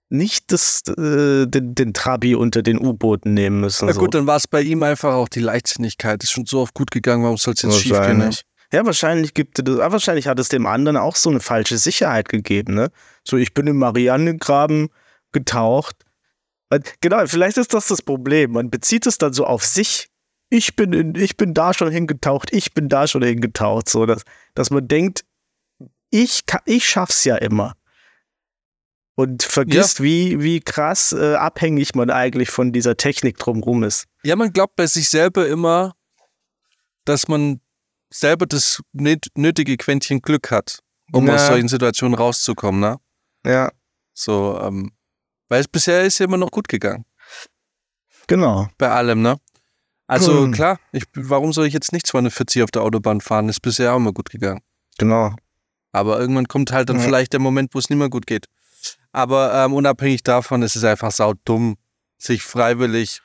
nicht 0.09 0.51
das, 0.51 0.83
äh, 0.87 1.45
den, 1.47 1.75
den, 1.75 1.93
Trabi 1.93 2.35
unter 2.35 2.61
den 2.61 2.79
U-Booten 2.79 3.33
nehmen 3.33 3.59
müssen. 3.59 3.87
Na 3.87 3.93
gut, 3.93 4.13
so. 4.13 4.19
dann 4.19 4.27
war 4.27 4.37
es 4.37 4.47
bei 4.47 4.61
ihm 4.61 4.83
einfach 4.83 5.13
auch 5.13 5.27
die 5.27 5.41
Leichtsinnigkeit. 5.41 6.23
Ist 6.23 6.31
schon 6.31 6.45
so 6.45 6.61
oft 6.61 6.73
gut 6.73 6.91
gegangen, 6.91 7.23
warum 7.23 7.37
soll 7.37 7.53
es 7.53 7.61
jetzt 7.61 7.79
schief 7.79 7.99
gehen? 7.99 8.19
Ne? 8.19 8.29
Ja, 8.71 8.85
wahrscheinlich 8.85 9.33
gibt 9.33 9.59
es, 9.59 9.79
ah, 9.79 9.91
wahrscheinlich 9.91 10.27
hat 10.27 10.39
es 10.39 10.49
dem 10.49 10.65
anderen 10.65 10.97
auch 10.97 11.15
so 11.15 11.29
eine 11.29 11.39
falsche 11.39 11.77
Sicherheit 11.77 12.29
gegeben, 12.29 12.73
ne? 12.73 12.89
So, 13.25 13.37
ich 13.37 13.53
bin 13.53 13.67
im 13.67 13.77
Marianengraben 13.77 14.89
getaucht. 15.31 15.95
Genau, 16.99 17.25
vielleicht 17.27 17.57
ist 17.57 17.73
das 17.73 17.87
das 17.87 18.01
Problem. 18.01 18.51
Man 18.51 18.69
bezieht 18.69 19.07
es 19.07 19.17
dann 19.17 19.31
so 19.31 19.45
auf 19.45 19.63
sich 19.63 20.09
ich 20.49 20.75
bin, 20.75 20.93
in, 20.93 21.15
ich 21.15 21.37
bin 21.37 21.53
da 21.53 21.73
schon 21.73 21.91
hingetaucht, 21.91 22.53
ich 22.53 22.73
bin 22.73 22.89
da 22.89 23.07
schon 23.07 23.23
hingetaucht, 23.23 23.89
so 23.89 24.05
dass, 24.05 24.23
dass 24.53 24.69
man 24.69 24.87
denkt, 24.87 25.25
ich, 26.09 26.43
ich 26.65 26.87
schaff's 26.87 27.25
ja 27.25 27.35
immer. 27.35 27.73
Und 29.17 29.41
vergisst, 29.41 29.97
ja. 29.97 30.05
wie, 30.05 30.43
wie 30.43 30.59
krass 30.59 31.11
äh, 31.11 31.33
abhängig 31.33 31.95
man 31.95 32.11
eigentlich 32.11 32.51
von 32.51 32.71
dieser 32.71 32.97
Technik 32.97 33.39
drumherum 33.39 33.81
ist. 33.81 34.05
Ja, 34.23 34.35
man 34.35 34.53
glaubt 34.53 34.75
bei 34.75 34.85
sich 34.85 35.09
selber 35.09 35.47
immer, 35.47 35.95
dass 37.03 37.27
man 37.27 37.59
selber 38.11 38.45
das 38.45 38.79
nötige 38.93 39.75
Quäntchen 39.75 40.21
Glück 40.21 40.51
hat, 40.51 40.83
um 41.11 41.25
ja. 41.25 41.33
aus 41.33 41.47
solchen 41.47 41.67
Situationen 41.67 42.15
rauszukommen, 42.15 42.79
ne? 42.79 42.97
Ja. 43.43 43.71
So, 44.13 44.59
ähm, 44.61 44.91
weil 45.49 45.61
es 45.61 45.67
bisher 45.67 46.03
ist 46.03 46.19
ja 46.19 46.25
immer 46.25 46.37
noch 46.37 46.51
gut 46.51 46.67
gegangen. 46.67 47.03
Genau. 48.27 48.67
Bei 48.77 48.91
allem, 48.91 49.23
ne? 49.23 49.39
Also 50.05 50.43
hm. 50.43 50.51
klar, 50.51 50.79
ich, 50.91 51.05
warum 51.15 51.53
soll 51.53 51.65
ich 51.65 51.73
jetzt 51.73 51.91
nicht 51.91 52.05
240 52.05 52.61
auf 52.61 52.69
der 52.69 52.83
Autobahn 52.83 53.19
fahren? 53.21 53.49
Ist 53.49 53.61
bisher 53.63 53.93
auch 53.93 53.97
immer 53.97 54.13
gut 54.13 54.29
gegangen. 54.29 54.61
Genau. 54.99 55.35
Aber 55.91 56.19
irgendwann 56.19 56.47
kommt 56.47 56.71
halt 56.71 56.89
dann 56.89 56.97
ja. 56.97 57.01
vielleicht 57.01 57.33
der 57.33 57.39
Moment, 57.39 57.73
wo 57.73 57.79
es 57.79 57.89
nicht 57.89 57.97
mehr 57.97 58.09
gut 58.09 58.27
geht. 58.27 58.45
Aber 59.11 59.53
ähm, 59.53 59.73
unabhängig 59.73 60.23
davon 60.23 60.61
ist 60.61 60.75
es 60.75 60.83
einfach 60.83 61.11
saudumm, 61.11 61.77
sich 62.17 62.43
freiwillig 62.43 63.21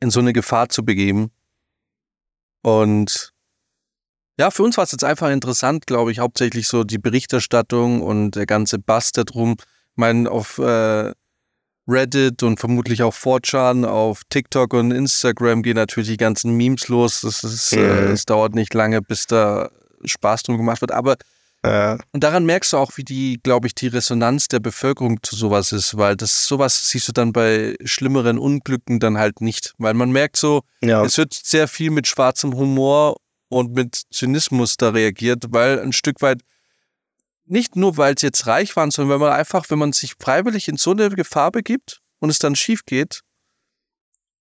in 0.00 0.10
so 0.10 0.20
eine 0.20 0.32
Gefahr 0.32 0.68
zu 0.68 0.84
begeben. 0.84 1.30
Und 2.62 3.32
ja, 4.38 4.50
für 4.50 4.62
uns 4.62 4.76
war 4.76 4.84
es 4.84 4.92
jetzt 4.92 5.04
einfach 5.04 5.30
interessant, 5.30 5.86
glaube 5.86 6.12
ich, 6.12 6.18
hauptsächlich 6.18 6.68
so 6.68 6.84
die 6.84 6.98
Berichterstattung 6.98 8.02
und 8.02 8.32
der 8.32 8.46
ganze 8.46 8.78
Bass 8.78 9.12
darum. 9.12 9.56
Ich 9.58 9.96
meine, 9.96 10.30
auf 10.30 10.58
äh, 10.58 11.12
Reddit 11.88 12.42
und 12.42 12.58
vermutlich 12.58 13.02
auch 13.02 13.14
4chan, 13.14 13.86
auf 13.86 14.22
TikTok 14.28 14.74
und 14.74 14.90
Instagram 14.90 15.62
gehen 15.62 15.76
natürlich 15.76 16.10
die 16.10 16.16
ganzen 16.16 16.56
Memes 16.56 16.88
los. 16.88 17.22
Das 17.22 17.44
ist, 17.44 17.72
äh, 17.72 17.78
mhm. 17.78 18.12
es 18.12 18.26
dauert 18.26 18.54
nicht 18.54 18.74
lange, 18.74 19.00
bis 19.00 19.26
da 19.26 19.70
Spaß 20.04 20.42
drum 20.42 20.58
gemacht 20.58 20.80
wird. 20.80 20.92
Aber 20.92 21.16
äh. 21.66 21.98
und 22.12 22.22
daran 22.22 22.44
merkst 22.44 22.72
du 22.72 22.76
auch, 22.76 22.96
wie 22.96 23.04
die, 23.04 23.40
glaube 23.42 23.66
ich, 23.66 23.74
die 23.74 23.88
Resonanz 23.88 24.48
der 24.48 24.60
Bevölkerung 24.60 25.22
zu 25.22 25.36
sowas 25.36 25.72
ist, 25.72 25.96
weil 25.96 26.16
das 26.16 26.46
sowas 26.46 26.90
siehst 26.90 27.08
du 27.08 27.12
dann 27.12 27.32
bei 27.32 27.76
schlimmeren 27.84 28.38
Unglücken 28.38 29.00
dann 29.00 29.18
halt 29.18 29.40
nicht. 29.40 29.74
Weil 29.78 29.94
man 29.94 30.10
merkt 30.10 30.36
so, 30.36 30.62
ja. 30.82 31.04
es 31.04 31.18
wird 31.18 31.34
sehr 31.34 31.68
viel 31.68 31.90
mit 31.90 32.06
schwarzem 32.06 32.54
Humor 32.54 33.16
und 33.48 33.74
mit 33.74 34.02
Zynismus 34.10 34.76
da 34.76 34.90
reagiert, 34.90 35.44
weil 35.50 35.80
ein 35.80 35.92
Stück 35.92 36.22
weit 36.22 36.42
nicht 37.46 37.76
nur, 37.76 37.96
weil 37.96 38.14
es 38.14 38.22
jetzt 38.22 38.46
reich 38.46 38.74
waren, 38.76 38.90
sondern 38.90 39.14
wenn 39.14 39.26
man 39.26 39.32
einfach, 39.32 39.70
wenn 39.70 39.78
man 39.78 39.92
sich 39.92 40.14
freiwillig 40.18 40.68
in 40.68 40.76
so 40.76 40.90
eine 40.90 41.10
Gefahr 41.10 41.52
begibt 41.52 42.00
und 42.18 42.30
es 42.30 42.38
dann 42.38 42.56
schief 42.56 42.84
geht, 42.84 43.22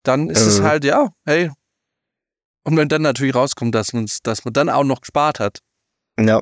dann 0.03 0.29
ist 0.29 0.45
äh. 0.45 0.49
es 0.49 0.61
halt, 0.61 0.85
ja, 0.85 1.09
hey. 1.25 1.51
Und 2.63 2.77
wenn 2.77 2.89
dann 2.89 3.01
natürlich 3.01 3.33
rauskommt, 3.33 3.73
dass 3.73 3.93
man, 3.93 4.07
dass 4.23 4.45
man 4.45 4.53
dann 4.53 4.69
auch 4.69 4.83
noch 4.83 5.01
gespart 5.01 5.39
hat. 5.39 5.59
Ja. 6.19 6.41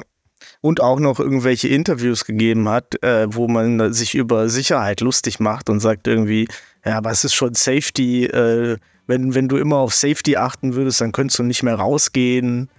Und 0.61 0.81
auch 0.81 0.99
noch 0.99 1.19
irgendwelche 1.19 1.69
Interviews 1.69 2.25
gegeben 2.25 2.67
hat, 2.67 3.01
äh, 3.01 3.27
wo 3.33 3.47
man 3.47 3.93
sich 3.93 4.15
über 4.15 4.49
Sicherheit 4.49 4.99
lustig 4.99 5.39
macht 5.39 5.69
und 5.69 5.79
sagt 5.79 6.05
irgendwie, 6.05 6.49
ja, 6.85 6.97
aber 6.97 7.11
es 7.11 7.23
ist 7.23 7.33
schon 7.33 7.53
Safety, 7.53 8.25
äh, 8.25 8.77
wenn, 9.07 9.33
wenn 9.33 9.47
du 9.47 9.57
immer 9.57 9.77
auf 9.77 9.93
Safety 9.93 10.35
achten 10.35 10.75
würdest, 10.75 11.01
dann 11.01 11.11
könntest 11.11 11.39
du 11.39 11.43
nicht 11.43 11.63
mehr 11.63 11.75
rausgehen 11.75 12.69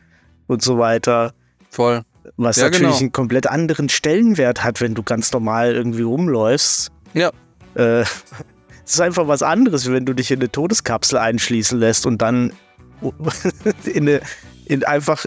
und 0.46 0.62
so 0.62 0.78
weiter. 0.78 1.32
Voll. 1.70 2.02
Was 2.36 2.56
ja, 2.56 2.64
natürlich 2.64 2.88
genau. 2.88 2.98
einen 2.98 3.12
komplett 3.12 3.46
anderen 3.46 3.88
Stellenwert 3.88 4.62
hat, 4.62 4.80
wenn 4.80 4.94
du 4.94 5.02
ganz 5.02 5.32
normal 5.32 5.74
irgendwie 5.74 6.02
rumläufst. 6.02 6.92
Ja. 7.14 7.30
Äh, 7.74 8.02
es 8.84 8.94
ist 8.94 9.00
einfach 9.00 9.26
was 9.26 9.42
anderes, 9.42 9.90
wenn 9.90 10.04
du 10.04 10.12
dich 10.12 10.30
in 10.30 10.40
eine 10.40 10.50
Todeskapsel 10.52 11.18
einschließen 11.18 11.78
lässt 11.78 12.06
und 12.06 12.20
dann 12.20 12.52
in, 13.84 14.08
eine, 14.08 14.20
in 14.66 14.84
einfach 14.84 15.24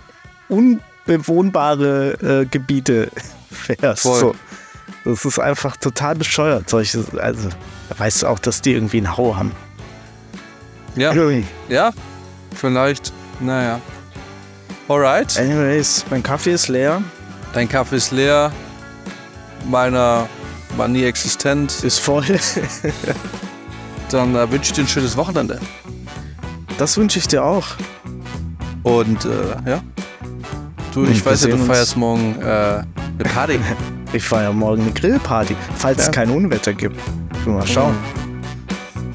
unbewohnbare 1.06 2.42
äh, 2.42 2.46
Gebiete 2.46 3.10
fährst. 3.52 4.04
Voll. 4.04 4.20
So. 4.20 4.36
Das 5.06 5.26
ist 5.26 5.40
einfach 5.40 5.76
total 5.78 6.16
bescheuert. 6.16 6.70
Solche, 6.70 7.04
also, 7.18 7.50
da 7.90 8.00
weißt 8.00 8.24
du 8.24 8.28
auch, 8.28 8.40
dass 8.40 8.62
die 8.62 8.74
irgendwie 8.74 8.98
einen 8.98 9.18
Hau 9.18 9.36
haben. 9.36 9.52
Ja. 10.96 11.14
Ja, 11.70 11.92
vielleicht. 12.56 13.12
Naja. 13.40 13.82
Alright. 14.88 15.38
Anyways, 15.38 16.06
mein 16.10 16.24
Kaffee 16.24 16.52
ist 16.54 16.68
leer. 16.68 17.02
Dein 17.54 17.68
Kaffee 17.68 17.98
ist 17.98 18.12
leer. 18.12 18.52
Meiner 19.70 20.28
war 20.78 20.88
nie 20.88 21.04
existent. 21.04 21.84
Ist 21.84 22.00
voll. 22.00 22.26
Dann 24.10 24.36
äh, 24.36 24.52
wünsche 24.52 24.70
ich 24.70 24.74
dir 24.74 24.84
ein 24.84 24.88
schönes 24.88 25.18
Wochenende. 25.18 25.60
Das 26.78 26.98
wünsche 26.98 27.20
ich 27.20 27.28
dir 27.28 27.44
auch. 27.44 27.68
Und 28.84 29.26
äh, 29.26 29.70
ja. 29.70 29.82
Du, 30.94 31.06
ich 31.06 31.26
weiß 31.26 31.46
ja, 31.46 31.50
du 31.50 31.58
feierst 31.58 31.98
morgen 31.98 32.36
äh, 32.40 32.46
eine 32.46 32.86
Party. 33.34 33.60
ich 34.14 34.24
feiere 34.24 34.54
morgen 34.54 34.84
eine 34.84 34.92
Grillparty, 34.92 35.56
falls 35.76 35.98
ja. 35.98 36.04
es 36.06 36.12
kein 36.12 36.30
Unwetter 36.30 36.74
gibt. 36.74 36.98
Mal 37.46 37.66
schauen. 37.66 37.96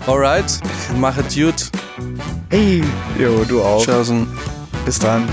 Alright, 0.07 0.61
mach 0.97 1.17
es 1.19 1.35
gut. 1.35 1.71
Hey, 2.51 2.83
jo, 3.19 3.45
du 3.45 3.63
auch. 3.63 3.85
Tschaußen. 3.85 4.27
Bis 4.85 4.99
dann. 4.99 5.29